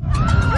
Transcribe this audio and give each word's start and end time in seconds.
Ah! 0.00 0.57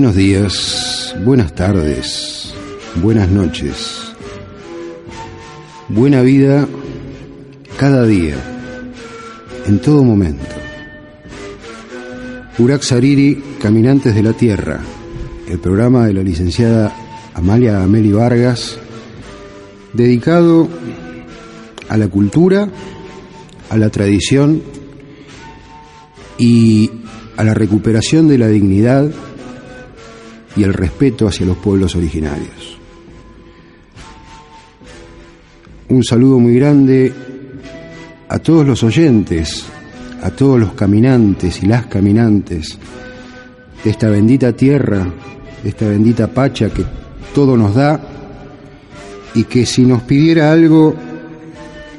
Buenos 0.00 0.16
días, 0.16 1.14
buenas 1.26 1.54
tardes, 1.54 2.54
buenas 3.02 3.28
noches. 3.28 4.00
Buena 5.90 6.22
vida 6.22 6.66
cada 7.76 8.06
día, 8.06 8.36
en 9.66 9.78
todo 9.78 10.02
momento. 10.02 10.56
Urak 12.58 12.80
Sariri, 12.80 13.42
Caminantes 13.60 14.14
de 14.14 14.22
la 14.22 14.32
Tierra, 14.32 14.80
el 15.46 15.58
programa 15.58 16.06
de 16.06 16.14
la 16.14 16.22
licenciada 16.22 16.96
Amalia 17.34 17.82
Ameli 17.82 18.10
Vargas, 18.10 18.78
dedicado 19.92 20.66
a 21.90 21.98
la 21.98 22.08
cultura, 22.08 22.70
a 23.68 23.76
la 23.76 23.90
tradición 23.90 24.62
y 26.38 26.90
a 27.36 27.44
la 27.44 27.52
recuperación 27.52 28.28
de 28.28 28.38
la 28.38 28.48
dignidad 28.48 29.10
y 30.60 30.62
el 30.62 30.74
respeto 30.74 31.26
hacia 31.26 31.46
los 31.46 31.56
pueblos 31.56 31.96
originarios. 31.96 32.76
Un 35.88 36.04
saludo 36.04 36.38
muy 36.38 36.54
grande 36.54 37.10
a 38.28 38.38
todos 38.40 38.66
los 38.66 38.82
oyentes, 38.82 39.64
a 40.22 40.30
todos 40.30 40.60
los 40.60 40.74
caminantes 40.74 41.62
y 41.62 41.66
las 41.66 41.86
caminantes 41.86 42.76
de 43.82 43.90
esta 43.90 44.10
bendita 44.10 44.52
tierra, 44.52 45.10
de 45.62 45.68
esta 45.70 45.88
bendita 45.88 46.26
pacha 46.26 46.68
que 46.68 46.84
todo 47.34 47.56
nos 47.56 47.74
da 47.74 47.98
y 49.34 49.44
que 49.44 49.64
si 49.64 49.86
nos 49.86 50.02
pidiera 50.02 50.52
algo 50.52 50.94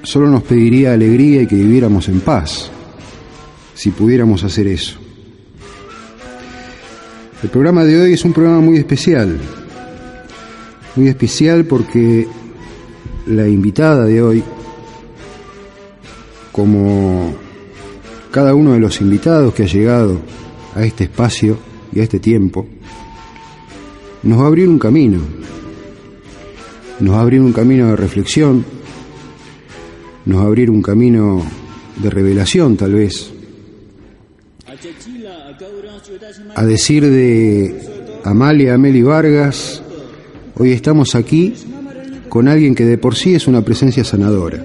solo 0.03 0.29
nos 0.29 0.43
pediría 0.43 0.93
alegría 0.93 1.41
y 1.41 1.47
que 1.47 1.55
viviéramos 1.55 2.07
en 2.09 2.19
paz, 2.19 2.69
si 3.73 3.89
pudiéramos 3.89 4.43
hacer 4.43 4.67
eso. 4.67 5.00
El 7.43 7.49
programa 7.49 7.83
de 7.83 7.99
hoy 7.99 8.13
es 8.13 8.23
un 8.23 8.33
programa 8.33 8.59
muy 8.61 8.77
especial, 8.77 9.35
muy 10.95 11.07
especial 11.07 11.65
porque 11.65 12.27
la 13.25 13.47
invitada 13.47 14.05
de 14.05 14.21
hoy, 14.21 14.43
como 16.51 17.33
cada 18.29 18.53
uno 18.53 18.73
de 18.73 18.79
los 18.79 19.01
invitados 19.01 19.55
que 19.55 19.63
ha 19.63 19.65
llegado 19.65 20.21
a 20.75 20.83
este 20.83 21.05
espacio 21.05 21.57
y 21.91 21.99
a 22.01 22.03
este 22.03 22.19
tiempo, 22.19 22.67
nos 24.21 24.39
va 24.39 24.43
a 24.43 24.47
abrir 24.47 24.69
un 24.69 24.77
camino, 24.77 25.19
nos 26.99 27.15
va 27.15 27.17
a 27.17 27.21
abrir 27.23 27.41
un 27.41 27.53
camino 27.53 27.87
de 27.87 27.95
reflexión, 27.95 28.63
nos 30.25 30.37
va 30.37 30.43
a 30.43 30.47
abrir 30.47 30.69
un 30.69 30.83
camino 30.83 31.43
de 31.97 32.09
revelación 32.11 32.77
tal 32.77 32.93
vez, 32.93 33.33
a 36.55 36.63
decir 36.63 37.09
de 37.09 38.19
Amalia 38.23 38.75
Ameli 38.75 39.01
Vargas, 39.01 39.81
hoy 40.55 40.71
estamos 40.71 41.15
aquí 41.15 41.53
con 42.29 42.47
alguien 42.47 42.73
que 42.73 42.85
de 42.85 42.97
por 42.97 43.15
sí 43.15 43.35
es 43.35 43.47
una 43.47 43.61
presencia 43.63 44.03
sanadora. 44.05 44.63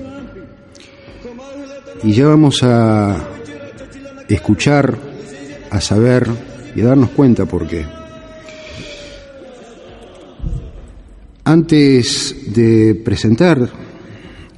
Y 2.05 2.13
ya 2.13 2.27
vamos 2.27 2.63
a 2.63 3.29
escuchar, 4.29 4.97
a 5.71 5.81
saber 5.81 6.29
y 6.77 6.83
a 6.83 6.87
darnos 6.87 7.11
cuenta 7.11 7.47
por 7.47 7.67
qué. 7.67 7.85
Antes 11.45 12.53
de 12.53 12.95
presentar 13.05 13.69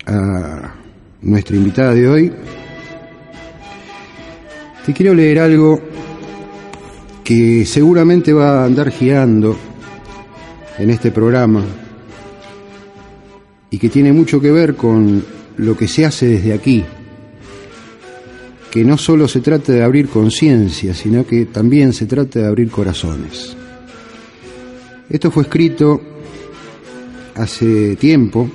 a 0.05 0.75
nuestra 1.23 1.57
invitada 1.57 1.95
de 1.95 2.09
hoy, 2.09 2.33
te 4.85 4.93
quiero 4.93 5.15
leer 5.15 5.39
algo 5.39 5.88
que 7.29 7.67
seguramente 7.67 8.33
va 8.33 8.63
a 8.63 8.65
andar 8.65 8.91
girando 8.91 9.55
en 10.79 10.89
este 10.89 11.11
programa 11.11 11.63
y 13.69 13.77
que 13.77 13.91
tiene 13.91 14.15
mucho 14.15 14.41
que 14.41 14.51
ver 14.51 14.77
con 14.77 15.23
lo 15.59 15.77
que 15.77 15.89
se 15.89 16.07
hace 16.07 16.25
desde 16.27 16.55
aquí, 16.55 16.83
que 18.71 18.83
no 18.83 18.97
solo 18.97 19.29
se 19.29 19.43
trata 19.43 19.75
de 19.75 19.83
abrir 19.83 20.09
conciencia, 20.09 20.95
sino 20.95 21.27
que 21.27 21.45
también 21.45 21.93
se 21.93 22.07
trata 22.07 22.39
de 22.39 22.47
abrir 22.47 22.71
corazones. 22.71 23.55
Esto 25.11 25.31
fue 25.31 25.43
escrito 25.43 26.01
hace 27.35 27.97
tiempo 27.97 28.49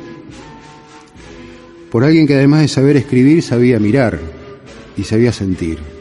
por 1.92 2.04
alguien 2.04 2.25
que 2.25 2.34
además 2.34 2.62
de 2.62 2.70
saber 2.70 2.98
escribir 2.98 3.44
sabía 3.44 3.78
mirar 3.78 4.20
y 4.98 5.04
sabía 5.04 5.31
sentir. 5.31 5.93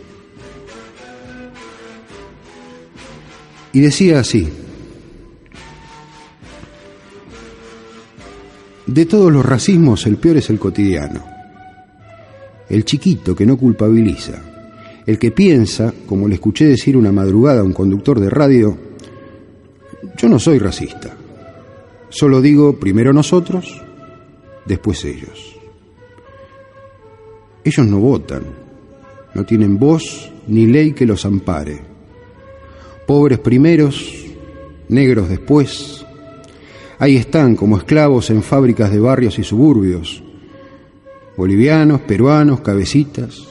Y 3.73 3.81
decía 3.81 4.21
así, 4.21 4.49
de 8.87 9.07
todos 9.07 9.33
los 9.33 9.45
racismos 9.45 10.07
el 10.07 10.17
peor 10.17 10.37
es 10.37 10.51
el 10.51 10.59
cotidiano, 10.59 11.25
el 12.69 12.85
chiquito 12.85 13.35
que 13.35 13.47
no 13.47 13.57
culpabiliza, 13.57 14.43
el 15.07 15.19
que 15.19 15.31
piensa, 15.31 15.93
como 16.07 16.29
le 16.29 16.35
escuché 16.35 16.67
decir 16.67 16.97
una 16.97 17.13
madrugada 17.13 17.61
a 17.61 17.65
un 17.65 17.73
conductor 17.73 18.21
de 18.21 18.29
radio, 18.29 18.77
yo 20.19 20.29
no 20.29 20.39
soy 20.39 20.59
racista, 20.59 21.17
solo 22.11 22.43
digo 22.43 22.79
primero 22.79 23.15
nosotros, 23.15 23.81
después 24.67 25.03
ellos. 25.07 25.57
Ellos 27.65 27.87
no 27.87 28.01
votan, 28.01 28.43
no 29.35 29.45
tienen 29.45 29.79
voz 29.79 30.31
ni 30.49 30.67
ley 30.67 30.93
que 30.93 31.07
los 31.07 31.25
ampare 31.25 31.92
pobres 33.07 33.39
primeros, 33.39 34.13
negros 34.89 35.29
después. 35.29 36.05
Ahí 36.99 37.17
están 37.17 37.57
como 37.57 37.77
esclavos 37.77 38.31
en 38.31 38.43
fábricas 38.43 38.91
de 38.91 39.01
barrios 39.01 39.39
y 39.39 39.45
suburbios, 39.45 40.23
bolivianos, 41.37 42.01
peruanos, 42.03 42.61
cabecitas. 42.61 43.49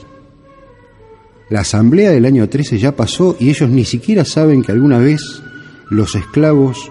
La 1.49 1.61
asamblea 1.61 2.11
del 2.11 2.25
año 2.25 2.47
13 2.47 2.77
ya 2.77 2.95
pasó 2.95 3.35
y 3.39 3.49
ellos 3.49 3.69
ni 3.69 3.83
siquiera 3.83 4.23
saben 4.23 4.61
que 4.61 4.71
alguna 4.71 4.99
vez 4.99 5.21
los 5.89 6.15
esclavos 6.15 6.89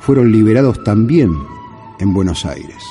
fueron 0.00 0.32
liberados 0.32 0.82
también 0.82 1.30
en 2.00 2.14
Buenos 2.14 2.46
Aires. 2.46 2.82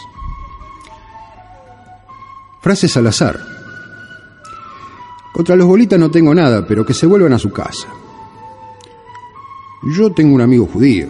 Frases 2.62 2.96
al 2.96 3.08
azar. 3.08 3.40
Contra 5.34 5.56
los 5.56 5.68
bolitas 5.68 6.00
no 6.00 6.12
tengo 6.12 6.36
nada, 6.36 6.66
pero 6.68 6.86
que 6.86 6.94
se 6.94 7.08
vuelvan 7.08 7.34
a 7.34 7.40
su 7.40 7.52
casa. 7.52 7.88
Yo 9.86 10.12
tengo 10.12 10.36
un 10.36 10.42
amigo 10.42 10.66
judío. 10.66 11.08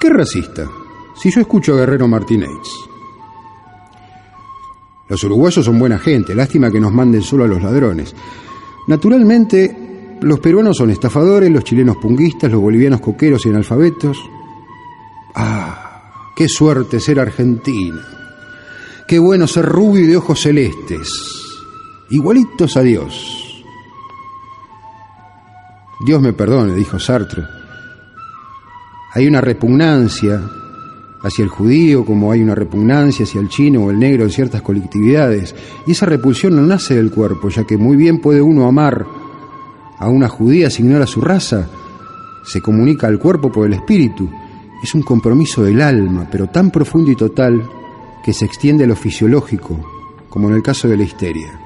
¿Qué 0.00 0.08
racista? 0.08 0.68
Si 1.14 1.30
yo 1.30 1.40
escucho 1.40 1.74
a 1.74 1.78
Guerrero 1.78 2.08
Martínez. 2.08 2.48
Los 5.08 5.22
uruguayos 5.24 5.64
son 5.64 5.78
buena 5.78 5.98
gente, 5.98 6.34
lástima 6.34 6.70
que 6.70 6.80
nos 6.80 6.92
manden 6.92 7.22
solo 7.22 7.44
a 7.44 7.48
los 7.48 7.62
ladrones. 7.62 8.14
Naturalmente, 8.86 10.16
los 10.20 10.40
peruanos 10.40 10.76
son 10.76 10.90
estafadores, 10.90 11.50
los 11.50 11.64
chilenos 11.64 11.96
punguistas, 11.96 12.50
los 12.50 12.60
bolivianos 12.60 13.00
coqueros 13.00 13.44
y 13.44 13.50
analfabetos. 13.50 14.18
Ah, 15.34 16.32
qué 16.36 16.48
suerte 16.48 17.00
ser 17.00 17.20
argentino. 17.20 18.00
Qué 19.06 19.18
bueno 19.18 19.46
ser 19.46 19.64
rubio 19.64 20.04
y 20.04 20.08
de 20.08 20.16
ojos 20.16 20.40
celestes. 20.40 21.08
Igualitos 22.10 22.76
a 22.76 22.82
Dios. 22.82 23.37
Dios 26.00 26.22
me 26.22 26.32
perdone, 26.32 26.74
dijo 26.74 26.98
Sartre. 26.98 27.44
Hay 29.14 29.26
una 29.26 29.40
repugnancia 29.40 30.40
hacia 31.22 31.42
el 31.42 31.48
judío 31.48 32.04
como 32.04 32.30
hay 32.30 32.42
una 32.42 32.54
repugnancia 32.54 33.24
hacia 33.24 33.40
el 33.40 33.48
chino 33.48 33.84
o 33.84 33.90
el 33.90 33.98
negro 33.98 34.24
en 34.24 34.30
ciertas 34.30 34.62
colectividades. 34.62 35.54
Y 35.86 35.92
esa 35.92 36.06
repulsión 36.06 36.54
no 36.54 36.62
nace 36.62 36.94
del 36.94 37.10
cuerpo, 37.10 37.48
ya 37.48 37.64
que 37.64 37.76
muy 37.76 37.96
bien 37.96 38.20
puede 38.20 38.40
uno 38.40 38.66
amar 38.66 39.06
a 39.98 40.08
una 40.08 40.28
judía 40.28 40.70
si 40.70 40.82
ignora 40.82 41.06
su 41.06 41.20
raza. 41.20 41.68
Se 42.44 42.60
comunica 42.60 43.08
al 43.08 43.18
cuerpo 43.18 43.50
por 43.50 43.66
el 43.66 43.74
espíritu. 43.74 44.28
Es 44.82 44.94
un 44.94 45.02
compromiso 45.02 45.64
del 45.64 45.82
alma, 45.82 46.28
pero 46.30 46.46
tan 46.46 46.70
profundo 46.70 47.10
y 47.10 47.16
total 47.16 47.68
que 48.24 48.32
se 48.32 48.44
extiende 48.44 48.84
a 48.84 48.86
lo 48.86 48.94
fisiológico, 48.94 49.80
como 50.28 50.48
en 50.48 50.54
el 50.54 50.62
caso 50.62 50.86
de 50.86 50.96
la 50.96 51.02
histeria. 51.02 51.57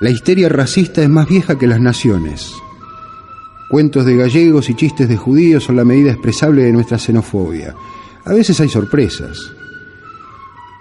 La 0.00 0.10
histeria 0.10 0.48
racista 0.48 1.02
es 1.02 1.08
más 1.08 1.28
vieja 1.28 1.58
que 1.58 1.66
las 1.66 1.80
naciones. 1.80 2.52
Cuentos 3.68 4.06
de 4.06 4.16
gallegos 4.16 4.70
y 4.70 4.74
chistes 4.74 5.08
de 5.08 5.16
judíos 5.16 5.64
son 5.64 5.74
la 5.74 5.84
medida 5.84 6.12
expresable 6.12 6.62
de 6.62 6.72
nuestra 6.72 6.98
xenofobia. 6.98 7.74
A 8.24 8.32
veces 8.32 8.60
hay 8.60 8.68
sorpresas. 8.68 9.52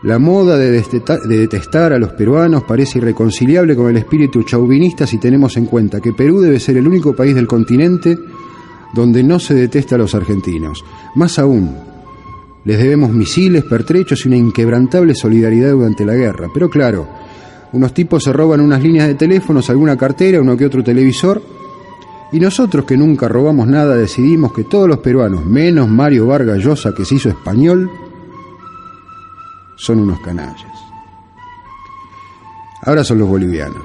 La 0.03 0.19
moda 0.19 0.55
de, 0.55 0.83
detestar 1.27 1.93
a 1.93 1.97
los 1.97 2.11
peruanos 2.11 2.63
parece 2.65 2.99
irreconciliable 2.99 3.75
con 3.75 3.89
el 3.89 3.97
espíritu 3.97 4.43
chauvinista 4.43 5.07
si 5.07 5.17
tenemos 5.17 5.57
en 5.57 5.65
cuenta 5.65 5.99
que 5.99 6.13
Perú 6.13 6.39
debe 6.39 6.59
ser 6.59 6.77
el 6.77 6.87
único 6.87 7.15
país 7.15 7.33
del 7.33 7.47
continente 7.47 8.19
donde 8.93 9.23
no 9.23 9.39
se 9.39 9.55
detesta 9.55 9.95
a 9.95 9.97
los 9.97 10.13
argentinos. 10.13 10.85
Más 11.15 11.39
aún, 11.39 11.75
les 12.65 12.77
debemos 12.77 13.09
misiles, 13.09 13.63
pertrechos 13.63 14.23
y 14.23 14.27
una 14.27 14.37
inquebrantable 14.37 15.15
solidaridad 15.15 15.71
durante 15.71 16.05
la 16.05 16.13
guerra. 16.13 16.49
Pero 16.53 16.69
claro, 16.69 17.07
unos 17.77 17.93
tipos 17.93 18.23
se 18.23 18.33
roban 18.33 18.59
unas 18.59 18.81
líneas 18.81 19.07
de 19.07 19.15
teléfonos, 19.15 19.69
alguna 19.69 19.95
cartera, 19.95 20.41
uno 20.41 20.57
que 20.57 20.65
otro 20.65 20.83
televisor, 20.83 21.41
y 22.31 22.39
nosotros 22.39 22.85
que 22.85 22.97
nunca 22.97 23.27
robamos 23.27 23.67
nada 23.67 23.95
decidimos 23.95 24.51
que 24.51 24.65
todos 24.65 24.87
los 24.87 24.99
peruanos, 24.99 25.45
menos 25.45 25.87
Mario 25.87 26.27
Vargas 26.27 26.59
Llosa 26.59 26.93
que 26.93 27.05
se 27.05 27.15
hizo 27.15 27.29
español, 27.29 27.89
son 29.77 29.99
unos 29.99 30.19
canallas. 30.19 30.65
Ahora 32.81 33.03
son 33.03 33.19
los 33.19 33.29
bolivianos. 33.29 33.83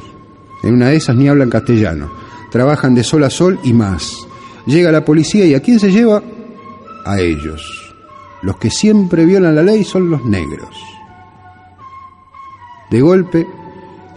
En 0.63 0.75
una 0.75 0.89
de 0.89 0.97
esas 0.97 1.17
ni 1.17 1.29
hablan 1.29 1.51
castellano. 1.51 2.11
Trabajan 2.51 2.95
de 2.95 3.05
sol 3.05 3.25
a 3.25 3.31
sol 3.31 3.59
y 3.63 3.73
más. 3.73 4.27
Llega 4.67 4.93
la 4.93 5.05
policía 5.05 5.45
y 5.45 5.55
¿a 5.55 5.61
quién 5.61 5.79
se 5.79 5.91
lleva? 5.91 6.23
A 7.05 7.21
ellos. 7.21 7.93
Los 8.43 8.57
que 8.57 8.71
siempre 8.71 9.25
violan 9.25 9.55
la 9.55 9.63
ley 9.63 9.85
son 9.85 10.11
los 10.11 10.25
negros. 10.25 10.77
De 12.91 13.01
golpe, 13.01 13.47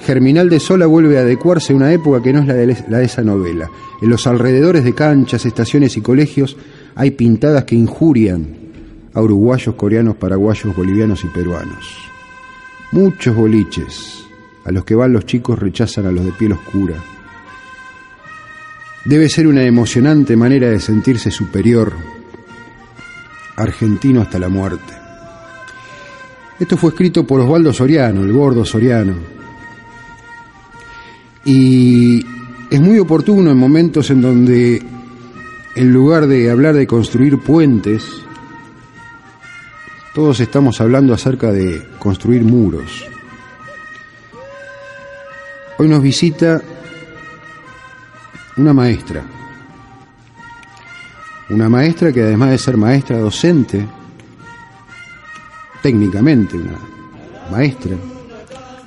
Germinal 0.05 0.51
de 0.51 0.59
Sola 0.59 0.85
vuelve 0.85 1.17
a 1.17 1.21
adecuarse 1.21 1.73
a 1.73 1.75
una 1.75 1.91
época 1.91 2.21
que 2.21 2.31
no 2.31 2.41
es 2.41 2.47
la 2.47 2.53
de, 2.53 2.77
la 2.87 2.99
de 2.99 3.05
esa 3.05 3.23
novela. 3.23 3.71
En 3.99 4.09
los 4.09 4.27
alrededores 4.27 4.83
de 4.83 4.93
canchas, 4.93 5.47
estaciones 5.47 5.97
y 5.97 6.01
colegios 6.01 6.55
hay 6.93 7.11
pintadas 7.11 7.63
que 7.63 7.75
injurian 7.75 8.55
a 9.15 9.21
uruguayos, 9.21 9.73
coreanos, 9.73 10.15
paraguayos, 10.17 10.75
bolivianos 10.75 11.23
y 11.23 11.27
peruanos. 11.27 11.97
Muchos 12.91 13.35
boliches 13.35 14.25
a 14.63 14.71
los 14.71 14.85
que 14.85 14.93
van 14.93 15.11
los 15.11 15.25
chicos 15.25 15.57
rechazan 15.57 16.05
a 16.05 16.11
los 16.11 16.23
de 16.23 16.31
piel 16.33 16.51
oscura. 16.51 16.95
Debe 19.05 19.27
ser 19.27 19.47
una 19.47 19.63
emocionante 19.63 20.35
manera 20.35 20.69
de 20.69 20.79
sentirse 20.79 21.31
superior, 21.31 21.93
argentino 23.55 24.21
hasta 24.21 24.37
la 24.37 24.49
muerte. 24.49 24.93
Esto 26.59 26.77
fue 26.77 26.91
escrito 26.91 27.25
por 27.25 27.41
Osvaldo 27.41 27.73
Soriano, 27.73 28.21
el 28.21 28.31
gordo 28.31 28.65
Soriano, 28.65 29.35
y 31.45 32.25
es 32.71 32.81
muy 32.81 32.97
oportuno 32.97 33.51
en 33.51 33.57
momentos 33.57 34.09
en 34.09 34.21
donde, 34.21 34.83
en 35.75 35.93
lugar 35.93 36.25
de 36.25 36.49
hablar 36.49 36.73
de 36.73 36.87
construir 36.87 37.37
puentes, 37.37 38.03
todos 40.15 40.39
estamos 40.39 40.81
hablando 40.81 41.13
acerca 41.13 41.51
de 41.51 41.87
construir 41.99 42.43
muros. 42.43 43.05
Hoy 45.77 45.87
nos 45.87 46.01
visita 46.01 46.61
una 48.57 48.73
maestra, 48.73 49.23
una 51.49 51.69
maestra 51.69 52.11
que 52.11 52.23
además 52.23 52.51
de 52.51 52.57
ser 52.57 52.77
maestra 52.77 53.19
docente, 53.19 53.85
técnicamente 55.83 56.57
una 56.57 56.79
maestra, 57.51 57.95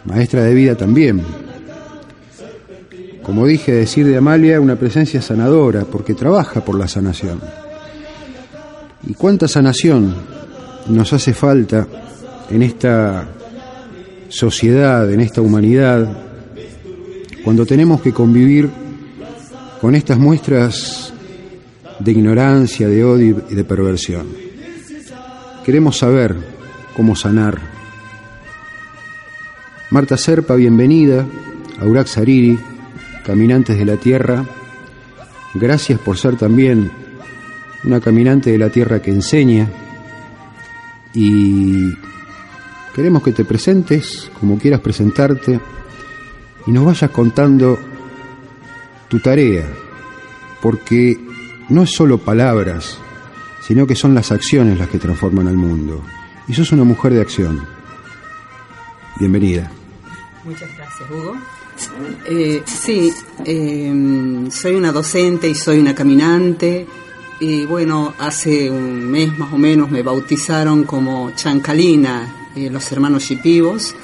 maestra 0.06 0.42
de 0.42 0.54
vida 0.54 0.76
también, 0.76 1.22
como 3.28 3.46
dije, 3.46 3.72
decir 3.72 4.06
de 4.06 4.16
Amalia, 4.16 4.58
una 4.58 4.76
presencia 4.76 5.20
sanadora, 5.20 5.84
porque 5.84 6.14
trabaja 6.14 6.64
por 6.64 6.78
la 6.78 6.88
sanación. 6.88 7.38
¿Y 9.06 9.12
cuánta 9.12 9.46
sanación 9.46 10.14
nos 10.88 11.12
hace 11.12 11.34
falta 11.34 11.86
en 12.48 12.62
esta 12.62 13.28
sociedad, 14.30 15.12
en 15.12 15.20
esta 15.20 15.42
humanidad, 15.42 16.10
cuando 17.44 17.66
tenemos 17.66 18.00
que 18.00 18.14
convivir 18.14 18.70
con 19.78 19.94
estas 19.94 20.18
muestras 20.18 21.12
de 21.98 22.10
ignorancia, 22.10 22.88
de 22.88 23.04
odio 23.04 23.42
y 23.50 23.54
de 23.54 23.64
perversión? 23.64 24.26
Queremos 25.66 25.98
saber 25.98 26.34
cómo 26.96 27.14
sanar. 27.14 27.58
Marta 29.90 30.16
Serpa, 30.16 30.54
bienvenida. 30.54 31.26
Aurax 31.78 32.12
Sariri, 32.12 32.58
caminantes 33.28 33.78
de 33.78 33.84
la 33.84 33.98
tierra, 33.98 34.42
gracias 35.54 36.00
por 36.00 36.16
ser 36.16 36.36
también 36.36 36.90
una 37.84 38.00
caminante 38.00 38.50
de 38.50 38.58
la 38.58 38.70
tierra 38.70 39.00
que 39.00 39.12
enseña 39.12 39.68
y 41.14 41.92
Queremos 42.98 43.22
que 43.22 43.30
te 43.30 43.44
presentes 43.44 44.28
como 44.40 44.58
quieras 44.58 44.80
presentarte 44.80 45.60
y 46.66 46.72
nos 46.72 46.84
vayas 46.84 47.12
contando 47.12 47.78
tu 49.06 49.20
tarea, 49.20 49.64
porque 50.60 51.16
no 51.68 51.84
es 51.84 51.94
solo 51.94 52.18
palabras, 52.18 52.98
sino 53.64 53.86
que 53.86 53.94
son 53.94 54.16
las 54.16 54.32
acciones 54.32 54.80
las 54.80 54.88
que 54.88 54.98
transforman 54.98 55.46
al 55.46 55.56
mundo. 55.56 56.02
Y 56.48 56.54
sos 56.54 56.72
una 56.72 56.82
mujer 56.82 57.12
de 57.12 57.20
acción. 57.20 57.64
Bienvenida. 59.20 59.70
Muchas 60.44 60.68
gracias, 60.76 61.08
Hugo. 61.08 61.36
Eh, 62.26 62.62
sí, 62.64 63.12
eh, 63.44 64.46
soy 64.50 64.74
una 64.74 64.92
docente 64.92 65.48
y 65.48 65.54
soy 65.54 65.78
una 65.78 65.94
caminante. 65.94 66.86
Y 67.40 67.64
bueno, 67.66 68.14
hace 68.18 68.70
un 68.70 69.10
mes 69.10 69.36
más 69.38 69.52
o 69.52 69.58
menos 69.58 69.90
me 69.90 70.02
bautizaron 70.02 70.84
como 70.84 71.30
Chancalina, 71.36 72.50
eh, 72.56 72.68
los 72.68 72.90
hermanos 72.90 73.24
Chipivos, 73.24 73.94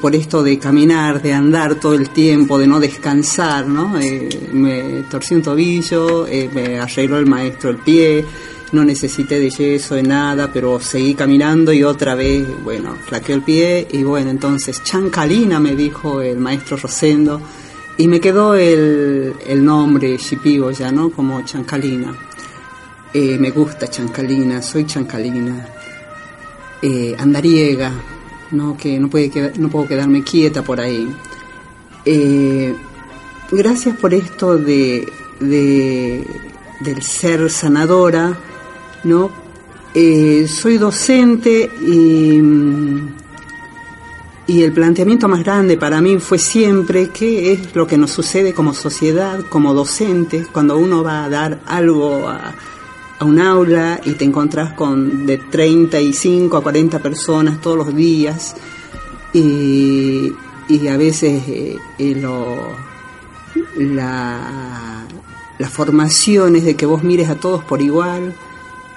por 0.00 0.16
esto 0.16 0.42
de 0.42 0.58
caminar, 0.58 1.22
de 1.22 1.32
andar 1.32 1.76
todo 1.76 1.94
el 1.94 2.10
tiempo, 2.10 2.58
de 2.58 2.66
no 2.66 2.80
descansar, 2.80 3.68
¿no? 3.68 3.94
me 4.52 5.04
torcí 5.08 5.36
un 5.36 5.42
tobillo, 5.42 6.26
me 6.52 6.80
arregló 6.80 7.18
el 7.18 7.26
maestro 7.26 7.70
el 7.70 7.76
pie, 7.76 8.24
no 8.72 8.84
necesité 8.84 9.40
de 9.40 9.50
yeso, 9.50 9.94
de 9.96 10.02
nada, 10.02 10.50
pero 10.52 10.80
seguí 10.80 11.14
caminando 11.14 11.72
y 11.72 11.82
otra 11.82 12.14
vez, 12.14 12.46
bueno, 12.62 12.94
flaqueó 13.06 13.34
el 13.34 13.42
pie 13.42 13.88
y 13.90 14.02
bueno, 14.02 14.30
entonces 14.30 14.82
Chancalina 14.84 15.58
me 15.58 15.74
dijo 15.74 16.20
el 16.20 16.38
maestro 16.38 16.76
Rosendo 16.76 17.40
y 17.96 18.06
me 18.06 18.20
quedó 18.20 18.54
el, 18.54 19.34
el 19.46 19.64
nombre 19.64 20.16
Shipigo 20.16 20.70
ya, 20.70 20.92
¿no? 20.92 21.10
Como 21.10 21.44
Chancalina. 21.44 22.14
Eh, 23.12 23.38
me 23.38 23.50
gusta 23.50 23.88
Chancalina, 23.88 24.62
soy 24.62 24.86
Chancalina. 24.86 25.66
Eh, 26.80 27.14
andariega, 27.18 27.92
¿no? 28.52 28.76
Que 28.76 28.98
no, 28.98 29.10
puede 29.10 29.52
no 29.58 29.68
puedo 29.68 29.88
quedarme 29.88 30.22
quieta 30.22 30.62
por 30.62 30.80
ahí. 30.80 31.12
Eh, 32.04 32.74
gracias 33.50 33.96
por 33.96 34.14
esto 34.14 34.56
de, 34.56 35.06
de, 35.40 36.24
del 36.80 37.02
ser 37.02 37.50
sanadora 37.50 38.38
¿no? 39.04 39.30
Eh, 39.94 40.46
soy 40.48 40.78
docente 40.78 41.68
y, 41.82 42.40
y, 44.46 44.62
el 44.62 44.72
planteamiento 44.72 45.26
más 45.26 45.42
grande 45.42 45.76
para 45.76 46.00
mí 46.00 46.18
fue 46.18 46.38
siempre 46.38 47.08
qué 47.08 47.52
es 47.52 47.74
lo 47.74 47.88
que 47.88 47.98
nos 47.98 48.12
sucede 48.12 48.54
como 48.54 48.72
sociedad, 48.72 49.40
como 49.48 49.74
docentes, 49.74 50.46
cuando 50.46 50.78
uno 50.78 51.02
va 51.02 51.24
a 51.24 51.28
dar 51.28 51.60
algo 51.66 52.28
a, 52.28 52.54
un 53.24 53.40
aula 53.40 54.00
y 54.04 54.12
te 54.12 54.24
encontrás 54.24 54.72
con 54.74 55.26
de 55.26 55.38
35 55.38 56.56
a 56.56 56.62
40 56.62 57.00
personas 57.00 57.60
todos 57.60 57.76
los 57.76 57.94
días 57.94 58.56
y, 59.34 60.32
y 60.68 60.88
a 60.88 60.96
veces 60.96 61.42
eh, 61.48 61.76
eh, 61.98 62.14
lo, 62.14 62.74
la, 63.76 65.04
de 66.64 66.76
que 66.76 66.86
vos 66.86 67.02
mires 67.02 67.28
a 67.28 67.34
todos 67.34 67.62
por 67.64 67.82
igual, 67.82 68.34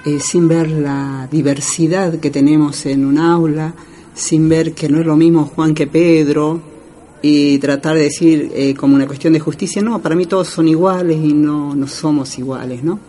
eh, 0.04 0.20
sin 0.20 0.48
ver 0.48 0.70
la 0.70 1.26
diversidad 1.30 2.18
que 2.18 2.30
tenemos 2.30 2.84
en 2.86 3.06
un 3.06 3.18
aula, 3.18 3.74
sin 4.14 4.48
ver 4.48 4.74
que 4.74 4.88
no 4.88 5.00
es 5.00 5.06
lo 5.06 5.16
mismo 5.16 5.46
Juan 5.46 5.74
que 5.74 5.86
Pedro, 5.86 6.60
y 7.22 7.56
tratar 7.58 7.96
de 7.96 8.02
decir 8.02 8.52
eh, 8.54 8.74
como 8.74 8.94
una 8.94 9.06
cuestión 9.06 9.32
de 9.32 9.40
justicia, 9.40 9.80
no, 9.80 10.02
para 10.02 10.14
mí 10.14 10.26
todos 10.26 10.48
son 10.48 10.68
iguales 10.68 11.16
y 11.16 11.32
no, 11.32 11.74
no 11.74 11.86
somos 11.86 12.38
iguales, 12.38 12.84
¿no? 12.84 13.00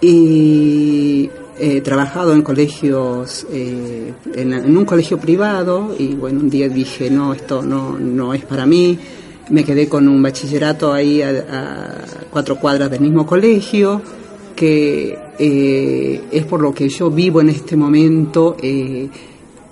Y 0.00 1.30
he 1.56 1.80
trabajado 1.82 2.32
en 2.32 2.42
colegios, 2.42 3.46
eh, 3.52 4.12
en, 4.34 4.76
un 4.76 4.84
colegio 4.84 5.18
privado, 5.18 5.94
y 5.96 6.14
bueno, 6.14 6.40
un 6.40 6.50
día 6.50 6.68
dije, 6.68 7.08
no, 7.08 7.32
esto 7.32 7.62
no, 7.62 7.96
no 7.96 8.34
es 8.34 8.44
para 8.44 8.66
mí, 8.66 8.98
me 9.50 9.62
quedé 9.62 9.88
con 9.88 10.08
un 10.08 10.20
bachillerato 10.20 10.92
ahí 10.92 11.22
a, 11.22 11.30
a 11.30 12.04
cuatro 12.28 12.58
cuadras 12.58 12.90
del 12.90 13.02
mismo 13.02 13.24
colegio, 13.24 14.02
que 14.56 15.16
eh, 15.38 16.22
es 16.32 16.44
por 16.46 16.60
lo 16.62 16.72
que 16.74 16.88
yo 16.88 17.10
vivo 17.10 17.40
en 17.42 17.50
este 17.50 17.76
momento 17.76 18.56
eh, 18.60 19.06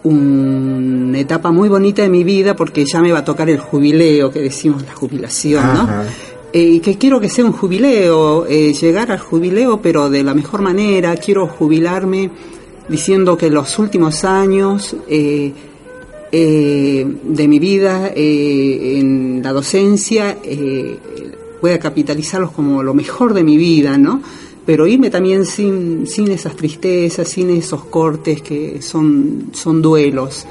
una 0.05 1.19
etapa 1.19 1.51
muy 1.51 1.71
bonita 1.71 2.03
de 2.03 2.11
mi 2.11 2.23
vida 2.23 2.55
porque 2.55 2.85
ya 2.85 3.01
me 3.01 3.11
va 3.11 3.21
a 3.21 3.25
tocar 3.25 3.49
el 3.49 3.59
jubileo, 3.59 4.31
que 4.31 4.41
decimos 4.41 4.85
la 4.85 4.95
jubilación, 4.95 5.65
¿no? 5.65 5.89
Eh, 6.53 6.63
y 6.63 6.81
que 6.81 6.99
quiero 6.99 7.19
que 7.19 7.31
sea 7.31 7.45
un 7.45 7.53
jubileo, 7.53 8.47
llegar 8.47 9.11
al 9.11 9.19
jubileo, 9.19 9.81
pero 9.81 10.11
de 10.11 10.23
la 10.23 10.35
mejor 10.35 10.61
manera, 10.61 11.17
quiero 11.17 11.49
jubilarme 11.49 12.31
diciendo 12.89 13.37
que 13.37 13.51
los 13.51 13.77
últimos 13.79 14.25
años 14.25 14.95
de 15.09 15.55
mi 16.31 17.59
vida 17.59 18.13
en 18.15 19.41
la 19.43 19.53
docencia 19.53 20.37
voy 21.61 21.73
a 21.73 21.79
capitalizarlos 21.81 22.53
como 22.53 22.85
lo 22.85 22.95
mejor 22.95 23.35
de 23.35 23.43
mi 23.43 23.57
vida, 23.57 23.99
¿no? 23.99 24.21
Pero 24.67 24.87
irme 24.87 25.11
también 25.11 25.45
sin, 25.45 26.07
sin 26.07 26.31
esas 26.31 26.57
tristezas, 26.57 27.29
sin 27.29 27.51
esos 27.51 27.85
cortes 27.85 28.43
que 28.43 28.81
son, 28.81 29.51
son 29.53 29.83
duelos. 29.83 30.47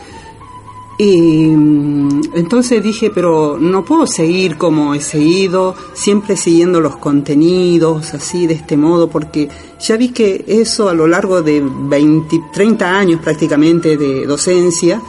Y 0.97 1.47
mm, 1.47 2.21
entonces 2.35 2.83
dije, 2.83 3.09
pero 3.09 3.57
no 3.59 3.83
puedo 3.83 4.05
seguir 4.05 4.57
como 4.57 4.93
he 4.93 5.01
seguido, 5.01 5.75
siempre 5.93 6.37
siguiendo 6.37 6.79
los 6.79 6.97
contenidos, 6.97 8.13
así, 8.13 8.45
de 8.45 8.53
este 8.53 8.77
modo, 8.77 9.09
porque 9.09 9.49
ya 9.79 9.97
vi 9.97 10.09
que 10.09 10.45
eso 10.47 10.89
a 10.89 10.93
lo 10.93 11.07
largo 11.07 11.41
de 11.41 11.63
20, 11.65 12.41
30 12.53 12.97
años 12.97 13.21
prácticamente 13.21 13.97
de 13.97 14.27
docencia, 14.27 15.01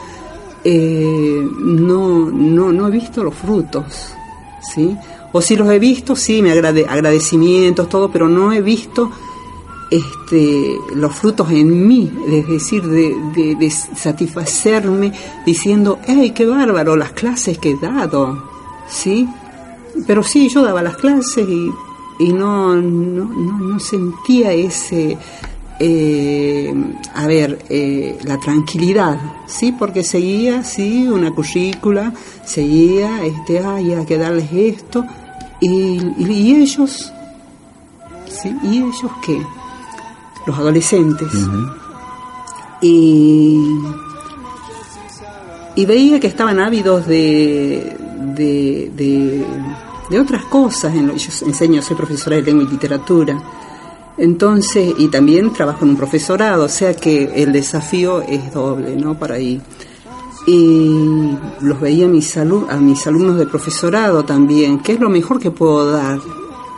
eh, 0.63 1.47
no, 1.59 2.31
no, 2.31 2.71
no 2.71 2.87
he 2.87 2.91
visto 2.91 3.23
los 3.23 3.35
frutos, 3.35 3.85
¿sí? 4.73 4.97
O 5.37 5.41
si 5.41 5.57
los 5.57 5.69
he 5.69 5.79
visto, 5.79 6.15
sí, 6.15 6.41
me 6.41 6.53
agrade, 6.53 6.85
agradecimientos, 6.87 7.89
todo, 7.89 8.09
pero 8.09 8.29
no 8.29 8.53
he 8.53 8.61
visto 8.61 9.11
este, 9.91 10.79
los 10.95 11.13
frutos 11.13 11.51
en 11.51 11.85
mí, 11.85 12.09
es 12.29 12.47
decir, 12.47 12.83
de, 12.83 13.69
satisfacerme 13.69 15.11
diciendo, 15.45 15.99
¡ay, 16.07 16.31
qué 16.31 16.45
bárbaro 16.45 16.95
las 16.95 17.11
clases 17.11 17.57
que 17.57 17.71
he 17.71 17.77
dado! 17.77 18.49
¿Sí? 18.87 19.27
Pero 20.07 20.23
sí, 20.23 20.47
yo 20.47 20.63
daba 20.63 20.81
las 20.81 20.95
clases 20.95 21.45
y, 21.49 21.69
y 22.17 22.31
no, 22.31 22.73
no, 22.77 23.25
no, 23.25 23.77
sentía 23.81 24.53
ese, 24.53 25.17
eh, 25.81 26.73
a 27.13 27.27
ver, 27.27 27.59
eh, 27.67 28.19
la 28.23 28.39
tranquilidad, 28.39 29.19
¿sí? 29.47 29.73
Porque 29.73 30.01
seguía, 30.01 30.63
sí, 30.63 31.09
una 31.09 31.31
currícula, 31.31 32.13
seguía, 32.45 33.25
este, 33.25 33.59
ay, 33.59 33.91
hay 33.91 34.05
que 34.05 34.17
darles 34.17 34.49
esto, 34.53 35.05
y, 35.59 36.53
ellos, 36.53 37.11
¿sí? 38.27 38.55
¿Y 38.63 38.77
ellos 38.77 39.11
qué? 39.23 39.41
Los 40.45 40.57
adolescentes. 40.57 41.27
y, 42.81 43.79
y 45.75 45.85
veía 45.85 46.19
que 46.19 46.27
estaban 46.27 46.59
ávidos 46.59 47.07
de, 47.07 47.95
de, 48.35 49.45
de, 50.09 50.19
otras 50.19 50.45
cosas. 50.45 50.93
Yo 50.93 51.47
enseño, 51.47 51.81
soy 51.81 51.95
profesora 51.95 52.35
de 52.37 52.43
lengua 52.43 52.63
y 52.63 52.67
literatura. 52.67 53.41
Entonces, 54.17 54.93
y 54.97 55.09
también 55.09 55.51
trabajo 55.51 55.83
en 55.83 55.91
un 55.91 55.97
profesorado, 55.97 56.65
o 56.65 56.69
sea 56.69 56.93
que 56.93 57.43
el 57.43 57.51
desafío 57.51 58.21
es 58.21 58.53
doble, 58.53 58.95
¿no? 58.95 59.19
Para 59.19 59.35
ahí 59.35 59.61
y 60.45 61.37
los 61.61 61.79
veía 61.79 62.05
a 62.05 62.09
mis, 62.09 62.37
a 62.37 62.45
mis 62.45 63.07
alumnos 63.07 63.37
de 63.37 63.47
profesorado 63.47 64.23
también. 64.23 64.79
¿Qué 64.79 64.93
es 64.93 64.99
lo 64.99 65.09
mejor 65.09 65.39
que 65.39 65.51
puedo 65.51 65.91
dar? 65.91 66.19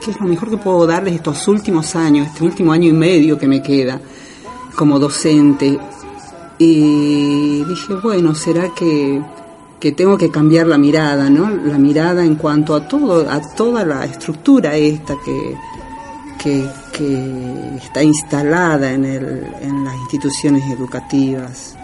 ¿Qué 0.03 0.11
es 0.11 0.19
lo 0.19 0.27
mejor 0.27 0.49
que 0.49 0.57
puedo 0.57 0.85
darles 0.85 1.15
estos 1.15 1.47
últimos 1.47 1.95
años, 1.95 2.27
este 2.27 2.43
último 2.43 2.71
año 2.71 2.87
y 2.89 2.93
medio 2.93 3.37
que 3.37 3.47
me 3.47 3.61
queda 3.61 3.99
como 4.75 4.99
docente? 4.99 5.77
Y 6.59 7.63
dije, 7.65 7.95
bueno, 8.01 8.33
¿será 8.33 8.69
que, 8.73 9.21
que 9.79 9.91
tengo 9.91 10.17
que 10.17 10.31
cambiar 10.31 10.67
la 10.67 10.77
mirada, 10.77 11.29
¿no? 11.29 11.49
La 11.49 11.77
mirada 11.77 12.23
en 12.23 12.35
cuanto 12.35 12.73
a 12.73 12.87
todo, 12.87 13.29
a 13.29 13.41
toda 13.53 13.85
la 13.85 14.05
estructura 14.05 14.75
esta 14.75 15.15
que, 15.23 15.55
que, 16.41 16.65
que 16.93 17.75
está 17.75 18.01
instalada 18.01 18.91
en, 18.91 19.03
el, 19.03 19.45
en 19.61 19.83
las 19.83 19.95
instituciones 19.97 20.63
educativas 20.71 21.76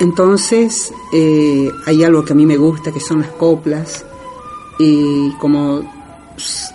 entonces 0.00 0.92
eh, 1.12 1.70
hay 1.86 2.04
algo 2.04 2.24
que 2.24 2.32
a 2.32 2.36
mí 2.36 2.46
me 2.46 2.56
gusta, 2.56 2.90
que 2.90 3.00
son 3.00 3.20
las 3.20 3.30
coplas, 3.30 4.04
y 4.78 5.30
como 5.32 5.82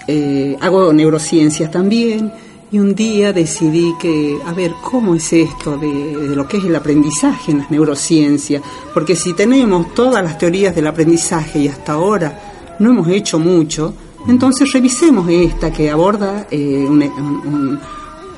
eh, 0.07 0.57
hago 0.61 0.93
neurociencias 0.93 1.69
también, 1.69 2.31
y 2.71 2.79
un 2.79 2.95
día 2.95 3.31
decidí 3.33 3.93
que, 3.99 4.39
a 4.45 4.53
ver, 4.53 4.73
¿cómo 4.81 5.15
es 5.15 5.31
esto 5.31 5.77
de, 5.77 6.35
lo 6.35 6.47
que 6.47 6.57
es 6.57 6.65
el 6.65 6.75
aprendizaje 6.75 7.51
en 7.51 7.59
las 7.59 7.71
neurociencias? 7.71 8.61
Porque 8.93 9.15
si 9.15 9.33
tenemos 9.33 9.93
todas 9.93 10.23
las 10.23 10.37
teorías 10.37 10.75
del 10.75 10.87
aprendizaje 10.87 11.59
y 11.59 11.67
hasta 11.67 11.93
ahora 11.93 12.75
no 12.79 12.91
hemos 12.91 13.07
hecho 13.07 13.39
mucho, 13.39 13.93
entonces 14.27 14.71
revisemos 14.71 15.29
esta 15.29 15.71
que 15.71 15.89
aborda 15.89 16.47
eh, 16.51 16.85
un, 16.87 17.01
un 17.01 17.79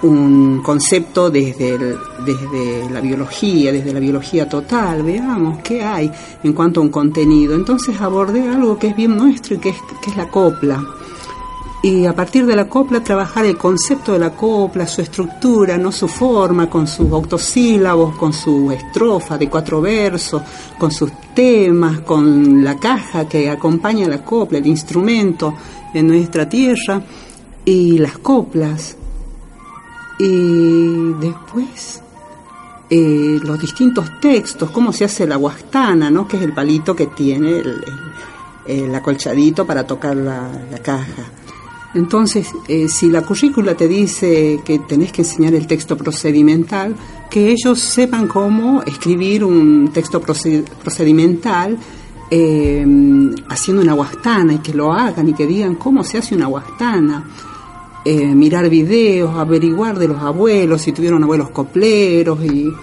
concepto 0.02 1.30
desde, 1.30 1.78
desde 2.26 2.90
la 2.90 3.02
biología, 3.02 3.72
desde 3.72 3.94
la 3.94 4.00
biología 4.00 4.48
total, 4.48 5.04
veamos 5.04 5.60
qué 5.60 5.84
hay 5.84 6.12
en 6.44 6.54
cuanto 6.54 6.80
a 6.80 6.84
un 6.84 6.90
contenido. 6.90 7.54
Entonces 7.54 8.00
abordé 8.00 8.48
algo 8.48 8.78
que 8.78 8.88
es 8.88 8.96
bien 8.96 9.18
nuestro 9.18 9.56
y 9.56 9.60
que 9.60 9.70
es, 9.70 9.78
que 10.02 10.12
es 10.12 10.18
la 10.18 10.30
copla. 10.30 10.82
Y 11.82 12.06
a 12.06 12.14
partir 12.14 12.46
de 12.46 12.58
la 12.58 12.68
copla 12.68 13.02
trabajar 13.02 13.46
el 13.46 13.58
concepto 13.58 14.12
de 14.12 14.20
la 14.20 14.32
copla, 14.32 14.86
su 14.86 15.02
estructura, 15.02 15.78
no 15.78 15.94
su 15.94 16.10
forma, 16.10 16.70
con 16.70 16.88
sus 16.88 17.10
autosílabos, 17.10 18.18
con 18.18 18.34
su 18.34 18.70
estrofa 18.70 19.38
de 19.38 19.50
cuatro 19.50 19.80
versos, 19.80 20.42
con 20.78 20.92
sus 20.92 21.10
temas, 21.34 22.02
con 22.02 22.66
la 22.66 22.78
caja 22.78 23.30
que 23.30 23.50
acompaña 23.50 24.10
la 24.10 24.26
copla, 24.26 24.58
el 24.58 24.68
instrumento 24.68 25.54
en 25.94 26.08
nuestra 26.08 26.50
tierra, 26.50 27.02
y 27.64 27.98
las 27.98 28.18
coplas, 28.18 28.98
y 30.20 31.14
después 31.14 32.02
eh, 32.90 33.40
los 33.42 33.60
distintos 33.60 34.20
textos, 34.20 34.70
cómo 34.72 34.92
se 34.92 35.06
hace 35.06 35.26
la 35.26 35.38
guastana, 35.38 36.12
¿no? 36.12 36.28
que 36.28 36.38
es 36.38 36.44
el 36.44 36.54
palito 36.54 36.96
que 36.96 37.08
tiene 37.08 37.64
el, 38.66 38.94
acolchadito 38.94 39.66
para 39.66 39.88
tocar 39.88 40.16
la, 40.18 40.50
caja. 40.84 41.24
Entonces, 41.96 42.52
eh, 42.68 42.88
si 42.88 43.10
la 43.10 43.22
currícula 43.22 43.76
te 43.76 43.88
dice 43.88 44.60
que 44.64 44.80
tenés 44.80 45.12
que 45.12 45.22
enseñar 45.22 45.56
el 45.56 45.66
texto 45.66 45.98
procedimental, 45.98 46.96
que 47.30 47.52
ellos 47.52 47.80
sepan 47.80 48.28
cómo 48.28 48.84
escribir 48.84 49.44
un 49.44 49.90
texto 49.94 50.22
procedimental 50.22 51.78
eh, 52.30 52.86
haciendo 53.48 53.82
una 53.82 53.94
guastana 53.94 54.54
y 54.54 54.58
que 54.60 54.74
lo 54.74 54.94
hagan 54.94 55.30
y 55.30 55.34
que 55.34 55.48
digan 55.48 55.76
cómo 55.76 56.04
se 56.04 56.18
hace 56.20 56.36
una 56.36 56.46
guastana 56.48 57.24
eh, 58.12 58.34
mirar 58.34 58.68
videos, 58.72 59.36
averiguar 59.36 60.00
de 60.00 60.08
los 60.08 60.20
abuelos, 60.20 60.82
si 60.82 60.92
tuvieron 60.92 61.24
abuelos 61.24 61.52
copleros 61.52 62.44
y, 62.44 62.74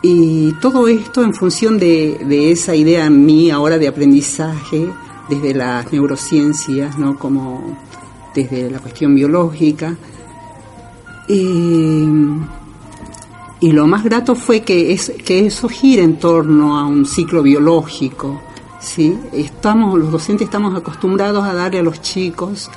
y 0.00 0.52
todo 0.54 0.88
esto 0.88 1.22
en 1.22 1.34
función 1.34 1.78
de, 1.78 2.50
esa 2.50 2.74
idea 2.74 3.10
mía 3.10 3.56
ahora 3.56 3.76
de 3.76 3.88
aprendizaje 3.88 4.88
desde 5.28 5.52
las 5.52 5.92
neurociencias, 5.92 6.98
¿no? 6.98 7.18
como 7.18 7.76
desde 8.34 8.70
la 8.70 8.78
cuestión 8.78 9.14
biológica. 9.14 9.94
Y, 11.28 12.06
y 13.60 13.72
lo 13.72 13.86
más 13.86 14.02
grato 14.02 14.34
fue 14.34 14.62
que, 14.62 14.92
es, 14.92 15.12
que 15.26 15.44
eso 15.44 15.68
gira 15.68 16.02
en 16.02 16.18
torno 16.18 16.78
a 16.78 16.86
un 16.86 17.04
ciclo 17.04 17.42
biológico. 17.42 18.40
¿sí? 18.80 19.14
Estamos, 19.30 19.98
los 19.98 20.10
docentes 20.10 20.46
estamos 20.46 20.74
acostumbrados 20.74 21.44
a 21.44 21.52
darle 21.52 21.80
a 21.80 21.82
los 21.82 22.00
chicos 22.00 22.70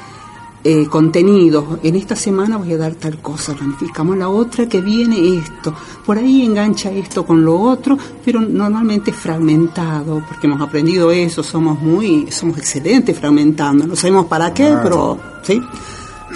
eh, 0.63 0.85
contenidos. 0.87 1.79
En 1.83 1.95
esta 1.95 2.15
semana 2.15 2.57
voy 2.57 2.73
a 2.73 2.77
dar 2.77 2.95
tal 2.95 3.19
cosa, 3.21 3.53
planificamos 3.53 4.17
la 4.17 4.29
otra 4.29 4.67
que 4.67 4.81
viene 4.81 5.37
esto. 5.37 5.73
Por 6.05 6.17
ahí 6.17 6.45
engancha 6.45 6.91
esto 6.91 7.25
con 7.25 7.43
lo 7.43 7.59
otro, 7.59 7.97
pero 8.23 8.41
normalmente 8.41 9.11
fragmentado, 9.11 10.23
porque 10.27 10.47
hemos 10.47 10.61
aprendido 10.61 11.11
eso, 11.11 11.43
somos 11.43 11.81
muy, 11.81 12.31
somos 12.31 12.57
excelentes 12.57 13.17
fragmentando. 13.17 13.87
No 13.87 13.95
sabemos 13.95 14.25
para 14.25 14.53
qué, 14.53 14.75
pero 14.83 15.17
sí. 15.43 15.61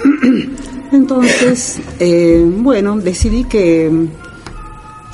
Entonces, 0.91 1.79
eh, 1.99 2.45
bueno, 2.59 2.97
decidí 2.97 3.43
que 3.45 4.07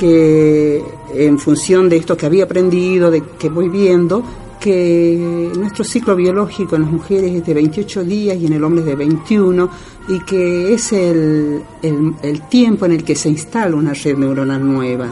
que 0.01 0.83
en 1.13 1.37
función 1.37 1.87
de 1.87 1.97
esto 1.97 2.17
que 2.17 2.25
había 2.25 2.45
aprendido, 2.45 3.11
de 3.11 3.21
que 3.37 3.49
voy 3.49 3.69
viendo, 3.69 4.23
que 4.61 5.51
nuestro 5.57 5.83
ciclo 5.83 6.15
biológico 6.15 6.75
en 6.75 6.83
las 6.83 6.91
mujeres 6.91 7.31
es 7.33 7.45
de 7.45 7.53
28 7.55 8.03
días 8.03 8.37
y 8.37 8.45
en 8.45 8.53
el 8.53 8.63
hombre 8.63 8.81
es 8.81 8.87
de 8.87 8.95
21 8.95 9.69
y 10.07 10.19
que 10.19 10.73
es 10.73 10.93
el, 10.93 11.63
el, 11.81 12.41
tiempo 12.47 12.85
en 12.85 12.91
el 12.91 13.03
que 13.03 13.15
se 13.15 13.29
instala 13.29 13.75
una 13.75 13.93
red 13.93 14.15
neuronal 14.15 14.63
nueva. 14.63 15.07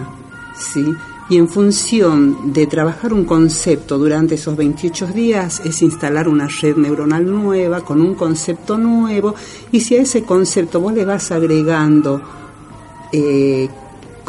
¿sí? 0.55 0.85
Y 1.29 1.37
en 1.37 1.49
función 1.49 2.53
de 2.53 2.67
trabajar 2.67 3.11
un 3.11 3.25
concepto 3.25 3.97
durante 3.97 4.35
esos 4.35 4.55
28 4.55 5.07
días 5.07 5.61
es 5.65 5.81
instalar 5.81 6.29
una 6.29 6.47
red 6.61 6.77
neuronal 6.77 7.25
nueva 7.25 7.81
con 7.81 8.01
un 8.01 8.13
concepto 8.13 8.77
nuevo 8.77 9.33
y 9.71 9.79
si 9.79 9.95
a 9.95 10.03
ese 10.03 10.23
concepto 10.23 10.79
vos 10.79 10.93
le 10.93 11.05
vas 11.05 11.31
agregando 11.31 12.21
eh, 13.11 13.67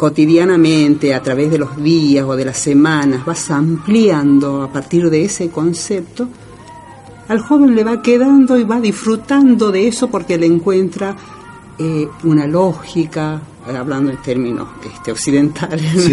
cotidianamente, 0.01 1.13
a 1.13 1.21
través 1.21 1.51
de 1.51 1.59
los 1.59 1.77
días 1.77 2.25
o 2.25 2.35
de 2.35 2.43
las 2.43 2.57
semanas, 2.57 3.23
vas 3.23 3.51
ampliando 3.51 4.63
a 4.63 4.67
partir 4.73 5.11
de 5.11 5.25
ese 5.25 5.51
concepto, 5.51 6.27
al 7.27 7.39
joven 7.39 7.75
le 7.75 7.83
va 7.83 8.01
quedando 8.01 8.57
y 8.57 8.63
va 8.63 8.81
disfrutando 8.81 9.71
de 9.71 9.87
eso 9.87 10.09
porque 10.09 10.39
le 10.39 10.47
encuentra 10.47 11.15
eh, 11.77 12.07
una 12.23 12.47
lógica, 12.47 13.39
hablando 13.67 14.09
en 14.09 14.17
términos 14.23 14.69
este, 14.91 15.11
occidentales, 15.11 16.09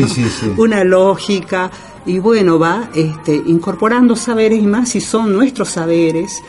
una 0.59 0.85
lógica, 0.85 1.71
y 2.05 2.19
bueno, 2.19 2.59
va 2.59 2.91
este, 2.95 3.37
incorporando 3.37 4.15
saberes 4.17 4.63
y 4.63 4.67
más 4.67 4.91
si 4.91 5.01
son 5.01 5.33
nuestros 5.33 5.71
saberes. 5.71 6.43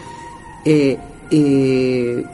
Eh, 0.65 0.99
eh, 1.32 2.25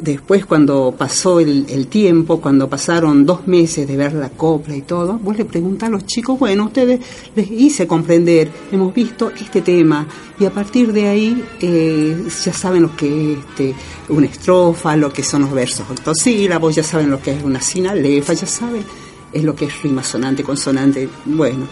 después 0.00 0.46
cuando 0.46 0.94
pasó 0.96 1.40
el, 1.40 1.86
tiempo, 1.88 2.40
cuando 2.40 2.68
pasaron 2.68 3.24
dos 3.24 3.46
meses 3.46 3.86
de 3.86 3.96
ver 3.96 4.12
la 4.14 4.30
copla 4.30 4.76
y 4.76 4.82
todo, 4.82 5.18
vos 5.18 5.36
le 5.36 5.44
preguntás 5.44 5.88
a 5.88 5.92
los 5.92 6.06
chicos, 6.06 6.38
bueno, 6.38 6.64
ustedes 6.64 7.00
les 7.34 7.50
hice 7.50 7.86
comprender, 7.86 8.50
hemos 8.72 8.92
visto 8.94 9.30
este 9.30 9.62
tema 9.62 10.06
y 10.38 10.44
a 10.44 10.50
partir 10.50 10.92
de 10.92 11.08
ahí 11.08 11.44
eh, 11.60 12.26
ya 12.44 12.52
saben 12.52 12.82
lo 12.82 12.96
que 12.96 13.32
es 13.32 13.38
este, 13.38 13.74
una 14.08 14.26
estrofa, 14.26 14.96
lo 14.96 15.12
que 15.12 15.22
son 15.22 15.42
los 15.42 15.52
versos 15.52 15.88
octosílabos, 15.88 16.74
ya 16.74 16.82
saben 16.82 17.10
lo 17.10 17.20
que 17.20 17.32
es 17.32 17.42
una 17.42 17.60
sinalefa, 17.60 18.32
ya 18.32 18.46
saben 18.46 18.84
es 19.32 19.44
lo 19.44 19.54
que 19.54 19.66
es 19.66 19.82
rima 19.82 20.02
sonante, 20.02 20.42
consonante, 20.42 21.08
bueno. 21.24 21.66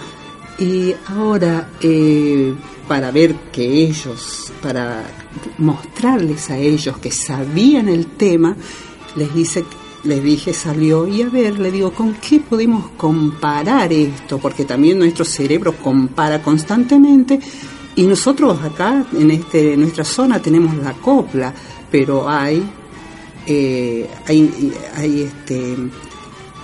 Y 0.59 0.95
ahora, 1.09 1.71
eh, 1.81 2.55
para 2.87 3.11
ver 3.11 3.35
que 3.53 3.65
ellos, 3.65 4.53
para 4.63 5.05
mostrarles 5.59 6.51
a 6.51 6.59
ellos 6.59 6.99
que 6.99 7.11
sabían 7.11 7.89
el 7.89 8.07
tema, 8.07 8.57
les 9.17 9.35
dice 9.35 9.65
les 10.05 10.23
dije 10.23 10.53
salió 10.53 11.09
y 11.09 11.23
a 11.23 11.29
ver, 11.29 11.59
le 11.59 11.71
digo, 11.71 11.91
¿con 11.93 12.15
qué 12.15 12.39
podemos 12.39 12.91
comparar 12.97 13.93
esto? 13.93 14.39
Porque 14.39 14.65
también 14.65 14.99
nuestro 14.99 15.25
cerebro 15.25 15.75
compara 15.77 16.43
constantemente 16.43 17.41
y 17.97 18.07
nosotros 18.07 18.63
acá 18.63 19.07
en 19.13 19.31
este 19.31 19.77
nuestra 19.77 20.05
zona 20.05 20.41
tenemos 20.41 20.77
la 20.77 20.93
copla, 20.93 21.55
pero 21.91 22.29
hay 22.29 22.63
eh, 23.47 24.09
hay, 24.27 24.73
hay 24.97 25.23
este 25.23 25.77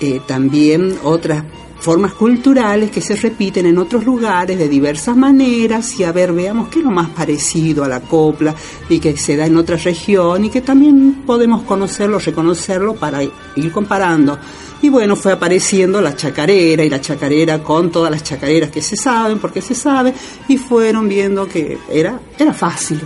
eh, 0.00 0.20
también 0.26 0.98
otras 1.02 1.44
formas 1.80 2.12
culturales 2.12 2.90
que 2.90 3.00
se 3.00 3.16
repiten 3.16 3.66
en 3.66 3.78
otros 3.78 4.04
lugares 4.04 4.58
de 4.58 4.68
diversas 4.68 5.16
maneras 5.16 5.98
y 5.98 6.04
a 6.04 6.12
ver, 6.12 6.32
veamos 6.32 6.68
qué 6.68 6.80
es 6.80 6.84
lo 6.84 6.90
más 6.90 7.08
parecido 7.10 7.84
a 7.84 7.88
la 7.88 8.00
copla 8.00 8.54
y 8.88 8.98
que 8.98 9.16
se 9.16 9.36
da 9.36 9.46
en 9.46 9.56
otra 9.56 9.76
región 9.76 10.44
y 10.44 10.50
que 10.50 10.60
también 10.60 11.22
podemos 11.26 11.62
conocerlo, 11.62 12.18
reconocerlo 12.18 12.94
para 12.94 13.22
ir 13.22 13.72
comparando. 13.72 14.38
Y 14.82 14.88
bueno, 14.88 15.16
fue 15.16 15.32
apareciendo 15.32 16.00
la 16.00 16.16
chacarera 16.16 16.84
y 16.84 16.90
la 16.90 17.00
chacarera 17.00 17.62
con 17.62 17.90
todas 17.90 18.10
las 18.10 18.22
chacareras 18.22 18.70
que 18.70 18.80
se 18.80 18.96
saben, 18.96 19.38
porque 19.38 19.60
se 19.60 19.74
sabe, 19.74 20.14
y 20.48 20.56
fueron 20.56 21.06
viendo 21.08 21.46
que 21.46 21.76
era, 21.90 22.18
era 22.38 22.54
fácil 22.54 23.00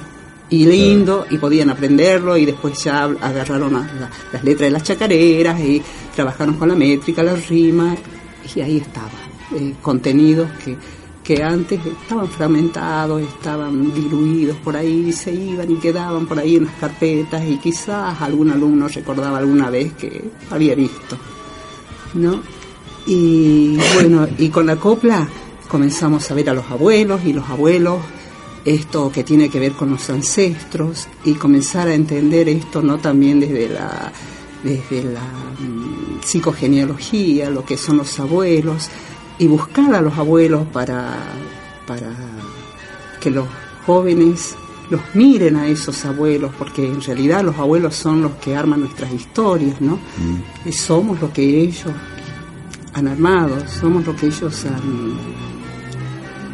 y 0.50 0.66
lindo 0.66 1.26
y 1.30 1.38
podían 1.38 1.70
aprenderlo 1.70 2.36
y 2.36 2.44
después 2.44 2.82
ya 2.84 3.04
agarraron 3.04 3.72
las 4.32 4.44
letras 4.44 4.66
de 4.66 4.70
las 4.70 4.82
chacareras 4.82 5.58
y 5.60 5.82
trabajaron 6.14 6.54
con 6.54 6.68
la 6.68 6.76
métrica, 6.76 7.22
la 7.22 7.34
rima 7.34 7.96
y 8.54 8.60
ahí 8.60 8.78
estaba, 8.78 9.10
eh, 9.54 9.74
contenidos 9.80 10.50
que, 10.64 10.76
que 11.22 11.42
antes 11.42 11.80
estaban 11.84 12.28
fragmentados, 12.28 13.22
estaban 13.22 13.92
diluidos 13.94 14.56
por 14.58 14.76
ahí, 14.76 15.12
se 15.12 15.32
iban 15.32 15.70
y 15.70 15.76
quedaban 15.76 16.26
por 16.26 16.38
ahí 16.38 16.56
en 16.56 16.66
las 16.66 16.74
carpetas 16.74 17.42
y 17.48 17.56
quizás 17.56 18.20
algún 18.20 18.50
alumno 18.50 18.88
recordaba 18.88 19.38
alguna 19.38 19.70
vez 19.70 19.94
que 19.94 20.30
había 20.50 20.74
visto, 20.74 21.16
¿no? 22.14 22.42
Y 23.06 23.78
bueno, 23.94 24.28
y 24.38 24.48
con 24.48 24.66
la 24.66 24.76
copla 24.76 25.28
comenzamos 25.68 26.30
a 26.30 26.34
ver 26.34 26.50
a 26.50 26.54
los 26.54 26.70
abuelos 26.70 27.24
y 27.24 27.32
los 27.32 27.48
abuelos 27.48 27.98
esto 28.64 29.12
que 29.12 29.24
tiene 29.24 29.50
que 29.50 29.60
ver 29.60 29.72
con 29.72 29.90
los 29.90 30.08
ancestros 30.08 31.06
y 31.24 31.34
comenzar 31.34 31.88
a 31.88 31.94
entender 31.94 32.48
esto 32.48 32.82
no 32.82 32.98
también 32.98 33.40
desde 33.40 33.68
la 33.68 34.10
desde 34.64 35.04
la 35.04 35.20
mm, 35.20 36.22
psicogenealogía, 36.24 37.50
lo 37.50 37.64
que 37.64 37.76
son 37.76 37.98
los 37.98 38.18
abuelos, 38.18 38.88
y 39.38 39.46
buscar 39.46 39.94
a 39.94 40.00
los 40.00 40.16
abuelos 40.16 40.66
para, 40.72 41.16
para 41.86 42.10
que 43.20 43.30
los 43.30 43.46
jóvenes 43.86 44.56
los 44.90 45.00
miren 45.14 45.56
a 45.56 45.68
esos 45.68 46.04
abuelos, 46.04 46.52
porque 46.58 46.86
en 46.86 47.00
realidad 47.00 47.42
los 47.42 47.56
abuelos 47.58 47.94
son 47.94 48.22
los 48.22 48.32
que 48.32 48.56
arman 48.56 48.80
nuestras 48.80 49.12
historias, 49.12 49.80
¿no? 49.80 49.96
Mm. 49.96 50.68
Y 50.68 50.72
somos 50.72 51.20
lo 51.20 51.32
que 51.32 51.42
ellos 51.62 51.92
han 52.94 53.08
armado, 53.08 53.56
somos 53.68 54.06
lo 54.06 54.16
que 54.16 54.26
ellos 54.26 54.64
han, 54.64 55.18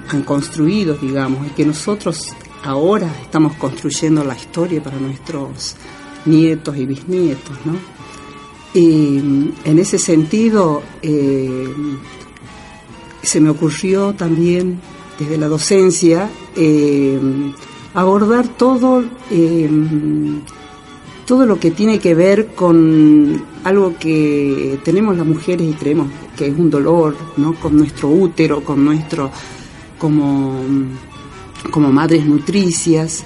han 0.08 0.22
construido, 0.22 0.94
digamos, 0.94 1.46
y 1.46 1.50
que 1.50 1.64
nosotros 1.64 2.34
ahora 2.64 3.12
estamos 3.22 3.54
construyendo 3.54 4.24
la 4.24 4.36
historia 4.36 4.82
para 4.82 4.96
nuestros 4.98 5.76
nietos 6.24 6.76
y 6.76 6.86
bisnietos, 6.86 7.56
¿no? 7.64 7.99
Y 8.72 9.18
en 9.64 9.78
ese 9.78 9.98
sentido 9.98 10.82
eh, 11.02 11.68
se 13.22 13.40
me 13.40 13.50
ocurrió 13.50 14.12
también 14.14 14.80
desde 15.18 15.36
la 15.36 15.48
docencia 15.48 16.30
eh, 16.56 17.18
abordar 17.94 18.48
todo, 18.48 19.04
eh, 19.30 19.68
todo 21.26 21.46
lo 21.46 21.58
que 21.58 21.72
tiene 21.72 21.98
que 21.98 22.14
ver 22.14 22.54
con 22.54 23.42
algo 23.64 23.94
que 23.98 24.78
tenemos 24.84 25.16
las 25.16 25.26
mujeres 25.26 25.68
y 25.68 25.74
creemos 25.74 26.08
que 26.36 26.46
es 26.46 26.58
un 26.58 26.70
dolor, 26.70 27.16
¿no? 27.36 27.54
con 27.54 27.76
nuestro 27.76 28.08
útero, 28.08 28.64
con 28.64 28.84
nuestro, 28.84 29.30
como, 29.98 30.60
como 31.70 31.92
madres 31.92 32.24
nutricias. 32.24 33.24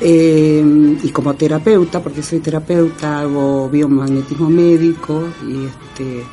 Eh, 0.00 0.98
y 1.02 1.08
como 1.10 1.34
terapeuta, 1.34 2.00
porque 2.00 2.22
soy 2.22 2.38
terapeuta, 2.38 3.20
hago 3.20 3.68
biomagnetismo 3.68 4.48
médico 4.48 5.24
y 5.46 5.64
este, 5.64 6.24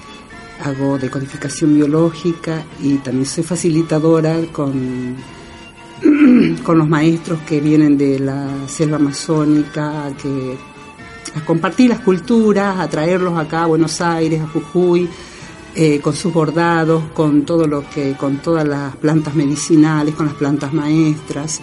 hago 0.64 0.98
decodificación 0.98 1.74
biológica 1.74 2.64
y 2.80 2.98
también 2.98 3.26
soy 3.26 3.44
facilitadora 3.44 4.38
con, 4.52 5.16
con 6.64 6.78
los 6.78 6.88
maestros 6.88 7.40
que 7.42 7.60
vienen 7.60 7.98
de 7.98 8.20
la 8.20 8.68
selva 8.68 8.98
amazónica, 8.98 10.12
que, 10.22 10.58
a 11.36 11.44
compartir 11.44 11.90
las 11.90 12.00
culturas, 12.00 12.80
a 12.80 12.88
traerlos 12.88 13.38
acá 13.38 13.64
a 13.64 13.68
Buenos 13.68 14.00
Aires, 14.00 14.42
a 14.42 14.48
Jujuy, 14.48 15.10
eh, 15.76 16.00
con 16.00 16.16
sus 16.16 16.32
bordados, 16.32 17.04
con 17.14 17.46
todo 17.46 17.68
lo 17.68 17.90
que, 17.90 18.14
con 18.14 18.38
todas 18.38 18.66
las 18.66 18.96
plantas 18.96 19.36
medicinales, 19.36 20.16
con 20.16 20.28
las 20.28 20.36
plantas 20.36 20.72
maestras. 20.72 21.60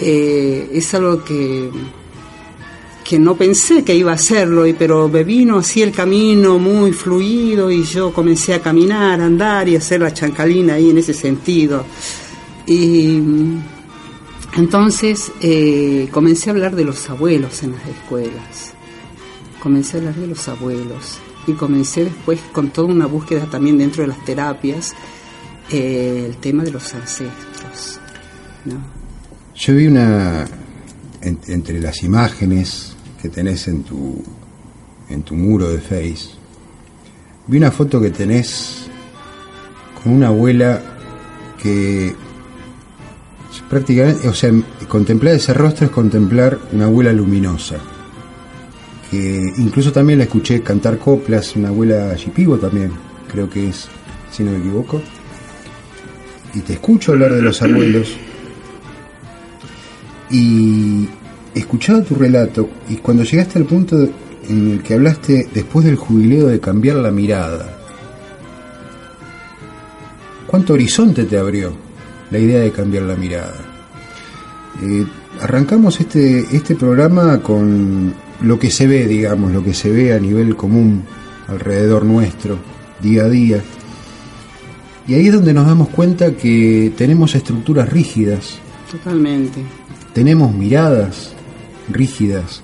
Eh, 0.00 0.70
es 0.72 0.92
algo 0.94 1.22
que, 1.22 1.70
que 3.04 3.18
no 3.18 3.36
pensé 3.36 3.84
que 3.84 3.94
iba 3.94 4.12
a 4.12 4.14
hacerlo, 4.14 4.64
pero 4.78 5.08
me 5.08 5.22
vino 5.24 5.58
así 5.58 5.82
el 5.82 5.92
camino 5.92 6.58
muy 6.58 6.92
fluido 6.92 7.70
y 7.70 7.84
yo 7.84 8.12
comencé 8.12 8.54
a 8.54 8.62
caminar, 8.62 9.20
andar 9.20 9.68
y 9.68 9.76
hacer 9.76 10.00
la 10.00 10.12
chancalina 10.12 10.74
ahí 10.74 10.90
en 10.90 10.98
ese 10.98 11.12
sentido. 11.12 11.84
Y 12.66 13.20
entonces 14.56 15.32
eh, 15.40 16.08
comencé 16.10 16.48
a 16.48 16.52
hablar 16.54 16.74
de 16.74 16.84
los 16.84 17.10
abuelos 17.10 17.62
en 17.62 17.72
las 17.72 17.86
escuelas, 17.86 18.72
comencé 19.60 19.96
a 19.96 20.00
hablar 20.00 20.14
de 20.14 20.26
los 20.28 20.48
abuelos 20.48 21.18
y 21.46 21.52
comencé 21.52 22.04
después 22.04 22.40
con 22.52 22.70
toda 22.70 22.88
una 22.88 23.06
búsqueda 23.06 23.46
también 23.46 23.76
dentro 23.76 24.02
de 24.02 24.08
las 24.08 24.24
terapias, 24.24 24.94
eh, 25.70 26.24
el 26.26 26.36
tema 26.38 26.62
de 26.62 26.70
los 26.70 26.94
ancestros. 26.94 28.00
¿no? 28.64 28.93
Yo 29.56 29.74
vi 29.74 29.86
una, 29.86 30.44
entre 31.22 31.80
las 31.80 32.02
imágenes 32.02 32.96
que 33.22 33.28
tenés 33.28 33.68
en 33.68 33.84
tu, 33.84 34.20
en 35.08 35.22
tu 35.22 35.36
muro 35.36 35.70
de 35.70 35.78
Face, 35.78 36.30
vi 37.46 37.58
una 37.58 37.70
foto 37.70 38.00
que 38.00 38.10
tenés 38.10 38.86
con 40.02 40.12
una 40.12 40.26
abuela 40.26 40.82
que 41.62 42.14
prácticamente, 43.70 44.28
o 44.28 44.34
sea, 44.34 44.50
contemplar 44.88 45.34
ese 45.34 45.54
rostro 45.54 45.86
es 45.86 45.92
contemplar 45.92 46.58
una 46.72 46.86
abuela 46.86 47.12
luminosa. 47.12 47.76
Que 49.08 49.52
incluso 49.58 49.92
también 49.92 50.18
la 50.18 50.24
escuché 50.24 50.62
cantar 50.62 50.98
coplas, 50.98 51.54
una 51.54 51.68
abuela 51.68 52.16
yipigo 52.16 52.58
también, 52.58 52.90
creo 53.30 53.48
que 53.48 53.68
es, 53.68 53.86
si 54.32 54.42
no 54.42 54.50
me 54.50 54.58
equivoco. 54.58 55.00
Y 56.54 56.60
te 56.60 56.72
escucho 56.72 57.12
hablar 57.12 57.32
de 57.32 57.42
los 57.42 57.62
abuelos 57.62 58.16
y 60.30 61.08
escuchaba 61.54 62.02
tu 62.02 62.14
relato 62.14 62.68
y 62.88 62.96
cuando 62.96 63.24
llegaste 63.24 63.58
al 63.58 63.64
punto 63.64 63.96
en 64.48 64.72
el 64.72 64.82
que 64.82 64.94
hablaste 64.94 65.48
después 65.52 65.86
del 65.86 65.96
jubileo 65.96 66.48
de 66.48 66.60
cambiar 66.60 66.96
la 66.96 67.10
mirada, 67.10 67.78
¿cuánto 70.46 70.74
horizonte 70.74 71.24
te 71.24 71.38
abrió 71.38 71.72
la 72.30 72.38
idea 72.38 72.60
de 72.60 72.72
cambiar 72.72 73.04
la 73.04 73.16
mirada? 73.16 73.54
Eh, 74.82 75.06
arrancamos 75.40 76.00
este, 76.00 76.40
este 76.54 76.74
programa 76.74 77.40
con 77.40 78.12
lo 78.40 78.58
que 78.58 78.70
se 78.70 78.86
ve, 78.86 79.06
digamos, 79.06 79.52
lo 79.52 79.62
que 79.62 79.72
se 79.72 79.90
ve 79.90 80.12
a 80.12 80.18
nivel 80.18 80.56
común 80.56 81.04
alrededor 81.48 82.04
nuestro, 82.04 82.58
día 83.00 83.24
a 83.24 83.28
día. 83.28 83.62
Y 85.06 85.14
ahí 85.14 85.28
es 85.28 85.34
donde 85.34 85.52
nos 85.52 85.66
damos 85.66 85.88
cuenta 85.90 86.32
que 86.32 86.92
tenemos 86.96 87.34
estructuras 87.34 87.88
rígidas. 87.88 88.58
Totalmente 88.90 89.62
tenemos 90.14 90.54
miradas 90.54 91.32
rígidas 91.88 92.62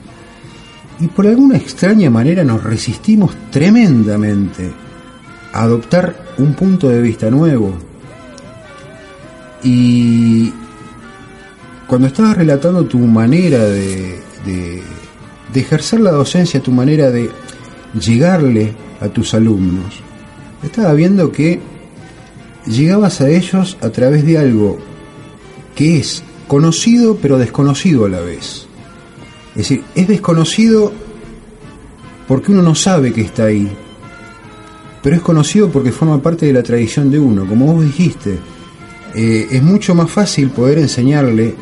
y 1.00 1.08
por 1.08 1.26
alguna 1.26 1.56
extraña 1.56 2.10
manera 2.10 2.44
nos 2.44 2.62
resistimos 2.62 3.32
tremendamente 3.50 4.70
a 5.52 5.62
adoptar 5.62 6.14
un 6.38 6.54
punto 6.54 6.88
de 6.88 7.00
vista 7.00 7.30
nuevo. 7.30 7.74
Y 9.62 10.52
cuando 11.86 12.06
estabas 12.06 12.36
relatando 12.36 12.84
tu 12.84 12.98
manera 12.98 13.64
de, 13.64 14.20
ejercer 15.54 16.00
la 16.00 16.12
docencia, 16.12 16.62
tu 16.62 16.70
manera 16.70 17.10
de 17.10 17.30
llegarle 17.98 18.74
a 19.00 19.08
tus 19.08 19.34
alumnos, 19.34 20.00
estaba 20.62 20.92
viendo 20.92 21.32
que 21.32 21.60
llegabas 22.66 23.20
a 23.22 23.30
ellos 23.30 23.78
a 23.80 23.88
través 23.88 24.24
de 24.24 24.38
algo 24.38 24.78
que 25.74 25.98
es 25.98 26.22
conocido 26.50 27.16
pero 27.22 27.38
desconocido 27.38 28.06
a 28.06 28.08
la 28.08 28.18
vez. 28.18 28.66
Es 29.50 29.68
decir, 29.68 29.84
es 29.94 30.08
desconocido 30.08 30.92
porque 32.26 32.50
uno 32.50 32.60
no 32.60 32.74
sabe 32.74 33.12
que 33.12 33.20
está 33.20 33.44
ahí, 33.44 33.70
pero 35.00 35.14
es 35.14 35.22
conocido 35.22 35.70
porque 35.70 35.92
forma 35.92 36.20
parte 36.20 36.46
de 36.46 36.52
la 36.52 36.64
tradición 36.64 37.08
de 37.08 37.20
uno. 37.20 37.46
Como 37.46 37.72
vos 37.72 37.84
dijiste, 37.84 38.36
eh, 39.14 39.46
es 39.48 39.62
mucho 39.62 39.94
más 39.94 40.10
fácil 40.10 40.50
poder 40.50 40.78
enseñarle 40.78 41.54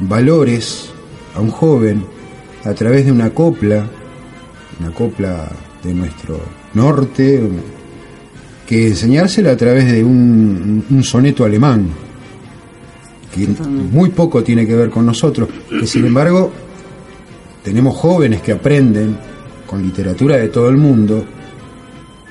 valores 0.00 0.90
a 1.34 1.40
un 1.40 1.50
joven 1.50 2.04
a 2.62 2.74
través 2.74 3.06
de 3.06 3.12
una 3.12 3.30
copla, 3.30 3.86
una 4.80 4.90
copla 4.90 5.50
de 5.82 5.94
nuestro 5.94 6.40
norte, 6.74 7.42
que 8.66 8.88
enseñársela 8.88 9.52
a 9.52 9.56
través 9.56 9.90
de 9.90 10.04
un, 10.04 10.84
un 10.90 11.04
soneto 11.04 11.46
alemán 11.46 12.03
que 13.34 13.48
muy 13.48 14.10
poco 14.10 14.44
tiene 14.44 14.66
que 14.66 14.76
ver 14.76 14.90
con 14.90 15.04
nosotros, 15.04 15.48
que 15.68 15.86
sin 15.86 16.06
embargo 16.06 16.52
tenemos 17.64 17.96
jóvenes 17.96 18.42
que 18.42 18.52
aprenden 18.52 19.16
con 19.66 19.82
literatura 19.82 20.36
de 20.36 20.48
todo 20.48 20.68
el 20.68 20.76
mundo, 20.76 21.24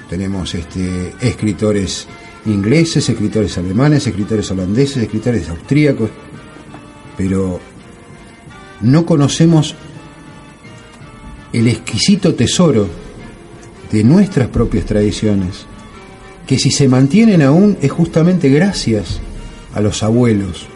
tenemos 0.09 0.55
este, 0.55 1.13
escritores 1.19 2.07
ingleses, 2.45 3.09
escritores 3.09 3.57
alemanes, 3.57 4.07
escritores 4.07 4.49
holandeses, 4.51 5.03
escritores 5.03 5.49
austríacos, 5.49 6.09
pero 7.17 7.59
no 8.81 9.05
conocemos 9.05 9.75
el 11.51 11.67
exquisito 11.67 12.33
tesoro 12.33 12.87
de 13.91 14.03
nuestras 14.03 14.47
propias 14.47 14.85
tradiciones, 14.85 15.65
que 16.47 16.57
si 16.57 16.71
se 16.71 16.87
mantienen 16.87 17.41
aún 17.41 17.77
es 17.81 17.91
justamente 17.91 18.49
gracias 18.49 19.19
a 19.73 19.81
los 19.81 20.03
abuelos, 20.03 20.67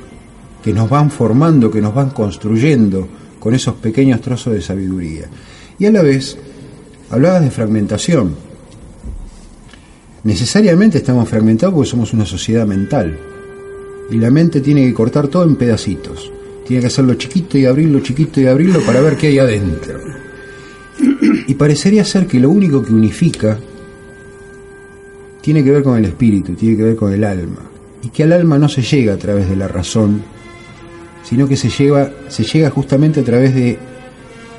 que 0.63 0.73
nos 0.73 0.89
van 0.89 1.11
formando, 1.11 1.71
que 1.71 1.81
nos 1.81 1.93
van 1.93 2.09
construyendo 2.09 3.07
con 3.39 3.53
esos 3.53 3.75
pequeños 3.75 4.21
trozos 4.21 4.53
de 4.53 4.61
sabiduría. 4.61 5.29
Y 5.79 5.85
a 5.85 5.91
la 5.91 6.01
vez, 6.01 6.37
hablabas 7.09 7.41
de 7.43 7.51
fragmentación. 7.51 8.35
Necesariamente 10.23 10.97
estamos 10.97 11.29
fragmentados 11.29 11.75
porque 11.75 11.89
somos 11.89 12.13
una 12.13 12.25
sociedad 12.25 12.65
mental. 12.65 13.17
Y 14.09 14.17
la 14.17 14.31
mente 14.31 14.61
tiene 14.61 14.85
que 14.85 14.93
cortar 14.93 15.27
todo 15.27 15.43
en 15.43 15.55
pedacitos. 15.55 16.31
Tiene 16.65 16.81
que 16.81 16.87
hacerlo 16.87 17.13
chiquito 17.13 17.57
y 17.57 17.65
abrirlo, 17.65 17.99
chiquito 18.01 18.41
y 18.41 18.47
abrirlo 18.47 18.81
para 18.81 18.99
ver 19.01 19.15
qué 19.15 19.27
hay 19.27 19.39
adentro. 19.39 19.99
Y 21.47 21.53
parecería 21.53 22.03
ser 22.03 22.27
que 22.27 22.39
lo 22.39 22.49
único 22.49 22.83
que 22.83 22.93
unifica 22.93 23.57
tiene 25.41 25.63
que 25.63 25.71
ver 25.71 25.83
con 25.83 25.97
el 25.97 26.05
espíritu, 26.05 26.55
tiene 26.55 26.75
que 26.75 26.83
ver 26.83 26.95
con 26.95 27.13
el 27.13 27.23
alma. 27.23 27.61
Y 28.03 28.09
que 28.09 28.23
al 28.23 28.33
alma 28.33 28.57
no 28.57 28.67
se 28.67 28.81
llega 28.81 29.13
a 29.13 29.17
través 29.17 29.47
de 29.47 29.55
la 29.55 29.67
razón, 29.67 30.21
sino 31.27 31.47
que 31.47 31.57
se, 31.57 31.69
lleva, 31.69 32.09
se 32.29 32.43
llega 32.43 32.69
justamente 32.69 33.19
a 33.19 33.23
través 33.23 33.53
de 33.53 33.77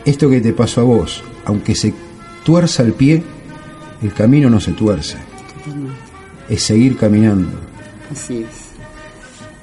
esto 0.04 0.28
que 0.28 0.40
te 0.40 0.52
pasó 0.52 0.82
a 0.82 0.84
vos. 0.84 1.22
Aunque 1.46 1.74
se 1.74 1.94
tuerza 2.44 2.82
el 2.82 2.92
pie, 2.92 3.22
el 4.02 4.12
camino 4.12 4.50
no 4.50 4.60
se 4.60 4.72
tuerce. 4.72 5.16
Es 6.46 6.62
seguir 6.62 6.98
caminando. 6.98 7.48
Así 8.12 8.38
es. 8.38 8.68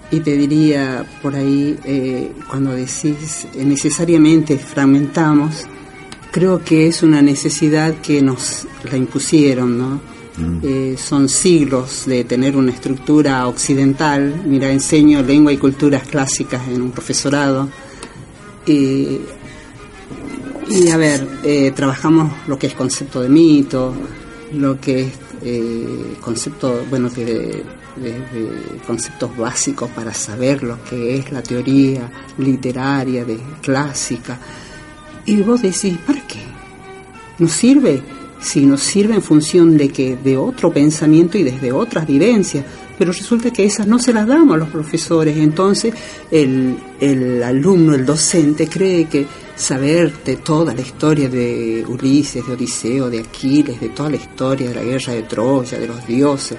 Y 0.09 0.19
te 0.21 0.35
diría 0.35 1.05
por 1.21 1.35
ahí, 1.35 1.77
eh, 1.83 2.31
cuando 2.49 2.71
decís 2.71 3.47
eh, 3.53 3.63
necesariamente 3.65 4.57
fragmentamos, 4.57 5.65
creo 6.31 6.63
que 6.63 6.87
es 6.87 7.03
una 7.03 7.21
necesidad 7.21 7.93
que 8.01 8.21
nos 8.21 8.67
la 8.89 8.97
impusieron, 8.97 9.77
¿no? 9.77 10.14
Mm. 10.37 10.59
Eh, 10.63 10.95
son 10.97 11.29
siglos 11.29 12.05
de 12.05 12.23
tener 12.23 12.55
una 12.55 12.71
estructura 12.71 13.47
occidental. 13.47 14.43
Mira, 14.45 14.71
enseño 14.71 15.21
lengua 15.21 15.53
y 15.53 15.57
culturas 15.57 16.03
clásicas 16.07 16.67
en 16.67 16.81
un 16.81 16.91
profesorado. 16.91 17.69
Y 20.67 20.89
a 20.91 20.97
ver, 20.97 21.27
eh, 21.43 21.71
trabajamos 21.75 22.31
lo 22.47 22.57
que 22.57 22.67
es 22.67 22.73
concepto 22.73 23.21
de 23.21 23.29
mito, 23.29 23.93
lo 24.53 24.79
que 24.79 25.01
es 25.01 25.13
eh, 25.43 26.15
concepto, 26.19 26.85
bueno, 26.89 27.11
que 27.11 27.25
de, 27.25 27.63
conceptos 28.85 29.37
básicos 29.37 29.89
para 29.91 30.13
saber 30.13 30.63
lo 30.63 30.83
que 30.83 31.17
es 31.17 31.31
la 31.31 31.43
teoría 31.43 32.11
literaria, 32.39 33.23
de 33.23 33.39
clásica. 33.61 34.39
Y 35.25 35.37
vos 35.41 35.61
decís, 35.61 35.97
¿para 36.05 36.25
qué? 36.25 36.39
¿Nos 37.37 37.51
sirve? 37.51 38.01
Si 38.45 38.63
nos 38.63 38.81
sirve 38.81 39.15
en 39.15 39.23
función 39.23 39.75
de 39.75 39.89
que 39.89 40.15
de 40.15 40.37
otro 40.37 40.71
pensamiento 40.71 41.35
y 41.35 41.43
desde 41.43 41.71
otras 41.71 42.05
vivencias, 42.05 42.63
pero 42.95 43.11
resulta 43.11 43.49
que 43.49 43.65
esas 43.65 43.87
no 43.87 43.97
se 43.97 44.13
las 44.13 44.27
damos 44.27 44.53
a 44.53 44.57
los 44.59 44.69
profesores. 44.69 45.35
Entonces 45.35 45.95
el, 46.29 46.77
el 46.99 47.41
alumno, 47.41 47.95
el 47.95 48.05
docente, 48.05 48.67
cree 48.67 49.05
que 49.05 49.25
saber 49.55 50.13
de 50.23 50.35
toda 50.35 50.75
la 50.75 50.81
historia 50.81 51.27
de 51.27 51.83
Ulises, 51.87 52.45
de 52.45 52.53
Odiseo, 52.53 53.09
de 53.09 53.21
Aquiles, 53.21 53.81
de 53.81 53.89
toda 53.89 54.11
la 54.11 54.17
historia 54.17 54.69
de 54.69 54.75
la 54.75 54.83
guerra 54.83 55.13
de 55.13 55.23
Troya, 55.23 55.79
de 55.79 55.87
los 55.87 56.05
dioses. 56.05 56.57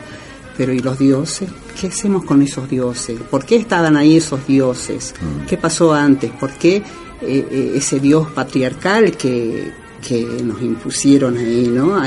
Pero 0.56 0.72
¿y 0.72 0.80
los 0.80 0.98
dioses? 0.98 1.48
¿Qué 1.80 1.86
hacemos 1.86 2.24
con 2.24 2.42
esos 2.42 2.68
dioses? 2.68 3.20
¿Por 3.30 3.44
qué 3.44 3.54
estaban 3.54 3.96
ahí 3.96 4.16
esos 4.16 4.44
dioses? 4.44 5.14
Mm. 5.20 5.46
¿Qué 5.46 5.56
pasó 5.56 5.94
antes? 5.94 6.32
¿Por 6.32 6.50
qué 6.54 6.76
eh, 6.76 6.82
eh, 7.22 7.72
ese 7.76 8.00
dios 8.00 8.30
patriarcal 8.32 9.16
que, 9.16 9.85
que 10.06 10.24
nos 10.42 10.60
impusieron 10.62 11.36
ahí, 11.36 11.68
¿no? 11.68 12.00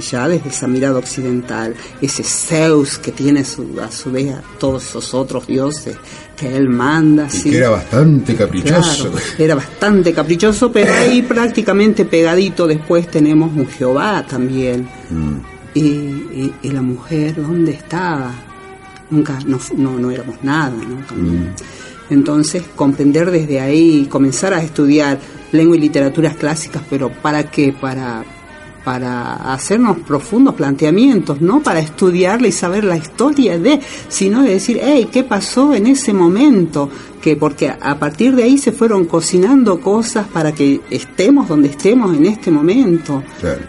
ya 0.00 0.28
desde 0.28 0.48
esa 0.48 0.66
mirada 0.66 0.98
occidental, 0.98 1.74
ese 2.00 2.22
Zeus 2.22 2.98
que 2.98 3.12
tiene 3.12 3.40
a 3.40 3.44
su 3.90 4.10
vez 4.10 4.34
a 4.34 4.42
todos 4.58 4.84
esos 4.84 5.14
otros 5.14 5.46
dioses 5.46 5.96
que 6.36 6.54
él 6.54 6.68
manda. 6.68 7.28
Y 7.32 7.50
que 7.50 7.56
era 7.56 7.70
bastante 7.70 8.34
caprichoso. 8.34 9.12
era 9.38 9.54
bastante 9.54 10.12
caprichoso, 10.12 10.70
pero 10.70 10.92
ahí 10.92 11.22
prácticamente 11.28 12.04
pegadito 12.04 12.66
después 12.66 13.10
tenemos 13.10 13.50
un 13.56 13.66
Jehová 13.66 14.24
también. 14.28 14.88
Mm. 15.10 15.56
Y, 15.74 16.52
la 16.70 16.82
mujer, 16.82 17.36
¿dónde 17.36 17.72
estaba? 17.72 18.32
Nunca, 19.10 19.38
no, 19.46 19.58
no, 19.98 20.10
éramos 20.10 20.36
nada, 20.42 20.70
¿no? 20.70 21.16
Mm. 21.16 21.54
Entonces, 22.10 22.62
comprender 22.74 23.30
desde 23.30 23.60
ahí, 23.60 24.06
comenzar 24.10 24.54
a 24.54 24.62
estudiar 24.62 25.18
lengua 25.52 25.76
y 25.76 25.80
literaturas 25.80 26.36
clásicas, 26.36 26.82
pero 26.88 27.10
¿para 27.10 27.50
qué? 27.50 27.72
Para, 27.72 28.24
para 28.84 29.52
hacernos 29.52 29.98
profundos 29.98 30.54
planteamientos, 30.54 31.40
no 31.40 31.60
para 31.60 31.80
estudiarla 31.80 32.46
y 32.46 32.52
saber 32.52 32.84
la 32.84 32.96
historia 32.96 33.58
de, 33.58 33.80
sino 34.08 34.42
de 34.42 34.50
decir, 34.50 34.80
hey, 34.80 35.08
¿qué 35.10 35.24
pasó 35.24 35.74
en 35.74 35.88
ese 35.88 36.12
momento? 36.12 36.88
Que 37.20 37.34
porque 37.34 37.68
a 37.68 37.98
partir 37.98 38.36
de 38.36 38.44
ahí 38.44 38.58
se 38.58 38.70
fueron 38.70 39.06
cocinando 39.06 39.80
cosas 39.80 40.28
para 40.28 40.52
que 40.52 40.80
estemos 40.90 41.48
donde 41.48 41.70
estemos 41.70 42.16
en 42.16 42.26
este 42.26 42.52
momento, 42.52 43.24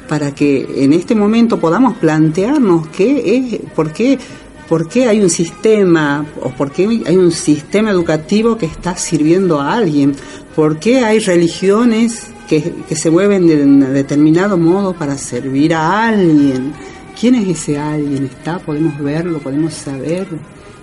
para 0.07 0.35
que 0.35 0.83
en 0.83 0.93
este 0.93 1.15
momento 1.15 1.59
podamos 1.59 1.97
plantearnos 1.97 2.87
qué 2.89 3.37
es, 3.37 3.59
por 3.75 3.91
qué 3.91 4.19
por 4.67 4.87
qué 4.87 5.07
hay 5.07 5.21
un 5.21 5.29
sistema 5.29 6.25
o 6.41 6.49
por 6.49 6.71
qué 6.71 7.01
hay 7.05 7.15
un 7.15 7.31
sistema 7.31 7.91
educativo 7.91 8.57
que 8.57 8.65
está 8.65 8.95
sirviendo 8.97 9.59
a 9.59 9.73
alguien, 9.73 10.15
por 10.55 10.79
qué 10.79 10.99
hay 10.99 11.19
religiones 11.19 12.27
que, 12.47 12.73
se 12.95 13.09
mueven 13.09 13.47
de 13.47 13.63
un 13.63 13.93
determinado 13.93 14.57
modo 14.57 14.93
para 14.93 15.17
servir 15.17 15.73
a 15.73 16.07
alguien. 16.07 16.73
¿Quién 17.19 17.35
es 17.35 17.47
ese 17.47 17.77
alguien? 17.77 18.25
¿Está? 18.25 18.59
¿Podemos 18.59 18.97
verlo? 18.99 19.39
¿Podemos 19.39 19.73
saber? 19.73 20.27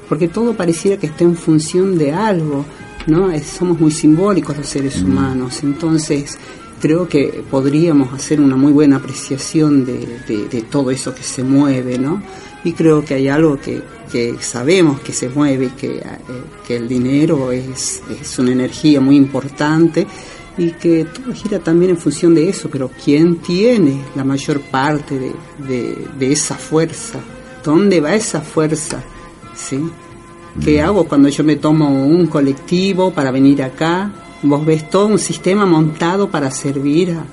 Porque 0.09 0.29
todo 0.29 0.55
pareciera 0.55 0.99
que 0.99 1.07
está 1.07 1.25
en 1.25 1.37
función 1.37 1.97
de 1.97 2.12
algo, 2.12 2.64
¿no? 3.07 3.31
somos 3.40 3.81
muy 3.81 3.90
simbólicos 3.90 4.57
los 4.57 4.66
seres 4.66 5.01
mm. 5.01 5.07
humanos, 5.07 5.62
entonces 5.62 6.38
creo 6.85 7.09
que 7.09 7.42
podríamos 7.51 8.12
hacer 8.12 8.40
una 8.40 8.57
muy 8.57 8.70
buena 8.70 8.97
apreciación 8.97 9.87
de, 9.87 10.49
de 10.51 10.62
todo 10.62 10.90
eso 10.90 11.14
que 11.14 11.23
se 11.23 11.42
mueve, 11.42 11.99
¿no? 11.99 12.23
y 12.64 12.73
creo 12.73 13.05
que 13.05 13.14
hay 13.14 13.29
algo 13.29 13.61
que, 13.61 13.83
que 14.11 14.37
sabemos 14.40 15.01
que 15.01 15.12
se 15.12 15.29
mueve, 15.29 15.73
que, 15.77 15.99
eh, 15.99 16.03
que 16.66 16.77
el 16.77 16.88
dinero 16.88 17.53
es, 17.53 18.03
es, 18.09 18.38
una 18.38 18.53
energía 18.53 19.01
muy 19.01 19.16
importante 19.16 20.07
y 20.57 20.70
que 20.73 21.05
todo 21.05 21.33
gira 21.35 21.59
también 21.59 21.90
en 21.90 21.99
función 21.99 22.35
de 22.35 22.49
eso, 22.49 22.70
pero 22.70 22.90
¿quién 23.05 23.37
tiene 23.37 24.01
la 24.14 24.25
mayor 24.25 24.61
parte 24.62 25.18
de, 25.59 26.09
de, 26.18 26.33
esa 26.33 26.55
fuerza? 26.55 27.20
¿Dónde 27.62 28.01
va 28.01 28.14
esa 28.14 28.40
fuerza? 28.40 29.03
¿Sí? 29.55 29.79
¿Qué 30.64 30.81
mm. 30.81 30.87
hago 30.87 31.05
cuando 31.05 31.29
yo 31.29 31.44
me 31.44 31.57
tomo 31.57 32.07
un 32.07 32.29
colectivo 32.29 33.11
para 33.11 33.31
venir 33.31 33.62
acá? 33.62 34.11
Vos 34.44 34.64
ves 34.64 34.88
todo 34.90 35.07
un 35.07 35.18
sistema 35.18 35.66
montado 35.66 36.30
para 36.30 36.50
servir 36.50 37.12
a, 37.12 37.24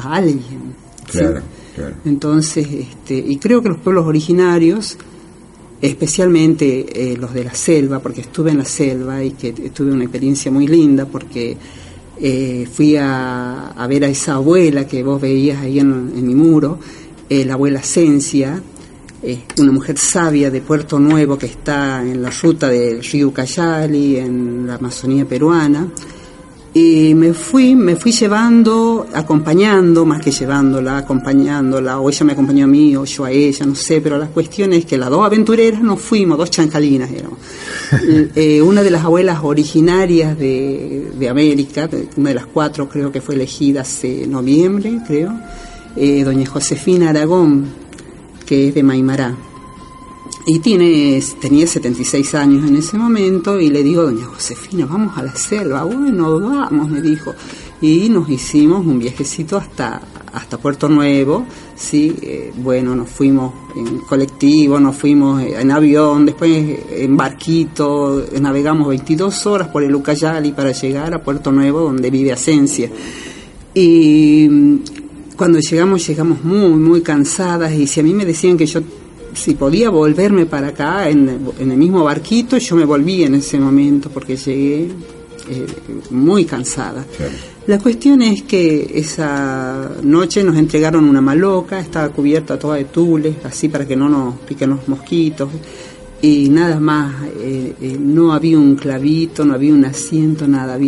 a 0.00 0.14
alguien. 0.14 0.74
Claro. 1.10 1.42
Entonces, 2.04 2.66
este, 2.70 3.14
y 3.14 3.38
creo 3.38 3.62
que 3.62 3.70
los 3.70 3.78
pueblos 3.78 4.06
originarios, 4.06 4.96
especialmente 5.80 7.12
eh, 7.12 7.16
los 7.16 7.32
de 7.32 7.44
la 7.44 7.54
selva, 7.54 8.00
porque 8.00 8.20
estuve 8.20 8.50
en 8.50 8.58
la 8.58 8.64
selva 8.64 9.22
y 9.24 9.30
que 9.32 9.52
tuve 9.52 9.92
una 9.92 10.04
experiencia 10.04 10.50
muy 10.50 10.66
linda, 10.66 11.06
porque 11.06 11.56
eh, 12.20 12.68
fui 12.70 12.96
a, 12.96 13.74
ver 13.88 14.04
a 14.04 14.08
esa 14.08 14.34
abuela 14.34 14.86
que 14.86 15.02
vos 15.02 15.20
veías 15.20 15.62
ahí 15.62 15.78
en, 15.78 16.26
mi 16.26 16.34
muro, 16.34 16.78
eh, 17.28 17.44
la 17.44 17.54
abuela 17.54 17.82
Cencia, 17.82 18.62
una 19.58 19.70
mujer 19.70 19.96
sabia 19.98 20.50
de 20.50 20.60
Puerto 20.60 20.98
Nuevo 20.98 21.38
que 21.38 21.46
está 21.46 22.02
en 22.02 22.20
la 22.20 22.30
ruta 22.30 22.68
del 22.68 23.04
río 23.04 23.28
Ucayali, 23.28 24.16
en 24.16 24.66
la 24.66 24.74
Amazonía 24.74 25.24
peruana 25.24 25.88
y 26.74 27.14
me 27.14 27.34
fui, 27.34 27.74
me 27.74 27.96
fui 27.96 28.12
llevando, 28.12 29.06
acompañando, 29.12 30.06
más 30.06 30.22
que 30.22 30.30
llevándola, 30.30 30.98
acompañándola, 30.98 32.00
o 32.00 32.08
ella 32.08 32.24
me 32.24 32.32
acompañó 32.32 32.64
a 32.64 32.68
mí, 32.68 32.96
o 32.96 33.04
yo 33.04 33.24
a 33.26 33.30
ella, 33.30 33.66
no 33.66 33.74
sé, 33.74 34.00
pero 34.00 34.16
la 34.16 34.28
cuestión 34.28 34.72
es 34.72 34.86
que 34.86 34.96
las 34.96 35.10
dos 35.10 35.24
aventureras 35.24 35.82
nos 35.82 36.00
fuimos, 36.00 36.38
dos 36.38 36.50
chancalinas 36.50 37.10
éramos. 37.10 37.38
Eh, 38.34 38.62
una 38.62 38.82
de 38.82 38.90
las 38.90 39.04
abuelas 39.04 39.40
originarias 39.42 40.38
de, 40.38 41.12
de, 41.18 41.28
América, 41.28 41.90
una 42.16 42.30
de 42.30 42.34
las 42.34 42.46
cuatro 42.46 42.88
creo 42.88 43.12
que 43.12 43.20
fue 43.20 43.34
elegida 43.34 43.82
hace 43.82 44.26
noviembre, 44.26 45.00
creo, 45.06 45.38
eh, 45.94 46.24
doña 46.24 46.46
Josefina 46.46 47.10
Aragón, 47.10 47.66
que 48.46 48.68
es 48.68 48.74
de 48.74 48.82
Maimará 48.82 49.36
y 50.44 50.58
tiene, 50.58 51.22
tenía 51.40 51.66
76 51.66 52.34
años 52.34 52.68
en 52.68 52.76
ese 52.76 52.98
momento 52.98 53.60
y 53.60 53.70
le 53.70 53.82
digo, 53.82 54.02
doña 54.02 54.24
Josefina, 54.26 54.86
vamos 54.86 55.16
a 55.16 55.22
la 55.22 55.34
selva. 55.36 55.84
Bueno, 55.84 56.40
vamos, 56.40 56.90
me 56.90 57.00
dijo. 57.00 57.32
Y 57.80 58.08
nos 58.08 58.28
hicimos 58.28 58.84
un 58.84 58.98
viajecito 58.98 59.56
hasta, 59.56 60.02
hasta 60.32 60.58
Puerto 60.58 60.88
Nuevo. 60.88 61.46
Sí, 61.76 62.16
eh, 62.22 62.52
bueno, 62.56 62.96
nos 62.96 63.08
fuimos 63.08 63.52
en 63.76 63.98
colectivo, 64.00 64.80
nos 64.80 64.96
fuimos 64.96 65.42
en 65.42 65.70
avión, 65.70 66.26
después 66.26 66.80
en 66.90 67.16
barquito, 67.16 68.24
navegamos 68.40 68.88
22 68.88 69.46
horas 69.46 69.68
por 69.68 69.84
el 69.84 69.94
Ucayali 69.94 70.52
para 70.52 70.72
llegar 70.72 71.14
a 71.14 71.22
Puerto 71.22 71.52
Nuevo, 71.52 71.80
donde 71.80 72.10
vive 72.10 72.32
Asencia. 72.32 72.90
Y 73.74 74.48
mm, 74.50 74.76
cuando 75.36 75.60
llegamos, 75.60 76.06
llegamos 76.06 76.44
muy, 76.44 76.70
muy 76.70 77.00
cansadas 77.00 77.72
y 77.72 77.86
si 77.86 78.00
a 78.00 78.02
mí 78.02 78.12
me 78.12 78.24
decían 78.24 78.56
que 78.56 78.66
yo 78.66 78.80
si 79.34 79.54
podía 79.54 79.90
volverme 79.90 80.46
para 80.46 80.68
acá 80.68 81.08
en, 81.08 81.28
el 81.58 81.76
mismo 81.76 82.04
barquito, 82.04 82.58
yo 82.58 82.76
me 82.76 82.84
volví 82.84 83.22
en 83.22 83.34
ese 83.36 83.58
momento 83.58 84.10
porque 84.10 84.36
llegué 84.36 84.90
eh, 85.48 85.66
muy 86.10 86.44
cansada. 86.44 87.04
La 87.66 87.78
cuestión 87.78 88.22
es 88.22 88.42
que 88.42 88.90
esa 88.94 89.90
noche 90.02 90.42
nos 90.42 90.56
entregaron 90.56 91.04
una 91.04 91.20
maloca, 91.20 91.78
estaba 91.78 92.08
cubierta 92.08 92.58
toda 92.58 92.76
de 92.76 92.86
tules, 92.86 93.36
así 93.44 93.68
para 93.68 93.86
que 93.86 93.96
no 93.96 94.08
nos 94.08 94.38
piquen 94.40 94.70
los 94.70 94.88
mosquitos, 94.88 95.48
y 96.20 96.48
nada 96.50 96.78
más, 96.78 97.14
eh, 97.40 97.74
eh, 97.80 97.96
no 97.98 98.32
había 98.32 98.56
un 98.56 98.76
clavito, 98.76 99.44
no 99.44 99.54
había 99.54 99.74
un 99.74 99.84
asiento, 99.84 100.46
nada, 100.46 100.78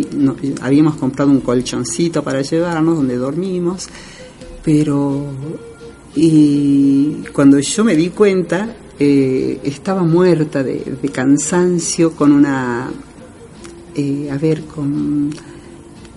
habíamos 0.61 0.95
comprado 0.95 1.29
un 1.29 1.41
colchoncito 1.41 2.23
para 2.23 2.41
llevarnos 2.41 2.95
donde 2.95 3.17
dormimos, 3.17 3.89
pero 4.63 5.25
y 6.15 7.23
cuando 7.33 7.59
yo 7.59 7.83
me 7.83 7.95
di 7.95 8.09
cuenta, 8.09 8.73
eh, 8.97 9.59
estaba 9.63 10.03
muerta 10.03 10.63
de, 10.63 10.97
cansancio, 11.11 12.13
con 12.15 12.31
una, 12.31 12.89
eh, 13.93 14.29
a 14.31 14.37
ver, 14.37 14.63
con, 14.63 15.29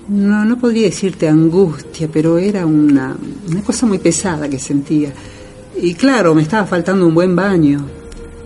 no, 0.09 0.45
no 0.45 0.59
podría 0.59 0.85
decirte 0.85 1.29
angustia, 1.29 2.09
pero 2.13 2.39
era 2.39 2.65
una, 2.65 3.17
una 3.49 3.63
cosa 3.63 3.87
muy 3.87 3.99
pesada 3.99 4.49
que 4.49 4.59
sentía. 4.59 5.13
Y 5.81 5.95
claro, 5.95 6.35
me 6.35 6.43
estaba 6.43 6.67
faltando 6.67 7.07
un 7.07 7.15
buen 7.15 7.35
baño. 7.35 7.98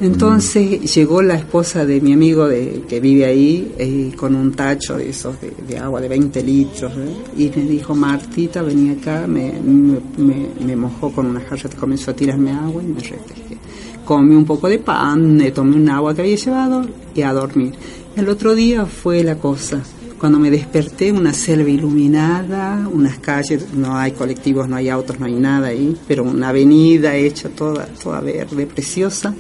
Entonces 0.02 0.92
llegó 0.92 1.22
la 1.22 1.34
esposa 1.34 1.86
de 1.86 2.00
mi 2.00 2.12
amigo 2.12 2.48
de, 2.48 2.82
que 2.88 2.98
vive 2.98 3.24
ahí 3.24 3.72
eh, 3.78 4.12
con 4.16 4.34
un 4.34 4.50
tacho 4.50 4.96
de 4.96 5.10
esos 5.10 5.36
de, 5.40 5.78
agua 5.78 6.00
de 6.00 6.08
20 6.08 6.42
litros 6.42 6.92
¿eh? 6.96 7.14
y 7.36 7.48
me 7.56 7.64
dijo, 7.66 7.94
Martita, 7.94 8.62
vení 8.62 8.90
acá, 8.90 9.28
me, 9.28 9.52
me, 9.52 10.74
mojó 10.74 11.12
con 11.12 11.26
una 11.26 11.40
jarra, 11.42 11.70
comenzó 11.78 12.10
a 12.10 12.14
tirarme 12.14 12.50
agua 12.50 12.82
y 12.82 12.86
me 12.86 13.00
refresqué. 13.00 13.56
Comí 14.04 14.34
un 14.34 14.44
poco 14.44 14.68
de 14.68 14.80
pan, 14.80 15.36
me 15.36 15.52
tomé 15.52 15.76
un 15.76 15.88
agua 15.88 16.12
que 16.16 16.22
había 16.22 16.34
llevado 16.34 16.84
y 17.14 17.22
a 17.22 17.32
dormir. 17.32 17.72
El 18.16 18.28
otro 18.28 18.56
día 18.56 18.84
fue 18.86 19.22
la 19.22 19.36
cosa, 19.36 19.84
Cuando 20.18 20.40
me 20.40 20.50
desperté, 20.50 21.12
una 21.12 21.32
selva 21.32 21.70
iluminada, 21.70 22.88
unas 22.92 23.20
calles, 23.20 23.72
no 23.72 23.96
hay 23.96 24.10
colectivos, 24.10 24.68
no 24.68 24.74
hay 24.74 24.88
autos, 24.88 25.20
no 25.20 25.26
hay 25.26 25.34
nada 25.34 25.68
ahí, 25.68 25.96
pero 26.08 26.24
una 26.24 26.48
avenida 26.48 27.14
hecha 27.14 27.50
toda, 27.50 27.86
toda 27.86 28.20
verde, 28.20 28.66
preciosa. 28.66 29.32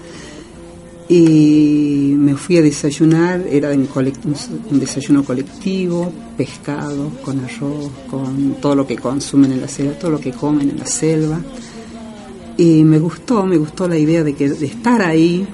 Y 1.14 2.14
me 2.16 2.34
fui 2.36 2.56
a 2.56 2.62
desayunar, 2.62 3.44
era 3.46 3.68
un, 3.68 3.86
un 4.70 4.80
desayuno 4.80 5.22
colectivo, 5.22 6.10
pescado, 6.38 7.10
con 7.22 7.38
arroz, 7.40 7.90
con 8.08 8.54
todo 8.62 8.74
lo 8.74 8.86
que 8.86 8.96
consumen 8.96 9.52
en 9.52 9.60
la 9.60 9.68
selva, 9.68 9.92
todo 9.98 10.12
lo 10.12 10.18
que 10.18 10.30
comen 10.30 10.70
en 10.70 10.78
la 10.78 10.86
selva. 10.86 11.38
Y 12.56 12.82
me 12.84 12.98
gustó, 12.98 13.44
me 13.44 13.58
gustó 13.58 13.86
la 13.86 13.98
idea 13.98 14.24
de, 14.24 14.34
que, 14.34 14.48
de 14.48 14.64
estar 14.64 15.02
ahí. 15.02 15.46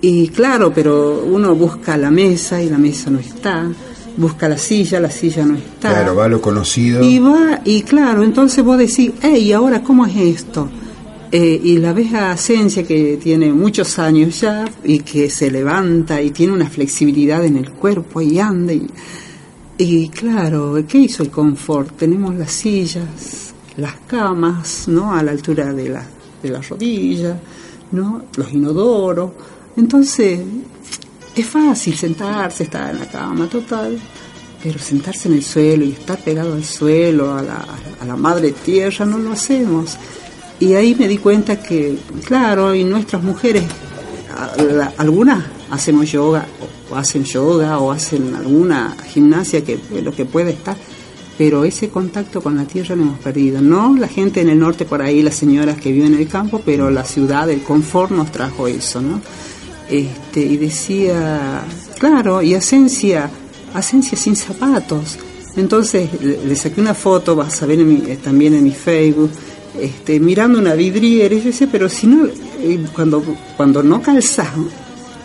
Y 0.00 0.28
claro, 0.28 0.72
pero 0.74 1.22
uno 1.22 1.54
busca 1.54 1.98
la 1.98 2.10
mesa 2.10 2.62
y 2.62 2.70
la 2.70 2.78
mesa 2.78 3.10
no 3.10 3.18
está 3.18 3.70
busca 4.16 4.48
la 4.48 4.58
silla, 4.58 4.98
la 5.00 5.10
silla 5.10 5.44
no 5.44 5.54
está. 5.54 5.90
Claro, 5.90 6.16
va 6.16 6.28
lo 6.28 6.40
conocido. 6.40 7.04
Y 7.04 7.18
va, 7.20 7.60
y 7.64 7.82
claro, 7.82 8.24
entonces 8.24 8.64
vos 8.64 8.76
decís, 8.76 9.12
hey, 9.22 9.52
¿ahora 9.52 9.82
cómo 9.82 10.06
es 10.06 10.16
esto? 10.16 10.68
Eh, 11.30 11.60
y 11.62 11.76
la 11.76 11.92
ves 11.92 12.14
a 12.14 12.32
Asencia 12.32 12.84
que 12.84 13.18
tiene 13.18 13.52
muchos 13.52 13.98
años 13.98 14.40
ya 14.40 14.64
y 14.82 15.00
que 15.00 15.28
se 15.28 15.50
levanta 15.50 16.22
y 16.22 16.30
tiene 16.30 16.54
una 16.54 16.70
flexibilidad 16.70 17.44
en 17.44 17.58
el 17.58 17.72
cuerpo 17.72 18.22
y 18.22 18.38
anda. 18.38 18.72
Y, 18.72 18.86
y 19.76 20.08
claro, 20.08 20.82
¿qué 20.88 20.98
hizo 20.98 21.22
el 21.22 21.30
confort? 21.30 21.98
Tenemos 21.98 22.34
las 22.34 22.50
sillas, 22.50 23.52
las 23.76 23.94
camas, 24.06 24.88
¿no? 24.88 25.12
A 25.12 25.22
la 25.22 25.32
altura 25.32 25.72
de 25.74 25.90
la, 25.90 26.06
de 26.42 26.48
la 26.48 26.62
rodilla, 26.62 27.38
¿no? 27.92 28.24
Los 28.34 28.50
inodoros. 28.52 29.32
Entonces, 29.76 30.40
es 31.36 31.46
fácil 31.46 31.94
sentarse, 31.94 32.64
estar 32.64 32.90
en 32.90 33.00
la 33.00 33.06
cama, 33.06 33.46
total, 33.48 33.98
pero 34.62 34.78
sentarse 34.78 35.28
en 35.28 35.34
el 35.34 35.44
suelo 35.44 35.84
y 35.84 35.92
estar 35.92 36.18
pegado 36.18 36.54
al 36.54 36.64
suelo, 36.64 37.34
a 37.34 37.42
la, 37.42 37.66
a 38.00 38.04
la 38.06 38.16
madre 38.16 38.52
tierra, 38.52 39.04
no 39.04 39.18
lo 39.18 39.32
hacemos. 39.32 39.98
Y 40.60 40.74
ahí 40.74 40.94
me 40.94 41.06
di 41.06 41.18
cuenta 41.18 41.60
que, 41.60 41.96
claro, 42.24 42.74
y 42.74 42.84
nuestras 42.84 43.22
mujeres, 43.22 43.64
algunas 44.96 45.44
hacemos 45.70 46.10
yoga, 46.10 46.46
o 46.90 46.96
hacen 46.96 47.24
yoga, 47.24 47.78
o 47.78 47.92
hacen 47.92 48.34
alguna 48.34 48.96
gimnasia 49.08 49.64
que 49.64 49.78
lo 50.02 50.12
que 50.12 50.24
puede 50.24 50.50
estar, 50.50 50.76
pero 51.36 51.64
ese 51.64 51.88
contacto 51.88 52.42
con 52.42 52.56
la 52.56 52.64
tierra 52.64 52.96
lo 52.96 53.02
hemos 53.02 53.18
perdido. 53.20 53.60
No 53.60 53.94
la 53.96 54.08
gente 54.08 54.40
en 54.40 54.48
el 54.48 54.58
norte 54.58 54.84
por 54.84 55.00
ahí, 55.00 55.22
las 55.22 55.36
señoras 55.36 55.80
que 55.80 55.92
viven 55.92 56.14
en 56.14 56.20
el 56.20 56.28
campo, 56.28 56.60
pero 56.64 56.90
la 56.90 57.04
ciudad, 57.04 57.48
el 57.48 57.62
confort 57.62 58.10
nos 58.10 58.32
trajo 58.32 58.66
eso, 58.66 59.00
¿no? 59.00 59.20
Este, 59.88 60.40
y 60.40 60.56
decía, 60.56 61.62
claro, 61.98 62.42
y 62.42 62.54
Asencia, 62.54 63.30
Asencia 63.74 64.18
sin 64.18 64.34
zapatos. 64.34 65.18
Entonces 65.56 66.08
le, 66.20 66.56
saqué 66.56 66.80
una 66.80 66.94
foto, 66.94 67.36
vas 67.36 67.62
a 67.62 67.66
ver 67.66 67.80
eh, 67.80 68.18
también 68.22 68.54
en 68.54 68.64
mi 68.64 68.70
Facebook, 68.72 69.30
este, 69.80 70.20
mirando 70.20 70.58
una 70.58 70.74
vidriera, 70.74 71.36
pero 71.70 71.88
si 71.88 72.06
no, 72.06 72.26
eh, 72.26 72.84
cuando, 72.92 73.22
cuando 73.56 73.82
no 73.82 74.00
calzas 74.02 74.48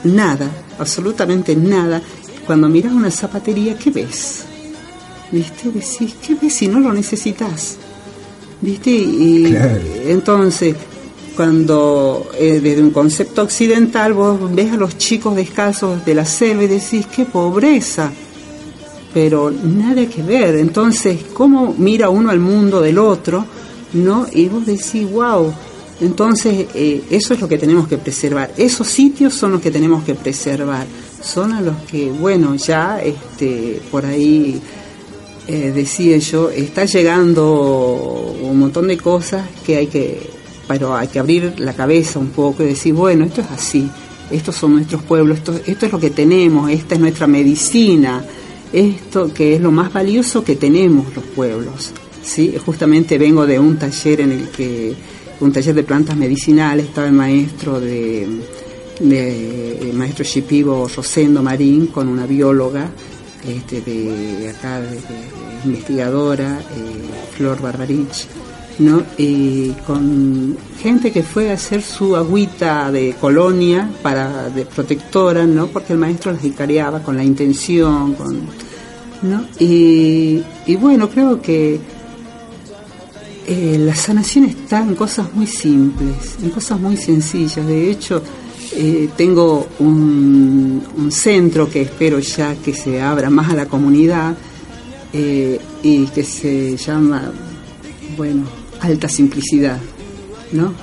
nada, 0.04 0.50
absolutamente 0.80 1.56
nada, 1.56 2.02
cuando 2.46 2.68
miras 2.68 2.94
una 2.94 3.12
zapatería, 3.12 3.78
¿qué 3.78 3.92
ves? 3.92 4.46
¿Viste? 5.32 5.70
Decís, 5.72 6.16
¿qué 6.26 6.36
ves 6.36 6.54
si 6.54 6.68
no 6.68 6.80
lo 6.80 6.94
necesitas? 6.94 7.78
¿Viste? 8.62 8.92
Y 8.92 9.56
entonces, 10.06 10.76
cuando 11.36 12.30
eh, 12.38 12.60
desde 12.62 12.82
un 12.82 12.92
concepto 12.92 13.42
occidental 13.42 14.13
vos 14.13 14.54
ves 14.54 14.72
a 14.72 14.78
los 14.78 14.98
chicos 14.98 15.36
descalzos 15.36 16.06
de 16.06 16.16
la 16.16 16.26
selva 16.26 16.63
y 16.63 16.68
decís, 16.68 17.08
qué 17.08 17.26
pobreza, 17.26 18.12
pero 19.13 19.52
nada 19.52 20.06
que 20.06 20.22
ver. 20.22 20.56
Entonces, 20.56 21.20
¿cómo 21.34 21.74
mira 21.78 22.10
uno 22.10 22.30
al 22.30 22.39
mundo 22.39 22.82
del 22.82 23.00
otro? 23.00 23.46
¿No? 23.93 24.27
Y 24.32 24.47
vos 24.47 24.65
decís, 24.65 25.10
wow, 25.10 25.53
entonces 26.01 26.67
eh, 26.73 27.03
eso 27.10 27.34
es 27.34 27.41
lo 27.41 27.47
que 27.47 27.58
tenemos 27.58 27.88
que 27.88 27.97
preservar. 27.97 28.51
Esos 28.58 28.88
sitios 28.88 29.34
son 29.34 29.53
los 29.53 29.62
que 29.62 29.71
tenemos 29.71 30.03
que 30.03 30.15
preservar. 30.15 30.86
Son 31.21 31.53
a 31.53 31.62
los 31.62 31.77
que, 31.84 32.12
bueno, 32.12 32.56
ya 32.56 33.01
este, 33.01 33.82
por 33.89 34.06
ahí 34.06 34.62
eh, 35.47 35.71
decía 35.73 36.17
yo, 36.17 36.49
está 36.49 36.86
llegando 36.86 38.36
un 38.41 38.60
montón 38.60 38.88
de 38.88 38.97
cosas 38.97 39.45
que 39.65 39.77
hay 39.77 39.88
que 39.88 40.34
pero 40.67 40.95
hay 40.95 41.08
que 41.08 41.19
abrir 41.19 41.60
la 41.60 41.73
cabeza 41.73 42.19
un 42.19 42.29
poco 42.29 42.63
y 42.63 42.67
decir, 42.67 42.93
bueno, 42.93 43.25
esto 43.25 43.41
es 43.41 43.51
así, 43.51 43.89
estos 44.32 44.56
son 44.56 44.73
nuestros 44.73 45.03
pueblos, 45.03 45.39
esto, 45.39 45.60
esto 45.65 45.86
es 45.86 45.91
lo 45.91 45.99
que 45.99 46.10
tenemos, 46.10 46.71
esta 46.71 46.95
es 46.95 47.01
nuestra 47.01 47.27
medicina, 47.27 48.23
esto 48.71 49.34
que 49.34 49.56
es 49.56 49.62
lo 49.62 49.71
más 49.71 49.91
valioso 49.91 50.43
que 50.43 50.56
tenemos 50.56 51.13
los 51.15 51.25
pueblos. 51.25 51.91
¿Sí? 52.24 52.56
Justamente 52.66 53.18
vengo 53.18 53.46
de 53.46 53.60
un 53.60 53.78
taller 53.78 54.22
en 54.22 54.32
el 54.32 54.50
que, 54.50 54.94
un 55.40 55.52
taller 55.52 55.76
de 55.76 55.84
plantas 55.84 56.16
medicinales, 56.16 56.86
estaba 56.86 57.08
el 57.08 57.14
maestro 57.14 57.80
de, 57.80 58.28
el 59.00 59.94
maestro 59.94 60.24
Shipibo 60.24 60.88
Rosendo 60.88 61.44
Marín 61.44 61.88
con 61.88 62.08
una 62.08 62.26
bióloga 62.26 62.90
este, 63.48 63.82
de 63.82 64.50
acá, 64.50 64.82
investigadora, 65.66 66.60
eh, 66.60 67.36
Flor 67.36 67.62
Barbarich 67.62 68.28
¿no? 68.80 69.04
Y 69.18 69.70
con 69.86 70.58
gente 70.80 71.12
que 71.12 71.24
fue 71.24 71.52
a 71.52 71.54
hacer 71.54 71.82
su 71.82 72.16
agüita 72.16 72.92
de 72.92 73.16
colonia 73.20 73.90
para 74.02 74.50
de 74.50 74.66
protectora, 74.66 75.46
¿no? 75.46 75.68
Porque 75.68 75.94
el 75.94 76.00
maestro 76.00 76.32
las 76.32 76.44
icareaba 76.44 77.02
con 77.02 77.16
la 77.16 77.24
intención, 77.24 78.14
con, 78.14 78.42
¿no? 79.22 79.46
Y, 79.60 80.44
bueno, 80.80 81.10
creo 81.10 81.42
que 81.42 81.80
eh, 83.47 83.77
la 83.79 83.95
sanación 83.95 84.45
está 84.45 84.82
en 84.82 84.95
cosas 84.95 85.34
muy 85.34 85.47
simples, 85.47 86.38
en 86.41 86.49
cosas 86.49 86.79
muy 86.79 86.97
sencillas. 86.97 87.65
De 87.65 87.91
hecho, 87.91 88.21
eh, 88.75 89.10
tengo 89.15 89.67
un, 89.79 91.10
centro 91.12 91.69
que 91.69 91.82
espero 91.84 92.17
ya 92.19 92.56
que 92.56 92.73
se 92.73 92.99
abra 92.99 93.29
más 93.29 93.51
a 93.51 93.56
la 93.56 93.65
comunidad 93.67 94.36
eh, 95.12 95.60
y 95.84 96.08
que 96.08 96.23
se 96.23 96.75
llama, 96.77 97.32
bueno, 98.17 98.45
alta 98.79 99.08
simplicidad, 99.08 99.79
¿no? 100.53 100.73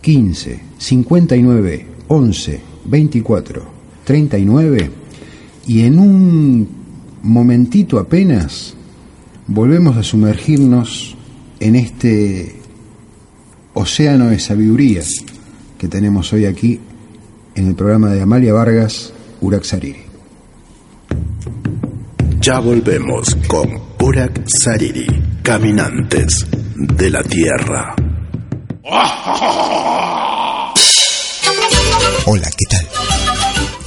15 0.00 0.60
59 0.78 1.86
11 2.08 2.60
24 2.84 3.62
39 4.04 4.90
y 5.66 5.82
en 5.82 5.98
un 5.98 6.81
momentito 7.22 7.98
apenas 7.98 8.74
volvemos 9.46 9.96
a 9.96 10.02
sumergirnos 10.02 11.16
en 11.60 11.76
este 11.76 12.56
océano 13.74 14.28
de 14.28 14.38
sabiduría 14.38 15.02
que 15.78 15.88
tenemos 15.88 16.32
hoy 16.32 16.46
aquí 16.46 16.80
en 17.54 17.68
el 17.68 17.74
programa 17.74 18.10
de 18.10 18.22
Amalia 18.22 18.52
Vargas, 18.52 19.12
Uraxariri. 19.40 20.02
Ya 22.40 22.58
volvemos 22.58 23.36
con 23.46 23.70
Urak 24.00 24.42
Sariri, 24.64 25.06
Caminantes 25.42 26.46
de 26.76 27.10
la 27.10 27.22
Tierra. 27.22 27.94
Hola, 32.26 32.48
¿qué 32.56 32.66
tal? 32.68 32.91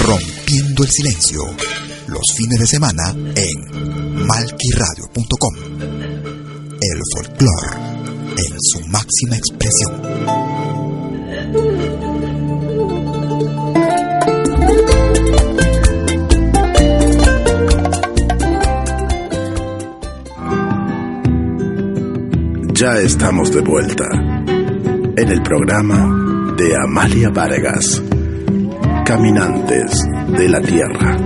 Rompiendo 0.00 0.82
el 0.82 0.90
silencio. 0.90 1.40
Los 2.08 2.22
fines 2.36 2.58
de 2.58 2.66
semana 2.66 3.14
en 3.34 4.26
malquiradio.com. 4.26 5.54
El 6.80 7.00
folclore 7.14 7.92
en 8.36 8.60
su 8.60 8.80
máxima 8.88 9.36
expresión. 9.36 10.42
Ya 22.74 22.98
estamos 22.98 23.52
de 23.52 23.60
vuelta 23.60 24.08
en 25.16 25.28
el 25.28 25.42
programa 25.42 26.54
de 26.56 26.74
Amalia 26.76 27.30
Vargas. 27.30 28.02
Caminantes 29.14 29.92
de 30.38 30.48
la 30.48 30.58
Tierra. 30.62 31.18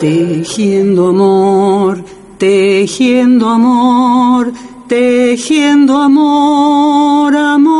Tejiendo 0.00 1.08
amor, 1.08 2.02
tejiendo 2.38 3.50
amor, 3.50 4.52
tejiendo 4.88 5.98
amor, 5.98 7.36
amor, 7.36 7.75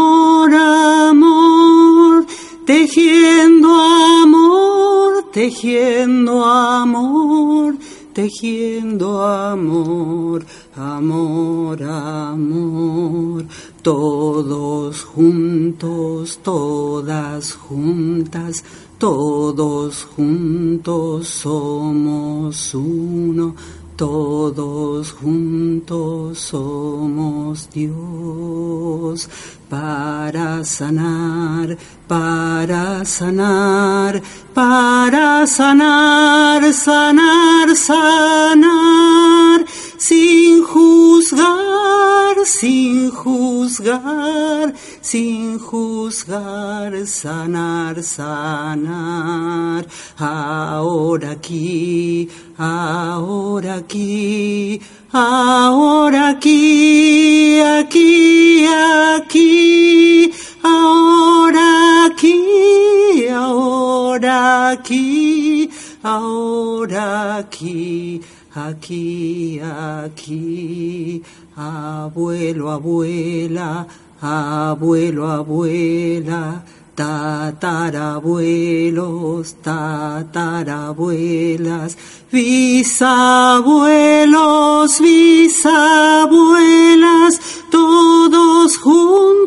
tejiendo 5.56 6.44
amor, 6.44 7.78
tejiendo 8.12 9.22
amor, 9.22 10.44
amor, 10.76 11.82
amor, 11.82 13.46
todos 13.82 15.02
juntos, 15.02 16.38
todas 16.42 17.52
juntas, 17.52 18.62
todos 18.98 20.04
juntos 20.04 21.26
somos 21.26 22.74
uno. 22.74 23.54
Todos 23.96 25.10
juntos 25.12 26.38
somos 26.38 27.70
Dios 27.72 29.26
para 29.70 30.62
sanar, 30.64 31.78
para 32.08 33.04
sanar, 33.04 34.22
para 34.54 35.46
sanar, 35.46 36.72
sanar, 36.72 37.76
sanar, 37.76 39.64
sin 39.98 40.62
juzgar, 40.62 42.36
sin 42.44 43.10
juzgar, 43.10 44.72
sin 45.02 45.58
juzgar, 45.58 47.06
sanar, 47.06 48.00
sanar, 48.04 49.84
ahora 50.16 51.32
aquí, 51.32 52.28
ahora 52.56 53.76
aquí, 53.76 54.80
ahora 55.12 56.28
aquí, 56.28 57.60
aquí, 57.60 58.64
aquí, 58.66 60.32
ahora 60.66 62.06
aquí, 62.06 63.28
ahora 63.28 64.70
aquí, 64.70 65.70
ahora 66.02 67.36
aquí, 67.36 68.20
aquí, 68.54 69.60
aquí, 69.60 71.22
abuelo, 71.56 72.70
abuela, 72.70 73.86
abuelo, 74.20 75.30
abuela, 75.30 76.64
tatarabuelos, 76.96 79.54
tatarabuelas, 79.62 81.96
bisabuelos, 82.32 85.00
bisabuelas, 85.00 87.40
todos 87.70 88.76
juntos, 88.78 89.45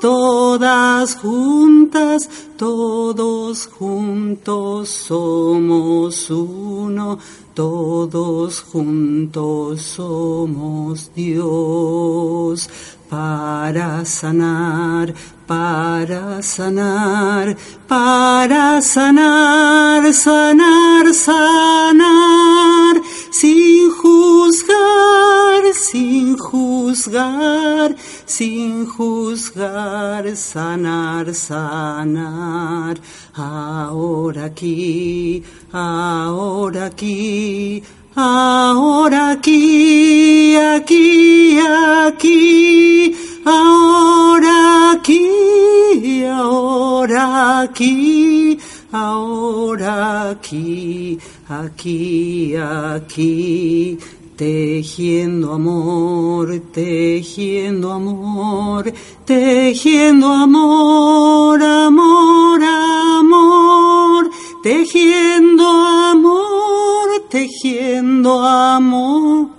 todas 0.00 1.14
juntas, 1.16 2.28
todos 2.56 3.66
juntos 3.66 4.88
somos 4.88 6.30
uno, 6.30 7.18
todos 7.54 8.60
juntos 8.60 9.82
somos 9.82 11.10
Dios 11.14 12.68
para 13.08 14.04
sanar, 14.04 15.14
para 15.46 16.42
sanar, 16.42 17.56
para 17.86 18.80
sanar, 18.82 20.12
sanar, 20.12 21.14
sanar, 21.14 23.02
sin 23.40 23.90
juzgar, 23.90 25.62
sin 25.74 26.36
juzgar, 26.38 27.96
sin 28.26 28.86
juzgar, 28.86 30.36
sanar, 30.36 31.34
sanar, 31.34 32.96
ahora 33.34 34.44
aquí, 34.44 35.42
ahora 35.72 36.86
aquí, 36.86 37.82
ahora 38.14 39.30
aquí, 39.32 40.54
aquí, 40.56 41.58
aquí, 41.58 43.16
ahora 43.44 44.92
aquí, 44.92 46.24
ahora 46.24 47.62
aquí, 47.62 48.60
ahora 48.94 50.30
aquí, 50.30 51.18
aquí, 51.48 52.54
aquí. 52.56 53.98
Tejiendo 54.36 55.52
amor, 55.52 56.60
tejiendo 56.72 57.92
amor, 57.92 58.92
tejiendo 59.24 60.26
amor, 60.26 61.62
amor, 61.62 62.60
amor, 62.60 64.30
tejiendo 64.60 65.64
amor, 65.68 67.08
tejiendo 67.30 68.42
amor, 68.42 69.50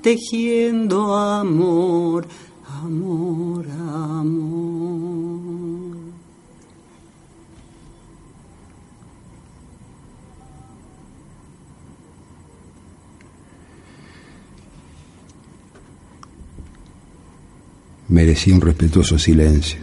tejiendo 0.00 1.14
amor, 1.14 2.26
amor, 2.82 3.66
amor. 3.70 5.31
Merecí 18.12 18.52
un 18.52 18.60
respetuoso 18.60 19.18
silencio. 19.18 19.80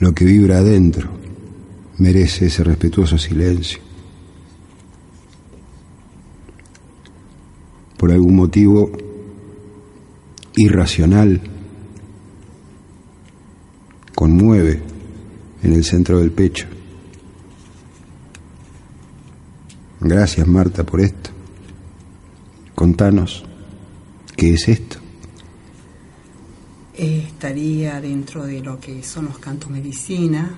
Lo 0.00 0.12
que 0.12 0.24
vibra 0.24 0.58
adentro 0.58 1.08
merece 1.98 2.46
ese 2.46 2.64
respetuoso 2.64 3.16
silencio. 3.16 3.78
Por 7.96 8.10
algún 8.10 8.34
motivo 8.34 8.90
irracional, 10.56 11.40
conmueve 14.16 14.82
en 15.62 15.72
el 15.74 15.84
centro 15.84 16.18
del 16.18 16.32
pecho. 16.32 16.66
Gracias 20.00 20.44
Marta 20.48 20.84
por 20.84 21.00
esto. 21.00 21.35
Contanos, 22.76 23.42
¿qué 24.36 24.52
es 24.52 24.68
esto? 24.68 24.98
Eh, 26.92 27.24
estaría 27.26 27.98
dentro 28.02 28.44
de 28.44 28.60
lo 28.60 28.78
que 28.78 29.02
son 29.02 29.24
los 29.24 29.38
cantos 29.38 29.70
medicina. 29.70 30.54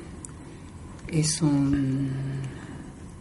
Es 1.07 1.41
un 1.43 2.11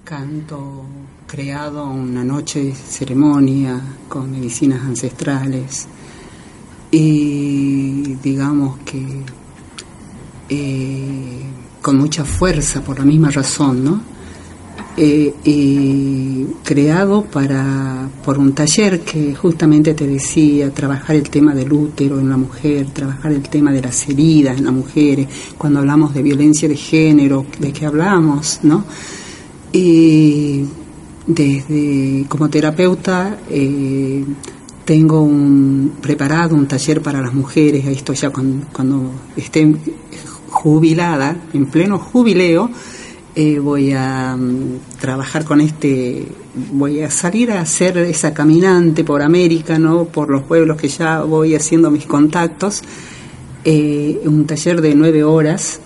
canto 0.03 0.87
creado 1.27 1.85
una 1.85 2.23
noche 2.23 2.73
ceremonia 2.73 3.79
con 4.09 4.31
medicinas 4.31 4.81
ancestrales 4.81 5.87
y 6.89 8.15
digamos 8.15 8.79
que 8.79 9.21
eh, 10.49 11.41
con 11.83 11.99
mucha 11.99 12.25
fuerza 12.25 12.81
por 12.83 12.97
la 12.97 13.05
misma 13.05 13.29
razón, 13.29 13.83
¿no? 13.83 14.16
Eh, 14.99 16.47
creado 16.63 17.23
para 17.23 18.09
por 18.25 18.39
un 18.39 18.53
taller 18.53 19.01
que 19.01 19.35
justamente 19.35 19.93
te 19.93 20.07
decía 20.07 20.73
trabajar 20.73 21.15
el 21.15 21.29
tema 21.29 21.53
del 21.53 21.71
útero 21.71 22.19
en 22.19 22.27
la 22.27 22.37
mujer, 22.37 22.87
trabajar 22.87 23.31
el 23.31 23.43
tema 23.43 23.71
de 23.71 23.83
las 23.83 24.09
heridas 24.09 24.57
en 24.57 24.65
las 24.65 24.73
mujeres, 24.73 25.27
cuando 25.55 25.79
hablamos 25.79 26.15
de 26.15 26.23
violencia 26.23 26.67
de 26.67 26.75
género, 26.75 27.45
de 27.59 27.71
qué 27.71 27.85
hablamos, 27.85 28.61
¿no? 28.63 28.85
Y 29.71 30.65
desde 31.27 32.25
como 32.27 32.49
terapeuta 32.49 33.37
eh, 33.51 34.25
tengo 34.83 35.21
un, 35.21 35.93
preparado 36.01 36.55
un 36.55 36.67
taller 36.67 37.03
para 37.03 37.21
las 37.21 37.35
mujeres, 37.35 37.85
esto 37.85 38.13
ya 38.13 38.31
cuando, 38.31 38.65
cuando 38.73 39.11
esté 39.35 39.75
jubilada, 40.49 41.37
en 41.53 41.67
pleno 41.67 41.99
jubileo, 41.99 42.71
eh, 43.39 43.59
voy 43.59 43.91
a 43.93 44.35
mm, 44.35 44.97
trabajar 44.99 45.45
con 45.45 45.61
este, 45.61 46.25
voy 46.71 47.01
a 47.01 47.11
salir 47.11 47.51
a 47.51 47.61
hacer 47.61 47.95
esa 47.99 48.33
caminante 48.33 49.03
por 49.03 49.21
América, 49.21 49.77
¿no? 49.77 50.05
por 50.05 50.31
los 50.31 50.41
pueblos 50.41 50.75
que 50.75 50.88
ya 50.88 51.21
voy 51.21 51.53
haciendo 51.53 51.91
mis 51.91 52.07
contactos, 52.07 52.81
eh, 53.63 54.21
un 54.25 54.47
taller 54.47 54.81
de 54.81 54.95
nueve 54.95 55.23
horas, 55.23 55.79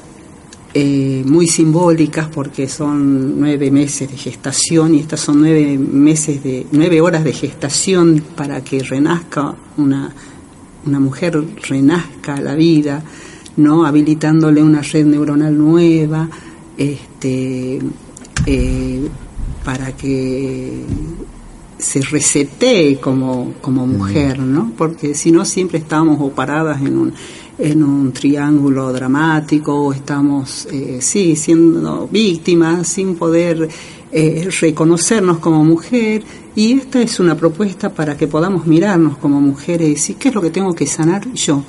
eh, 0.74 1.24
muy 1.26 1.46
simbólicas 1.46 2.30
porque 2.30 2.70
son 2.70 3.38
nueve 3.42 3.70
meses 3.70 4.10
de 4.10 4.16
gestación 4.16 4.96
y 4.96 5.00
estas 5.02 5.20
son 5.20 5.42
nueve 5.42 5.78
meses 5.78 6.42
de 6.42 6.66
nueve 6.72 7.02
horas 7.02 7.26
de 7.26 7.34
gestación 7.34 8.24
para 8.34 8.64
que 8.64 8.82
renazca 8.82 9.54
una, 9.76 10.10
una 10.86 11.00
mujer 11.02 11.44
renazca 11.68 12.40
la 12.40 12.56
vida, 12.56 13.04
no 13.58 13.86
habilitándole 13.86 14.64
una 14.64 14.82
red 14.82 15.06
neuronal 15.06 15.58
nueva, 15.58 16.30
este, 16.78 17.80
eh, 18.46 19.10
para 19.64 19.96
que 19.96 20.86
se 21.78 22.02
resetee 22.02 23.00
como, 23.00 23.54
como 23.62 23.88
mujer, 23.88 24.40
¿no? 24.40 24.72
Porque 24.78 25.16
si 25.16 25.32
no 25.32 25.46
siempre 25.46 25.80
estamos 25.80 26.18
o 26.22 26.30
paradas 26.30 26.82
en 26.82 26.98
un, 26.98 27.14
en 27.58 27.84
un 27.84 28.12
triángulo 28.12 28.94
dramático 28.94 29.74
o 29.74 29.94
estamos, 29.94 30.68
eh, 30.72 31.00
sí, 31.02 31.36
siendo 31.36 32.08
víctimas 32.08 32.88
sin 32.88 33.16
poder 33.16 33.68
eh, 34.12 34.50
reconocernos 34.60 35.40
como 35.40 35.64
mujer. 35.64 36.24
Y 36.56 36.74
esta 36.74 37.02
es 37.02 37.20
una 37.20 37.36
propuesta 37.36 37.94
para 37.94 38.16
que 38.16 38.28
podamos 38.28 38.68
mirarnos 38.68 39.18
como 39.18 39.40
mujeres 39.42 39.88
y 39.88 39.94
decir, 39.94 40.16
¿qué 40.18 40.30
es 40.30 40.36
lo 40.36 40.42
que 40.42 40.50
tengo 40.50 40.74
que 40.74 40.86
sanar 40.86 41.32
yo? 41.34 41.64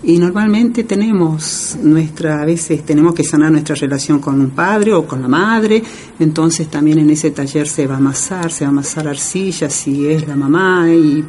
Y 0.00 0.16
normalmente 0.18 0.84
tenemos 0.84 1.76
nuestra, 1.82 2.40
a 2.40 2.44
veces 2.44 2.84
tenemos 2.84 3.14
que 3.14 3.24
sanar 3.24 3.50
nuestra 3.50 3.74
relación 3.74 4.20
con 4.20 4.40
un 4.40 4.50
padre 4.50 4.94
o 4.94 5.04
con 5.04 5.20
la 5.20 5.26
madre, 5.26 5.82
entonces 6.20 6.68
también 6.68 7.00
en 7.00 7.10
ese 7.10 7.32
taller 7.32 7.66
se 7.66 7.88
va 7.88 7.94
a 7.94 7.98
amasar, 7.98 8.52
se 8.52 8.64
va 8.64 8.68
a 8.68 8.70
amasar 8.70 9.08
arcilla 9.08 9.68
si 9.68 10.06
es 10.06 10.26
la 10.28 10.36
mamá 10.36 10.88
y 10.88 11.24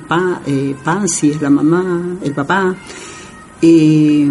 eh, 0.45 0.75
pan 0.83 1.09
si 1.09 1.31
es 1.31 1.41
la 1.41 1.49
mamá, 1.49 2.17
el 2.21 2.33
papá. 2.33 2.75
Y, 3.61 4.27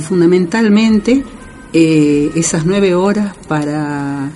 fundamentalmente 0.00 1.24
eh, 1.72 2.30
esas 2.34 2.66
nueve 2.66 2.94
horas 2.94 3.34
para, 3.48 4.30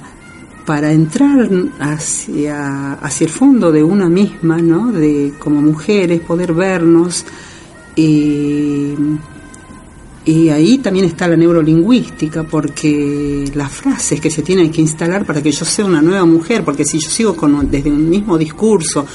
para 0.64 0.92
entrar 0.92 1.50
hacia, 1.80 2.94
hacia 2.94 3.24
el 3.24 3.30
fondo 3.30 3.72
de 3.72 3.82
una 3.82 4.08
misma, 4.08 4.58
¿no? 4.58 4.92
de 4.92 5.34
como 5.38 5.60
mujeres, 5.60 6.20
poder 6.20 6.54
vernos, 6.54 7.26
y, 7.96 8.94
ahí 10.50 10.78
también 10.78 11.06
está 11.06 11.28
la 11.28 11.36
neurolingüística, 11.36 12.44
porque 12.44 13.50
las 13.54 13.70
frases 13.70 14.20
que 14.20 14.30
se 14.30 14.42
tienen 14.42 14.70
que 14.70 14.80
instalar 14.80 15.24
para 15.24 15.42
que 15.42 15.52
yo 15.52 15.64
sea 15.64 15.84
una 15.84 16.02
nueva 16.02 16.24
mujer, 16.24 16.64
porque 16.64 16.84
si 16.84 16.98
yo 16.98 17.10
sigo 17.10 17.36
con, 17.36 17.70
desde 17.70 17.90
un 17.90 18.08
mismo 18.08 18.38
discurso, 18.38 19.06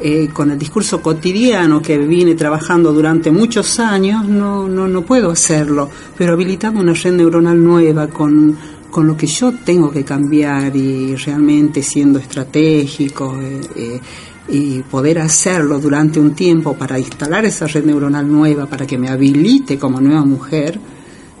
eh, 0.00 0.28
con 0.32 0.50
el 0.50 0.58
discurso 0.58 1.00
cotidiano 1.00 1.80
que 1.80 1.96
vine 1.98 2.34
trabajando 2.34 2.92
durante 2.92 3.30
muchos 3.30 3.78
años, 3.78 4.26
no, 4.26 4.68
no, 4.68 4.88
no 4.88 5.02
puedo 5.02 5.30
hacerlo, 5.30 5.88
pero 6.16 6.32
habilitando 6.32 6.80
una 6.80 6.94
red 6.94 7.12
neuronal 7.12 7.62
nueva, 7.62 8.08
con, 8.08 8.56
con 8.90 9.06
lo 9.06 9.16
que 9.16 9.26
yo 9.26 9.52
tengo 9.64 9.90
que 9.90 10.04
cambiar 10.04 10.76
y 10.76 11.16
realmente 11.16 11.82
siendo 11.82 12.18
estratégico 12.18 13.36
eh, 13.40 13.60
eh, 13.74 14.00
y 14.48 14.82
poder 14.82 15.18
hacerlo 15.18 15.78
durante 15.78 16.20
un 16.20 16.34
tiempo 16.34 16.74
para 16.74 16.98
instalar 16.98 17.44
esa 17.44 17.66
red 17.66 17.84
neuronal 17.84 18.30
nueva, 18.30 18.66
para 18.66 18.86
que 18.86 18.98
me 18.98 19.08
habilite 19.08 19.78
como 19.78 20.00
nueva 20.00 20.24
mujer, 20.24 20.78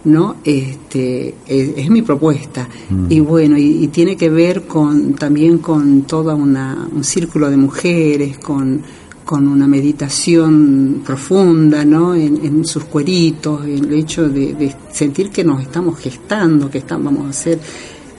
¿no? 0.04 0.36
Este, 0.44 1.34
es, 1.46 1.90
mi 1.90 2.02
propuesta. 2.02 2.68
Mm. 2.90 3.06
Y 3.10 3.20
bueno, 3.20 3.56
y, 3.58 3.88
tiene 3.88 4.16
que 4.16 4.30
ver 4.30 4.62
con 4.62 5.14
también 5.14 5.58
con 5.58 6.02
todo 6.02 6.34
un 6.34 7.04
círculo 7.04 7.50
de 7.50 7.56
mujeres, 7.56 8.38
con, 8.38 8.82
con 9.24 9.48
una 9.48 9.66
meditación 9.66 11.02
profunda, 11.04 11.84
¿no? 11.84 12.14
En, 12.14 12.64
sus 12.64 12.84
cueritos, 12.84 13.64
el 13.64 13.92
hecho 13.92 14.28
de, 14.28 14.74
sentir 14.92 15.30
que 15.30 15.44
nos 15.44 15.62
estamos 15.62 15.98
gestando, 15.98 16.70
que 16.70 16.78
estamos, 16.78 17.12
vamos 17.12 17.26
a 17.26 17.30
hacer 17.30 17.58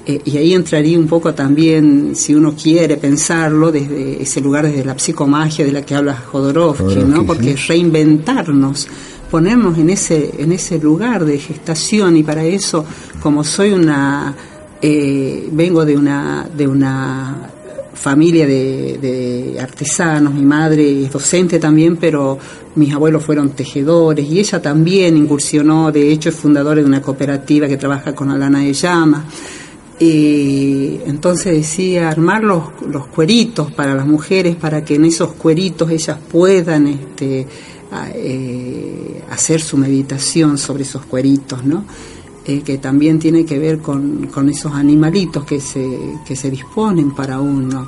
eh, 0.08 0.22
y 0.24 0.38
ahí 0.38 0.54
entraría 0.54 1.00
un 1.00 1.08
poco 1.08 1.34
también, 1.34 2.16
si 2.16 2.36
uno 2.36 2.54
quiere 2.56 2.98
pensarlo, 2.98 3.72
desde 3.72 4.22
ese 4.22 4.40
lugar, 4.40 4.68
desde 4.68 4.86
la 4.86 4.98
psicomagia 5.00 5.66
de 5.66 5.72
la 5.72 5.82
que 5.82 5.96
habla 5.96 6.16
Jodorowsky, 6.16 7.04
¿no? 7.06 7.26
Porque 7.26 7.56
reinventarnos, 7.56 8.88
ponernos 9.32 9.78
en 9.80 9.90
ese, 9.90 10.32
en 10.38 10.52
ese 10.52 10.78
lugar 10.78 11.26
de 11.26 11.40
gestación 11.40 12.18
y 12.18 12.24
para 12.24 12.46
eso, 12.46 12.86
como 13.20 13.44
soy 13.44 13.72
una, 13.72 14.36
eh, 14.80 15.50
vengo 15.52 15.84
de 15.84 15.98
una, 15.98 16.48
de 16.56 16.68
una 16.68 17.50
familia 17.96 18.46
de, 18.46 19.00
de, 19.02 19.60
artesanos, 19.60 20.36
mi 20.36 20.46
madre 20.46 21.06
es 21.06 21.12
docente 21.12 21.58
también, 21.58 21.98
pero 21.98 22.38
mis 22.76 22.94
abuelos 22.94 23.24
fueron 23.24 23.50
tejedores 23.50 24.30
y 24.30 24.40
ella 24.40 24.62
también 24.62 25.18
incursionó, 25.18 25.92
de 25.92 26.12
hecho 26.12 26.30
es 26.30 26.36
fundadora 26.36 26.82
de 26.82 26.86
una 26.86 27.02
cooperativa 27.02 27.68
que 27.68 27.78
trabaja 27.78 28.14
con 28.14 28.30
Alana 28.30 28.60
de 28.60 28.74
Llama. 28.74 29.26
Y 30.00 31.00
entonces 31.06 31.54
decía 31.54 32.10
armar 32.10 32.44
los, 32.44 32.72
cueritos 33.14 33.72
para 33.72 33.96
las 33.96 34.06
mujeres 34.06 34.56
para 34.56 34.84
que 34.84 34.96
en 34.96 35.06
esos 35.06 35.34
cueritos 35.34 35.90
ellas 35.90 36.18
puedan 36.30 36.88
este, 36.88 37.48
eh, 38.14 39.24
hacer 39.30 39.62
su 39.62 39.78
meditación 39.78 40.58
sobre 40.58 40.84
esos 40.84 41.06
cueritos. 41.06 41.60
Eh, 42.48 42.62
que 42.62 42.78
también 42.78 43.18
tiene 43.18 43.44
que 43.44 43.58
ver 43.58 43.80
con, 43.80 44.30
esos 44.50 44.72
animalitos 44.74 45.46
que 45.46 45.60
se, 45.60 46.50
disponen 46.52 47.16
para 47.16 47.40
uno. 47.40 47.88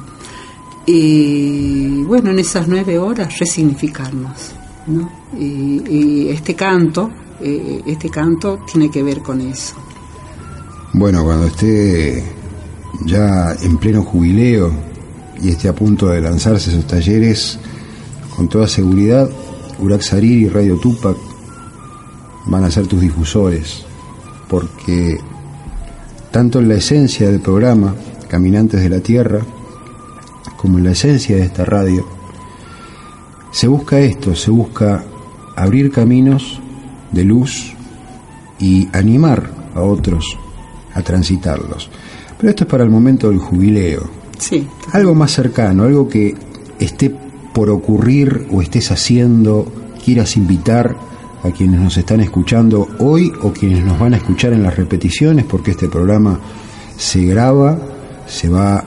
Y 0.86 2.02
bueno, 2.04 2.32
en 2.32 2.40
esas 2.40 2.68
nueve 2.68 2.98
horas 2.98 3.38
resignificarnos. 3.38 4.54
¿no? 4.88 5.12
Y, 5.38 6.30
este 6.30 6.56
canto, 6.56 7.12
eh, 7.42 7.82
este 7.86 8.10
canto 8.10 8.60
tiene 8.66 8.90
que 8.90 9.04
ver 9.04 9.22
con 9.22 9.42
eso. 9.42 9.76
Bueno, 10.98 11.24
cuando 11.24 11.46
esté 11.46 12.24
ya 13.06 13.56
en 13.62 13.78
pleno 13.78 14.02
jubileo 14.02 14.72
y 15.40 15.50
esté 15.50 15.70
a 15.70 15.76
punto 15.76 16.08
de 16.08 16.20
lanzarse 16.20 16.72
esos 16.72 16.88
talleres, 16.88 17.60
con 18.36 18.50
toda 18.50 18.68
seguridad, 18.68 19.30
Urak 19.78 20.02
Sarir 20.02 20.42
y 20.42 20.50
Radio 20.50 20.80
Tupac 20.80 21.16
van 22.48 22.64
a 22.64 22.72
ser 22.72 22.88
tus 22.88 23.00
difusores, 23.00 23.86
porque 24.50 25.20
tanto 26.32 26.58
en 26.58 26.70
la 26.70 26.76
esencia 26.76 27.30
del 27.30 27.42
programa, 27.42 27.94
Caminantes 28.28 28.82
de 28.82 28.90
la 28.90 29.00
Tierra, 29.00 29.46
como 30.58 30.80
en 30.80 30.86
la 30.86 30.92
esencia 30.94 31.36
de 31.36 31.44
esta 31.44 31.64
radio, 31.64 32.08
se 33.52 33.68
busca 33.68 34.00
esto, 34.00 34.36
se 34.36 34.50
busca 34.50 35.04
abrir 35.56 35.92
caminos 35.92 36.60
de 37.12 37.24
luz 37.24 37.76
y 38.60 38.90
animar 38.94 39.52
a 39.76 39.82
otros 39.82 40.40
a 40.98 41.04
transitarlos. 41.04 41.90
Pero 42.38 42.50
esto 42.50 42.64
es 42.64 42.70
para 42.70 42.84
el 42.84 42.90
momento 42.90 43.30
del 43.30 43.40
jubileo. 43.40 44.10
Sí. 44.38 44.68
Algo 44.92 45.16
más 45.16 45.32
cercano, 45.32 45.84
algo 45.84 46.08
que 46.08 46.36
esté 46.80 47.14
por 47.54 47.70
ocurrir 47.70 48.48
o 48.52 48.62
estés 48.62 48.92
haciendo, 48.92 49.72
quieras 50.04 50.38
invitar 50.38 50.96
a 51.44 51.52
quienes 51.52 51.80
nos 51.80 51.98
están 51.98 52.20
escuchando 52.20 52.88
hoy 53.00 53.32
o 53.42 53.52
quienes 53.52 53.84
nos 53.84 54.00
van 54.00 54.14
a 54.14 54.18
escuchar 54.18 54.54
en 54.54 54.64
las 54.64 54.76
repeticiones, 54.76 55.46
porque 55.46 55.72
este 55.72 55.88
programa 55.88 56.40
se 56.98 57.24
graba, 57.26 57.78
se 58.28 58.50
va 58.50 58.86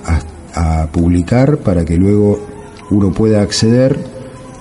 a, 0.55 0.83
a 0.83 0.87
publicar 0.87 1.59
para 1.59 1.85
que 1.85 1.97
luego 1.97 2.41
uno 2.91 3.13
pueda 3.13 3.43
acceder 3.43 3.99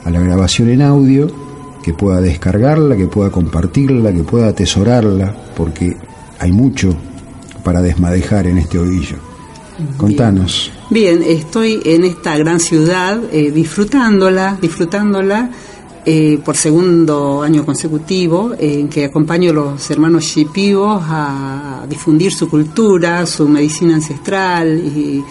a 0.05 0.09
la 0.09 0.19
grabación 0.19 0.69
en 0.69 0.81
audio, 0.81 1.27
que 1.83 1.93
pueda 1.93 2.21
descargarla, 2.21 2.95
que 2.95 3.07
pueda 3.07 3.31
compartirla, 3.31 4.13
que 4.13 4.23
pueda 4.23 4.47
atesorarla, 4.49 5.35
porque 5.55 5.95
hay 6.39 6.51
mucho 6.51 6.95
para 7.69 7.83
desmadejar 7.83 8.47
en 8.47 8.57
este 8.57 8.79
ovillo. 8.79 9.17
Contanos. 9.95 10.71
Bien, 10.89 11.21
estoy 11.21 11.79
en 11.85 12.03
esta 12.03 12.35
gran 12.35 12.59
ciudad 12.59 13.19
eh, 13.31 13.51
disfrutándola, 13.51 14.57
disfrutándola 14.59 15.51
eh, 16.03 16.39
por 16.43 16.57
segundo 16.57 17.43
año 17.43 17.63
consecutivo, 17.63 18.53
en 18.57 18.89
que 18.89 19.05
acompaño 19.05 19.51
a 19.51 19.53
los 19.53 19.91
hermanos 19.91 20.23
shipivos 20.23 21.03
a 21.05 21.85
difundir 21.87 22.33
su 22.33 22.49
cultura, 22.49 23.27
su 23.27 23.47
medicina 23.47 23.93
ancestral 23.93 24.75
y, 24.79 25.23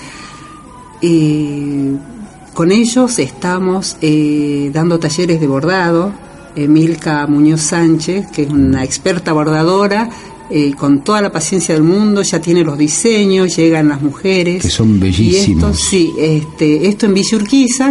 con 2.55 2.71
ellos 2.71 3.19
estamos 3.19 3.97
eh, 4.01 4.71
dando 4.73 5.01
talleres 5.01 5.41
de 5.41 5.47
bordado. 5.49 6.13
Milka 6.57 7.25
Muñoz 7.29 7.61
Sánchez, 7.61 8.33
que 8.33 8.43
es 8.43 8.51
una 8.51 8.83
experta 8.83 9.33
bordadora, 9.33 10.11
eh, 10.51 10.73
con 10.75 11.03
toda 11.03 11.21
la 11.21 11.31
paciencia 11.31 11.75
del 11.75 11.83
mundo, 11.83 12.23
ya 12.23 12.41
tiene 12.41 12.65
los 12.65 12.79
diseños, 12.79 13.55
llegan 13.57 13.89
las 13.89 14.01
mujeres. 14.01 14.63
Que 14.63 14.71
son 14.71 14.99
bellísimos. 14.99 15.65
esto, 15.65 15.75
sí, 15.75 16.15
este, 16.19 16.89
esto 16.89 17.07
en 17.07 17.15
Villa 17.15 17.39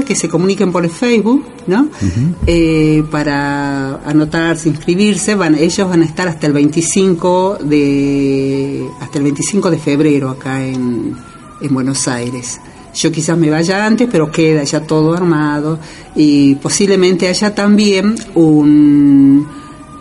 que 0.05 0.15
se 0.15 0.27
comuniquen 0.27 0.71
por 0.71 0.83
el 0.83 0.89
Facebook, 0.89 1.45
¿no? 1.67 1.89
Eh, 2.47 3.03
para 3.11 3.97
anotarse, 4.09 4.69
inscribirse, 4.69 5.35
van, 5.35 5.55
ellos 5.55 5.87
van 5.87 6.01
a 6.01 6.05
estar 6.05 6.27
hasta 6.27 6.47
el 6.47 6.53
25 6.53 7.59
de, 7.63 8.87
hasta 9.01 9.17
el 9.19 9.23
25 9.25 9.69
de 9.69 9.77
febrero 9.77 10.29
acá 10.29 10.65
en, 10.65 11.15
en 11.61 11.73
Buenos 11.73 12.07
Aires. 12.07 12.59
Yo 12.95 13.11
quizás 13.11 13.37
me 13.37 13.51
vaya 13.51 13.85
antes, 13.85 14.07
pero 14.11 14.31
queda 14.31 14.63
ya 14.63 14.81
todo 14.81 15.13
armado 15.13 15.77
y 16.15 16.55
posiblemente 16.55 17.27
haya 17.27 17.53
también 17.53 18.15
un 18.33 19.45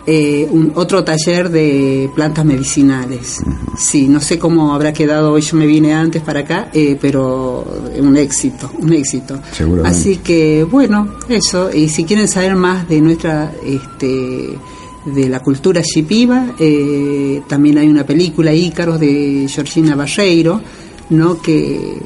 eh, 0.09 0.47
un, 0.49 0.71
otro 0.75 1.03
taller 1.03 1.49
de 1.49 2.09
plantas 2.15 2.45
medicinales. 2.45 3.41
Sí, 3.77 4.07
no 4.07 4.21
sé 4.21 4.39
cómo 4.39 4.73
habrá 4.73 4.93
quedado 4.93 5.33
hoy, 5.33 5.41
yo 5.41 5.57
me 5.57 5.67
vine 5.67 5.93
antes 5.93 6.21
para 6.21 6.39
acá, 6.39 6.69
eh, 6.73 6.97
pero 6.99 7.65
un 7.99 8.15
éxito, 8.15 8.71
un 8.79 8.93
éxito. 8.93 9.39
Así 9.83 10.17
que, 10.17 10.63
bueno, 10.63 11.15
eso, 11.27 11.69
y 11.73 11.89
si 11.89 12.05
quieren 12.05 12.29
saber 12.29 12.55
más 12.55 12.87
de 12.87 13.01
nuestra, 13.01 13.51
este, 13.65 14.57
de 15.05 15.29
la 15.29 15.41
cultura 15.41 15.81
shipiba, 15.81 16.53
eh, 16.57 17.41
también 17.47 17.77
hay 17.77 17.89
una 17.89 18.05
película, 18.05 18.53
Ícaros, 18.53 19.01
de 19.01 19.45
Georgina 19.49 19.95
Barreiro, 19.95 20.61
¿no? 21.09 21.41
que 21.41 21.97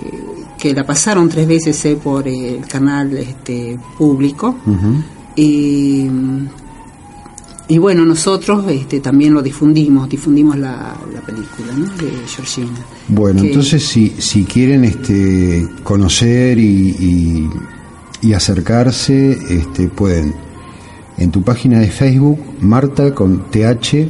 que 0.62 0.76
la 0.76 0.86
pasaron 0.86 1.28
tres 1.28 1.48
veces 1.48 1.98
por 2.04 2.28
el 2.28 2.68
canal 2.68 3.18
este 3.18 3.80
público 3.98 4.58
y 5.36 6.08
y 7.72 7.78
bueno, 7.78 8.04
nosotros 8.04 8.66
este, 8.70 9.00
también 9.00 9.34
lo 9.34 9.42
difundimos, 9.42 10.10
difundimos 10.10 10.58
la, 10.58 10.94
película 11.26 11.74
de 12.02 12.12
Georgina. 12.28 12.86
Bueno, 13.08 13.40
entonces 13.44 13.82
si, 13.86 14.10
si 14.10 14.44
quieren 14.44 14.84
este, 14.84 15.66
conocer 15.82 16.60
y, 16.60 17.50
y, 18.22 18.34
acercarse, 18.34 19.38
este, 19.50 19.88
pueden 19.88 20.36
en 21.18 21.32
tu 21.32 21.44
página 21.44 21.80
de 21.80 21.88
Facebook, 21.88 22.42
Marta 22.60 23.16
con 23.16 23.50
TH, 23.50 24.06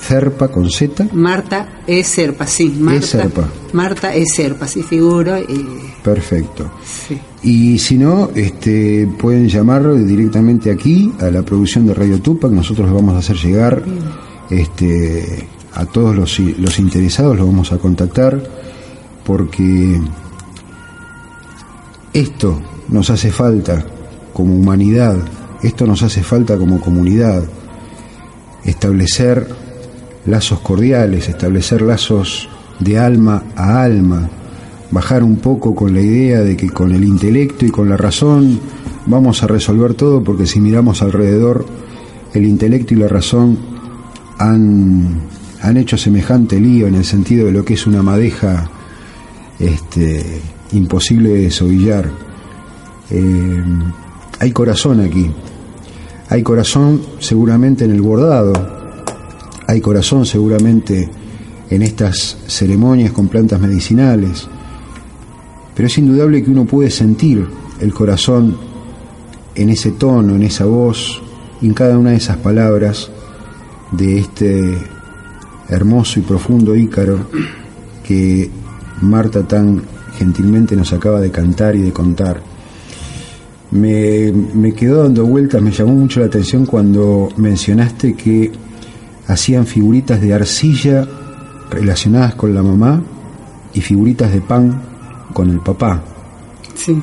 Cerpa 0.00 0.48
con 0.48 0.70
Z. 0.70 1.08
Marta 1.12 1.80
es 1.86 2.08
Serpa, 2.08 2.46
sí. 2.46 2.68
Marta, 2.78 2.98
es 2.98 3.06
Serpa. 3.06 3.48
Marta 3.72 4.14
es 4.14 4.32
Serpa, 4.34 4.66
sí 4.66 4.82
figuro. 4.82 5.38
Y... 5.38 5.66
Perfecto. 6.02 6.70
Sí. 6.84 7.18
Y 7.42 7.78
si 7.78 7.98
no, 7.98 8.30
este, 8.34 9.08
pueden 9.18 9.48
llamar 9.48 9.94
directamente 10.04 10.70
aquí 10.70 11.12
a 11.20 11.30
la 11.30 11.42
producción 11.42 11.86
de 11.86 11.94
Radio 11.94 12.20
Tupac. 12.20 12.50
Nosotros 12.50 12.88
lo 12.88 12.94
vamos 12.94 13.14
a 13.14 13.18
hacer 13.18 13.36
llegar 13.36 13.82
este, 14.50 15.46
a 15.74 15.86
todos 15.86 16.16
los, 16.16 16.38
los 16.40 16.78
interesados, 16.78 17.36
lo 17.36 17.46
vamos 17.46 17.72
a 17.72 17.78
contactar 17.78 18.42
porque 19.24 20.00
esto 22.12 22.60
nos 22.88 23.10
hace 23.10 23.30
falta 23.30 23.84
como 24.32 24.54
humanidad, 24.56 25.16
esto 25.62 25.86
nos 25.86 26.02
hace 26.02 26.22
falta 26.22 26.56
como 26.56 26.80
comunidad, 26.80 27.44
establecer 28.64 29.46
lazos 30.28 30.60
cordiales, 30.60 31.28
establecer 31.28 31.82
lazos 31.82 32.48
de 32.80 32.98
alma 32.98 33.42
a 33.56 33.82
alma, 33.82 34.28
bajar 34.90 35.22
un 35.22 35.36
poco 35.36 35.74
con 35.74 35.94
la 35.94 36.00
idea 36.00 36.40
de 36.40 36.56
que 36.56 36.70
con 36.70 36.92
el 36.92 37.04
intelecto 37.04 37.66
y 37.66 37.70
con 37.70 37.88
la 37.88 37.96
razón 37.96 38.60
vamos 39.06 39.42
a 39.42 39.46
resolver 39.46 39.94
todo, 39.94 40.22
porque 40.22 40.46
si 40.46 40.60
miramos 40.60 41.02
alrededor, 41.02 41.66
el 42.34 42.44
intelecto 42.44 42.94
y 42.94 42.98
la 42.98 43.08
razón 43.08 43.58
han 44.38 45.28
han 45.62 45.76
hecho 45.76 45.96
semejante 45.96 46.60
lío 46.60 46.86
en 46.86 46.94
el 46.94 47.04
sentido 47.04 47.46
de 47.46 47.52
lo 47.52 47.64
que 47.64 47.74
es 47.74 47.86
una 47.86 48.02
madeja 48.02 48.70
este, 49.58 50.40
imposible 50.72 51.30
de 51.30 51.42
desovillar. 51.42 52.10
Eh, 53.10 53.64
hay 54.38 54.52
corazón 54.52 55.00
aquí, 55.00 55.30
hay 56.28 56.42
corazón 56.42 57.02
seguramente 57.18 57.84
en 57.84 57.90
el 57.90 58.02
bordado, 58.02 58.77
hay 59.68 59.82
corazón 59.82 60.24
seguramente 60.24 61.10
en 61.68 61.82
estas 61.82 62.38
ceremonias 62.46 63.12
con 63.12 63.28
plantas 63.28 63.60
medicinales, 63.60 64.48
pero 65.74 65.86
es 65.86 65.98
indudable 65.98 66.42
que 66.42 66.50
uno 66.50 66.64
puede 66.64 66.90
sentir 66.90 67.46
el 67.78 67.92
corazón 67.92 68.56
en 69.54 69.68
ese 69.68 69.90
tono, 69.90 70.36
en 70.36 70.42
esa 70.42 70.64
voz, 70.64 71.20
en 71.60 71.74
cada 71.74 71.98
una 71.98 72.10
de 72.10 72.16
esas 72.16 72.38
palabras 72.38 73.10
de 73.92 74.20
este 74.20 74.78
hermoso 75.68 76.18
y 76.18 76.22
profundo 76.22 76.74
Ícaro 76.74 77.26
que 78.02 78.50
Marta 79.02 79.42
tan 79.42 79.82
gentilmente 80.16 80.76
nos 80.76 80.94
acaba 80.94 81.20
de 81.20 81.30
cantar 81.30 81.76
y 81.76 81.82
de 81.82 81.92
contar. 81.92 82.40
Me, 83.70 84.32
me, 84.32 84.72
quedó 84.72 85.02
dando 85.02 85.26
vueltas, 85.26 85.60
me 85.60 85.72
llamó 85.72 85.92
mucho 85.92 86.20
la 86.20 86.26
atención 86.26 86.64
cuando 86.64 87.28
mencionaste 87.36 88.14
que 88.14 88.50
hacían 89.28 89.66
figuritas 89.66 90.20
de 90.20 90.34
arcilla 90.34 91.06
relacionadas 91.70 92.34
con 92.34 92.54
la 92.54 92.62
mamá 92.62 93.00
y 93.72 93.80
figuritas 93.80 94.32
de 94.32 94.40
pan 94.40 94.82
con 95.32 95.50
el 95.50 95.60
papá. 95.60 96.02
Sí 96.74 97.00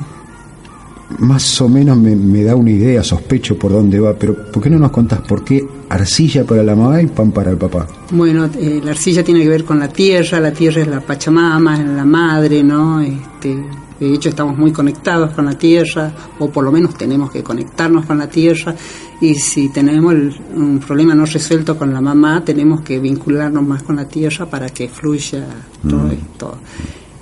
más 1.18 1.60
o 1.60 1.68
menos 1.68 1.96
me, 1.96 2.42
da 2.42 2.54
una 2.54 2.70
idea, 2.70 3.02
sospecho 3.02 3.58
por 3.58 3.72
dónde 3.72 4.00
va, 4.00 4.14
pero 4.14 4.50
¿por 4.50 4.62
qué 4.62 4.70
no 4.70 4.78
nos 4.78 4.90
contás 4.90 5.20
por 5.20 5.44
qué 5.44 5.64
arcilla 5.88 6.44
para 6.44 6.62
la 6.62 6.74
mamá 6.74 7.00
y 7.02 7.06
pan 7.06 7.32
para 7.32 7.50
el 7.50 7.56
papá? 7.56 7.86
Bueno, 8.10 8.48
eh, 8.58 8.80
la 8.82 8.92
arcilla 8.92 9.22
tiene 9.22 9.42
que 9.42 9.48
ver 9.48 9.64
con 9.64 9.78
la 9.78 9.88
tierra, 9.88 10.40
la 10.40 10.52
tierra 10.52 10.82
es 10.82 10.88
la 10.88 11.00
Pachamama, 11.00 11.80
es 11.80 11.86
la 11.86 12.04
madre, 12.04 12.62
¿no? 12.62 13.00
Este, 13.00 13.56
de 13.98 14.14
hecho 14.14 14.28
estamos 14.28 14.56
muy 14.58 14.72
conectados 14.72 15.32
con 15.32 15.46
la 15.46 15.56
tierra, 15.56 16.12
o 16.38 16.50
por 16.50 16.64
lo 16.64 16.72
menos 16.72 16.96
tenemos 16.96 17.30
que 17.30 17.42
conectarnos 17.42 18.04
con 18.06 18.18
la 18.18 18.28
tierra, 18.28 18.74
y 19.20 19.34
si 19.34 19.70
tenemos 19.70 20.14
un 20.54 20.78
problema 20.78 21.14
no 21.14 21.24
resuelto 21.24 21.78
con 21.78 21.92
la 21.92 22.00
mamá, 22.00 22.44
tenemos 22.44 22.82
que 22.82 22.98
vincularnos 22.98 23.66
más 23.66 23.82
con 23.82 23.96
la 23.96 24.06
tierra 24.06 24.46
para 24.46 24.68
que 24.68 24.88
fluya 24.88 25.46
todo 25.88 26.04
mm. 26.04 26.10
esto, 26.12 26.58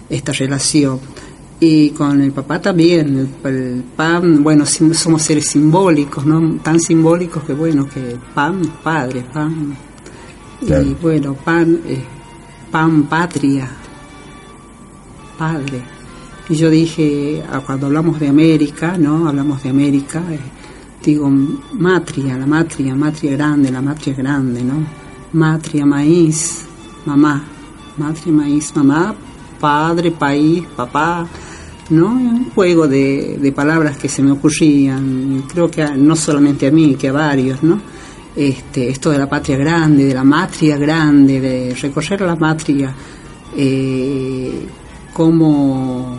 esta 0.08 0.32
relación 0.32 0.98
y 1.64 1.90
con 1.90 2.20
el 2.20 2.32
papá 2.32 2.60
también, 2.60 3.30
el, 3.42 3.84
pan, 3.96 4.42
bueno, 4.42 4.66
somos 4.66 5.22
seres 5.22 5.46
simbólicos, 5.46 6.26
¿no? 6.26 6.58
Tan 6.62 6.78
simbólicos 6.78 7.42
que 7.44 7.54
bueno, 7.54 7.88
que 7.88 8.18
pan, 8.34 8.60
padre, 8.82 9.24
pan. 9.32 9.74
Y 10.60 10.94
bueno, 11.00 11.34
pan, 11.34 11.80
eh, 11.86 12.04
pan, 12.70 13.04
patria, 13.04 13.66
padre. 15.38 15.82
Y 16.50 16.54
yo 16.54 16.68
dije, 16.68 17.42
ah, 17.50 17.60
cuando 17.64 17.86
hablamos 17.86 18.20
de 18.20 18.28
América, 18.28 18.98
¿no? 18.98 19.26
Hablamos 19.26 19.62
de 19.62 19.70
América, 19.70 20.22
eh, 20.30 20.38
digo, 21.02 21.30
matria, 21.30 22.36
la 22.36 22.46
matria, 22.46 22.94
matria 22.94 23.32
grande, 23.32 23.70
la 23.70 23.80
matria 23.80 24.14
grande, 24.14 24.62
¿no? 24.62 24.84
Matria, 25.32 25.86
maíz, 25.86 26.66
mamá, 27.06 27.42
matria, 27.96 28.32
maíz, 28.32 28.70
mamá, 28.76 29.14
padre, 29.58 30.10
país, 30.10 30.62
papá, 30.76 31.26
¿no? 31.90 32.06
Un 32.08 32.50
juego 32.50 32.88
de, 32.88 33.52
palabras 33.54 33.96
que 33.96 34.08
se 34.08 34.22
me 34.22 34.32
ocurrían, 34.32 35.44
creo 35.48 35.70
que 35.70 35.84
no 35.96 36.16
solamente 36.16 36.66
a 36.66 36.70
mí, 36.70 36.94
que 36.94 37.08
a 37.08 37.12
varios, 37.12 37.62
¿no? 37.62 37.80
Este, 38.34 38.88
esto 38.88 39.10
de 39.10 39.18
la 39.18 39.28
patria 39.28 39.56
grande, 39.56 40.06
de 40.06 40.14
la 40.14 40.24
matria 40.24 40.76
grande, 40.76 41.40
de 41.40 41.74
recorrer 41.74 42.20
la 42.22 42.34
matria, 42.34 42.92
eh, 43.56 44.66
como 45.12 46.18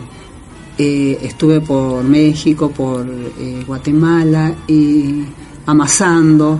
eh, 0.78 1.18
estuve 1.22 1.60
por 1.60 2.02
México, 2.04 2.70
por 2.70 3.06
eh, 3.06 3.62
Guatemala, 3.66 4.54
y 4.66 5.24
amasando, 5.66 6.58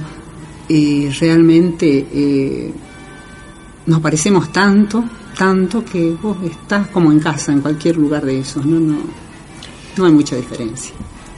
y 0.69 1.09
realmente 1.09 2.73
nos 3.87 4.01
parecemos 4.01 4.53
tanto, 4.53 5.05
tanto 5.37 5.85
que 5.85 6.17
vos 6.21 6.37
estás 6.45 6.89
como 6.89 7.13
en 7.13 7.21
casa, 7.21 7.53
en 7.53 7.61
cualquier 7.61 7.97
lugar 7.97 8.25
de 8.25 8.41
esos, 8.41 8.65
no, 8.65 8.81
no, 8.81 8.99
no 9.97 10.07
hay 10.07 10.13
mucha 10.13 10.37
diferencia. 10.37 10.93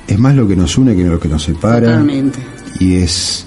Es 0.07 0.19
más 0.19 0.35
lo 0.35 0.49
que 0.49 0.57
nos 0.57 0.79
une 0.79 0.97
que 0.97 1.05
lo 1.05 1.21
que 1.21 1.29
nos 1.29 1.43
separa. 1.43 1.81
Totalmente. 1.81 2.39
Y 2.81 2.95
es, 2.95 3.45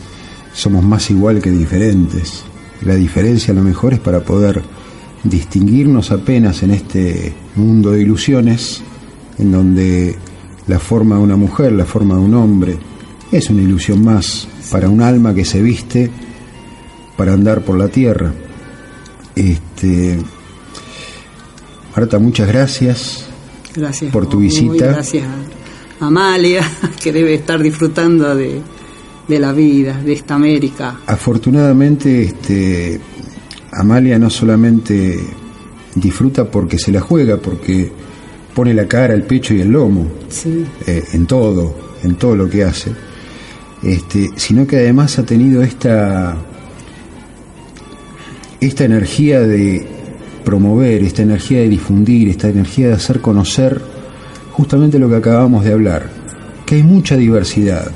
somos 0.53 0.83
más 0.83 1.09
igual 1.09 1.41
que 1.41 1.49
diferentes. 1.49 2.43
La 2.83 2.95
diferencia 2.95 3.51
a 3.51 3.55
lo 3.55 3.63
mejor 3.63 3.93
es 3.93 3.99
para 3.99 4.21
poder 4.21 4.61
distinguirnos 5.23 6.11
apenas 6.11 6.63
en 6.63 6.71
este 6.71 7.33
mundo 7.55 7.91
de 7.91 8.01
ilusiones, 8.01 8.83
en 9.37 9.51
donde 9.51 10.15
la 10.67 10.79
forma 10.79 11.15
de 11.15 11.21
una 11.21 11.35
mujer, 11.35 11.71
la 11.71 11.85
forma 11.85 12.15
de 12.15 12.21
un 12.21 12.33
hombre, 12.33 12.77
es 13.31 13.49
una 13.49 13.61
ilusión 13.61 14.03
más 14.03 14.47
para 14.71 14.89
un 14.89 15.01
alma 15.01 15.33
que 15.33 15.45
se 15.45 15.61
viste 15.61 16.11
para 17.15 17.33
andar 17.33 17.61
por 17.61 17.77
la 17.77 17.87
tierra. 17.87 18.33
Este, 19.35 20.19
Marta, 21.95 22.19
muchas 22.19 22.47
gracias. 22.47 23.25
Gracias 23.75 24.11
por 24.11 24.27
tu 24.27 24.39
visita. 24.39 24.87
Gracias 24.87 25.25
a 25.99 26.05
Amalia, 26.07 26.63
que 27.01 27.11
debe 27.11 27.33
estar 27.35 27.61
disfrutando 27.61 28.33
de, 28.35 28.61
la 29.27 29.53
vida, 29.53 29.97
de 29.97 30.13
esta 30.13 30.35
América. 30.35 30.99
Afortunadamente, 31.05 32.23
este, 32.23 32.99
Amalia 33.73 34.17
no 34.17 34.29
solamente 34.29 35.19
disfruta 35.95 36.49
porque 36.49 36.77
se 36.77 36.91
la 36.91 37.01
juega, 37.01 37.37
porque 37.37 37.91
pone 38.53 38.73
la 38.73 38.87
cara, 38.87 39.13
el 39.13 39.23
pecho 39.23 39.53
y 39.53 39.61
el 39.61 39.69
lomo 39.69 40.07
eh, 40.87 41.03
en 41.13 41.25
todo, 41.25 41.75
en 42.03 42.15
todo 42.15 42.35
lo 42.35 42.49
que 42.49 42.63
hace, 42.63 42.91
este, 43.83 44.29
sino 44.35 44.65
que 44.65 44.77
además 44.77 45.17
ha 45.19 45.23
tenido 45.23 45.61
esta, 45.61 46.35
esta 48.59 48.85
energía 48.85 49.41
de 49.41 50.00
promover, 50.43 51.03
esta 51.03 51.21
energía 51.21 51.59
de 51.59 51.69
difundir, 51.69 52.29
esta 52.29 52.49
energía 52.49 52.87
de 52.87 52.93
hacer 52.93 53.21
conocer 53.21 53.81
justamente 54.51 54.99
lo 54.99 55.09
que 55.09 55.15
acabamos 55.15 55.63
de 55.63 55.73
hablar, 55.73 56.09
que 56.65 56.75
hay 56.75 56.83
mucha 56.83 57.15
diversidad, 57.15 57.91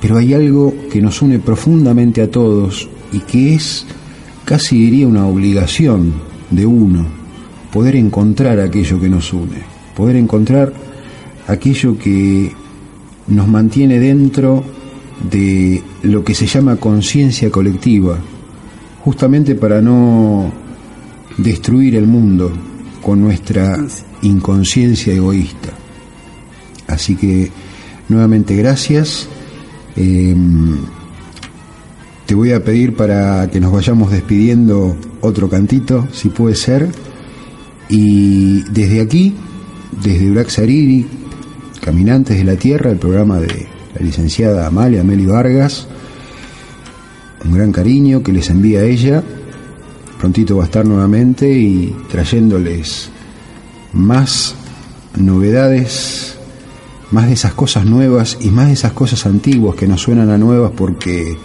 pero 0.00 0.18
hay 0.18 0.34
algo 0.34 0.74
que 0.90 1.00
nos 1.00 1.22
une 1.22 1.38
profundamente 1.38 2.22
a 2.22 2.30
todos 2.30 2.88
y 3.12 3.20
que 3.20 3.54
es 3.54 3.86
casi 4.44 4.78
diría 4.78 5.06
una 5.06 5.26
obligación 5.26 6.12
de 6.50 6.66
uno, 6.66 7.06
poder 7.72 7.96
encontrar 7.96 8.60
aquello 8.60 9.00
que 9.00 9.08
nos 9.08 9.32
une, 9.32 9.62
poder 9.96 10.16
encontrar 10.16 10.72
aquello 11.46 11.98
que 11.98 12.52
nos 13.28 13.48
mantiene 13.48 13.98
dentro 13.98 14.64
de 15.30 15.82
lo 16.02 16.24
que 16.24 16.34
se 16.34 16.46
llama 16.46 16.76
conciencia 16.76 17.50
colectiva, 17.50 18.18
justamente 19.04 19.54
para 19.54 19.80
no 19.80 20.61
destruir 21.38 21.96
el 21.96 22.06
mundo 22.06 22.52
con 23.02 23.20
nuestra 23.20 23.76
inconsciencia 24.22 25.12
egoísta. 25.12 25.70
Así 26.86 27.16
que 27.16 27.50
nuevamente 28.08 28.54
gracias. 28.56 29.28
Em, 29.96 30.76
te 32.26 32.34
voy 32.34 32.52
a 32.52 32.62
pedir 32.62 32.94
para 32.94 33.50
que 33.50 33.60
nos 33.60 33.72
vayamos 33.72 34.10
despidiendo 34.10 34.96
otro 35.20 35.48
cantito, 35.48 36.08
si 36.12 36.28
puede 36.28 36.54
ser. 36.54 36.88
Y 37.88 38.62
desde 38.70 39.00
aquí, 39.00 39.34
desde 40.02 40.30
Uraxariri, 40.30 41.06
Caminantes 41.80 42.38
de 42.38 42.44
la 42.44 42.56
Tierra, 42.56 42.90
el 42.90 42.98
programa 42.98 43.40
de 43.40 43.66
la 43.94 44.00
licenciada 44.00 44.66
Amalia 44.66 45.02
Meli 45.02 45.26
Vargas, 45.26 45.88
un 47.44 47.52
gran 47.52 47.72
cariño 47.72 48.22
que 48.22 48.32
les 48.32 48.48
envía 48.50 48.80
a 48.80 48.84
ella 48.84 49.22
prontito 50.22 50.56
va 50.56 50.62
a 50.62 50.66
estar 50.66 50.86
nuevamente 50.86 51.50
y 51.52 51.96
trayéndoles 52.08 53.10
más 53.92 54.54
novedades, 55.16 56.36
más 57.10 57.26
de 57.26 57.32
esas 57.32 57.54
cosas 57.54 57.86
nuevas 57.86 58.38
y 58.40 58.50
más 58.50 58.68
de 58.68 58.74
esas 58.74 58.92
cosas 58.92 59.26
antiguas 59.26 59.74
que 59.74 59.88
nos 59.88 60.00
suenan 60.00 60.30
a 60.30 60.38
nuevas 60.38 60.70
porque 60.76 61.36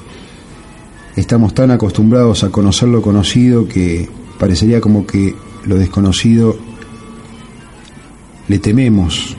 estamos 1.16 1.56
tan 1.56 1.72
acostumbrados 1.72 2.44
a 2.44 2.52
conocer 2.52 2.90
lo 2.90 3.02
conocido 3.02 3.68
que 3.68 4.08
parecería 4.38 4.80
como 4.80 5.08
que 5.08 5.34
lo 5.66 5.76
desconocido 5.78 6.56
le 8.48 8.60
tememos. 8.60 9.36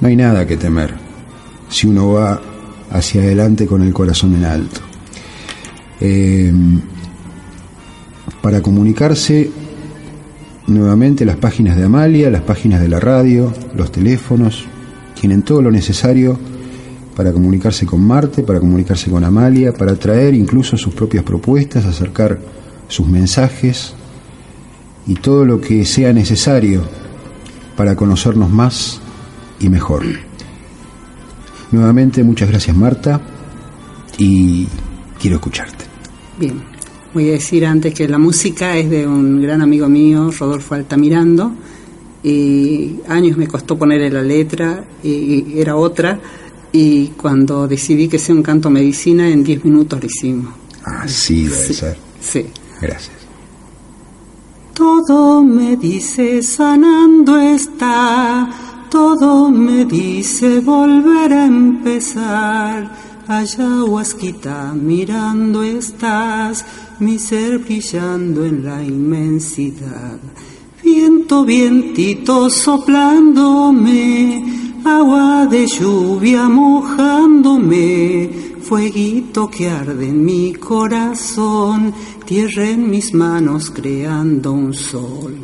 No 0.00 0.06
hay 0.06 0.14
nada 0.14 0.46
que 0.46 0.56
temer 0.56 0.94
si 1.68 1.88
uno 1.88 2.12
va 2.12 2.40
hacia 2.92 3.22
adelante 3.22 3.66
con 3.66 3.82
el 3.82 3.92
corazón 3.92 4.36
en 4.36 4.44
alto. 4.44 4.80
Eh, 6.00 6.52
para 8.42 8.60
comunicarse 8.60 9.50
nuevamente 10.66 11.24
las 11.24 11.36
páginas 11.36 11.76
de 11.76 11.84
Amalia, 11.84 12.30
las 12.30 12.42
páginas 12.42 12.80
de 12.80 12.88
la 12.88 13.00
radio, 13.00 13.52
los 13.74 13.90
teléfonos, 13.92 14.64
tienen 15.18 15.42
todo 15.42 15.62
lo 15.62 15.70
necesario 15.70 16.38
para 17.16 17.32
comunicarse 17.32 17.86
con 17.86 18.00
Marte, 18.00 18.42
para 18.42 18.58
comunicarse 18.58 19.10
con 19.10 19.24
Amalia, 19.24 19.72
para 19.72 19.94
traer 19.96 20.34
incluso 20.34 20.76
sus 20.76 20.94
propias 20.94 21.24
propuestas, 21.24 21.84
acercar 21.84 22.38
sus 22.88 23.06
mensajes 23.06 23.94
y 25.06 25.14
todo 25.14 25.44
lo 25.44 25.60
que 25.60 25.84
sea 25.84 26.12
necesario 26.12 26.82
para 27.76 27.94
conocernos 27.96 28.50
más 28.50 29.00
y 29.60 29.68
mejor. 29.68 30.02
Nuevamente, 31.70 32.22
muchas 32.22 32.48
gracias 32.48 32.76
Marta 32.76 33.20
y 34.18 34.66
quiero 35.18 35.36
escucharte. 35.36 35.84
Bien, 36.38 36.71
voy 37.14 37.28
a 37.28 37.32
decir 37.32 37.66
antes 37.66 37.92
que 37.94 38.08
la 38.08 38.18
música 38.18 38.76
es 38.76 38.88
de 38.88 39.06
un 39.06 39.42
gran 39.42 39.62
amigo 39.62 39.88
mío, 39.88 40.30
Rodolfo 40.38 40.74
Altamirando, 40.74 41.52
y 42.22 42.96
años 43.08 43.36
me 43.36 43.46
costó 43.46 43.76
ponerle 43.76 44.10
la 44.10 44.22
letra, 44.22 44.84
y 45.02 45.58
era 45.58 45.76
otra, 45.76 46.18
y 46.72 47.08
cuando 47.08 47.68
decidí 47.68 48.08
que 48.08 48.18
sea 48.18 48.34
un 48.34 48.42
canto 48.42 48.70
medicina, 48.70 49.28
en 49.28 49.44
10 49.44 49.64
minutos 49.64 50.00
lo 50.00 50.06
hicimos. 50.06 50.54
Así 50.84 51.44
debe 51.44 51.72
ser. 51.74 51.96
Sí. 52.20 52.46
Gracias. 52.80 53.12
Todo 54.74 55.44
me 55.44 55.76
dice 55.76 56.42
sanando 56.42 57.38
está, 57.38 58.48
todo 58.90 59.50
me 59.50 59.84
dice 59.84 60.60
volver 60.60 61.32
a 61.32 61.46
empezar. 61.46 63.11
Allá 63.28 63.84
huasquita 63.84 64.72
mirando 64.74 65.62
estás, 65.62 66.64
mi 66.98 67.20
ser 67.20 67.58
brillando 67.58 68.44
en 68.44 68.64
la 68.64 68.82
inmensidad. 68.82 70.18
Viento, 70.82 71.44
vientito 71.44 72.50
soplándome, 72.50 74.42
agua 74.84 75.46
de 75.46 75.68
lluvia 75.68 76.48
mojándome, 76.48 78.28
fueguito 78.60 79.48
que 79.48 79.70
arde 79.70 80.08
en 80.08 80.24
mi 80.24 80.54
corazón, 80.54 81.94
tierra 82.26 82.70
en 82.70 82.90
mis 82.90 83.14
manos 83.14 83.70
creando 83.70 84.50
un 84.50 84.74
sol. 84.74 85.36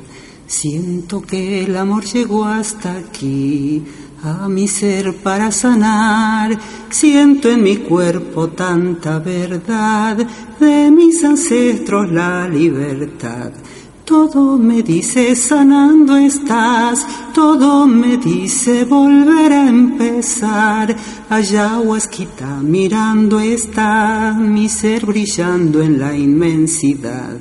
Siento 0.48 1.22
que 1.22 1.62
el 1.62 1.76
amor 1.76 2.04
llegó 2.06 2.44
hasta 2.44 2.96
aquí, 2.96 3.84
a 4.22 4.48
mi 4.48 4.66
ser 4.66 5.14
para 5.16 5.50
sanar. 5.50 6.58
Siento 6.90 7.50
en 7.50 7.62
mi 7.62 7.76
cuerpo 7.76 8.48
tanta 8.48 9.18
verdad, 9.18 10.16
de 10.58 10.90
mis 10.90 11.22
ancestros 11.24 12.10
la 12.10 12.48
libertad. 12.48 13.52
Todo 14.04 14.56
me 14.56 14.82
dice 14.82 15.36
sanando 15.36 16.16
estás, 16.16 17.06
todo 17.34 17.86
me 17.86 18.16
dice 18.16 18.84
volver 18.86 19.52
a 19.52 19.68
empezar. 19.68 20.96
Allá 21.28 21.78
huasquita 21.78 22.60
mirando 22.62 23.38
está, 23.38 24.32
mi 24.32 24.70
ser 24.70 25.04
brillando 25.04 25.82
en 25.82 25.98
la 25.98 26.16
inmensidad. 26.16 27.36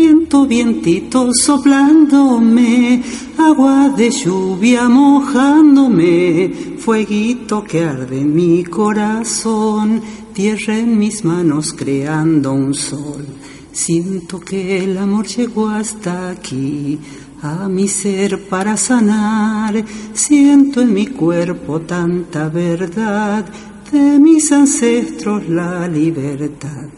Viento, 0.00 0.46
vientito 0.46 1.30
soplándome, 1.34 3.02
agua 3.36 3.88
de 3.96 4.10
lluvia 4.10 4.88
mojándome, 4.88 6.52
fueguito 6.78 7.64
que 7.64 7.82
arde 7.82 8.24
mi 8.24 8.62
corazón, 8.62 10.00
tierra 10.32 10.78
en 10.78 10.96
mis 10.96 11.24
manos 11.24 11.72
creando 11.72 12.52
un 12.52 12.74
sol. 12.74 13.26
Siento 13.72 14.38
que 14.38 14.84
el 14.84 14.98
amor 14.98 15.26
llegó 15.26 15.68
hasta 15.68 16.30
aquí, 16.30 16.96
a 17.42 17.68
mi 17.68 17.88
ser 17.88 18.48
para 18.48 18.76
sanar. 18.76 19.84
Siento 20.12 20.80
en 20.80 20.94
mi 20.94 21.08
cuerpo 21.08 21.80
tanta 21.80 22.48
verdad, 22.48 23.44
de 23.90 24.20
mis 24.20 24.52
ancestros 24.52 25.48
la 25.48 25.88
libertad. 25.88 26.97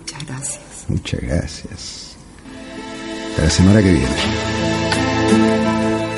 Muchas 0.00 0.26
gracias. 0.26 0.84
Muchas 0.88 1.20
gracias. 1.20 2.16
La 3.38 3.50
semana 3.50 3.82
que 3.82 3.90
viene. 3.92 4.06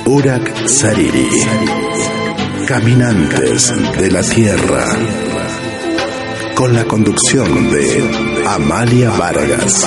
Urak 0.06 0.66
Sariri. 0.66 1.28
Caminantes 2.66 3.72
de 3.98 4.10
la 4.10 4.22
Tierra. 4.22 5.25
Con 6.56 6.72
la 6.74 6.84
conducción 6.86 7.70
de 7.70 8.44
Amalia 8.48 9.10
Vargas. 9.10 9.86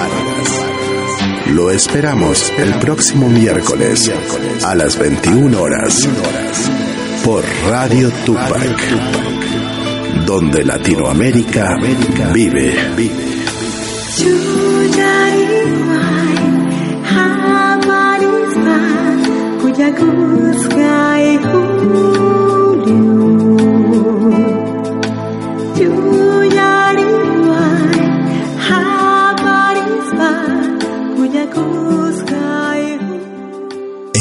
Lo 1.48 1.72
esperamos 1.72 2.54
el 2.58 2.76
próximo 2.76 3.28
miércoles 3.28 4.10
a 4.64 4.76
las 4.76 4.98
21 4.98 5.60
horas 5.60 6.08
por 7.26 7.44
Radio 7.68 8.12
Tupac, 8.24 8.80
donde 10.28 10.64
Latinoamérica 10.64 11.76
vive. 12.32 12.76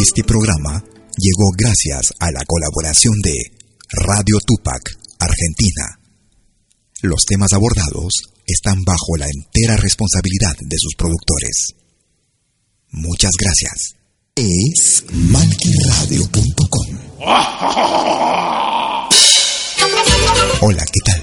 Este 0.09 0.25
programa 0.25 0.83
llegó 1.19 1.51
gracias 1.55 2.15
a 2.19 2.33
la 2.33 2.43
colaboración 2.47 3.13
de 3.23 3.35
Radio 3.91 4.39
Tupac, 4.47 4.81
Argentina. 5.19 6.01
Los 7.03 7.27
temas 7.27 7.53
abordados 7.53 8.15
están 8.47 8.85
bajo 8.85 9.19
la 9.19 9.27
entera 9.27 9.77
responsabilidad 9.77 10.57
de 10.61 10.79
sus 10.79 10.95
productores. 10.97 11.75
Muchas 12.91 13.33
gracias. 13.39 13.97
Es 14.35 15.05
malquiradio.com. 15.13 16.87
Hola, 20.63 20.87
¿qué 20.91 21.01
tal? 21.05 21.23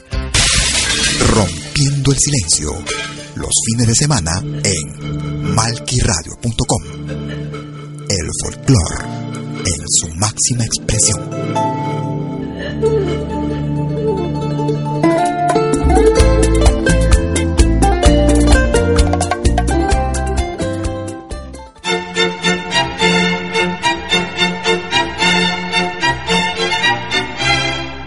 Silencio. 2.23 2.69
Los 3.35 3.51
fines 3.65 3.87
de 3.87 3.95
semana 3.95 4.31
en 4.63 5.55
malquiradio.com 5.55 6.83
el 8.11 8.29
folclore 8.43 9.05
en 9.65 9.87
su 9.87 10.07
máxima 10.15 10.65
expresión. 10.65 11.21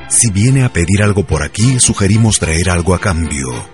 Si 0.09 0.31
viene 0.31 0.65
a 0.65 0.73
pedir 0.73 1.03
algo 1.03 1.27
por 1.27 1.43
aquí, 1.43 1.81
sugerimos 1.81 2.39
traer 2.39 2.71
algo 2.71 2.95
a 2.95 3.01
cambio. 3.01 3.74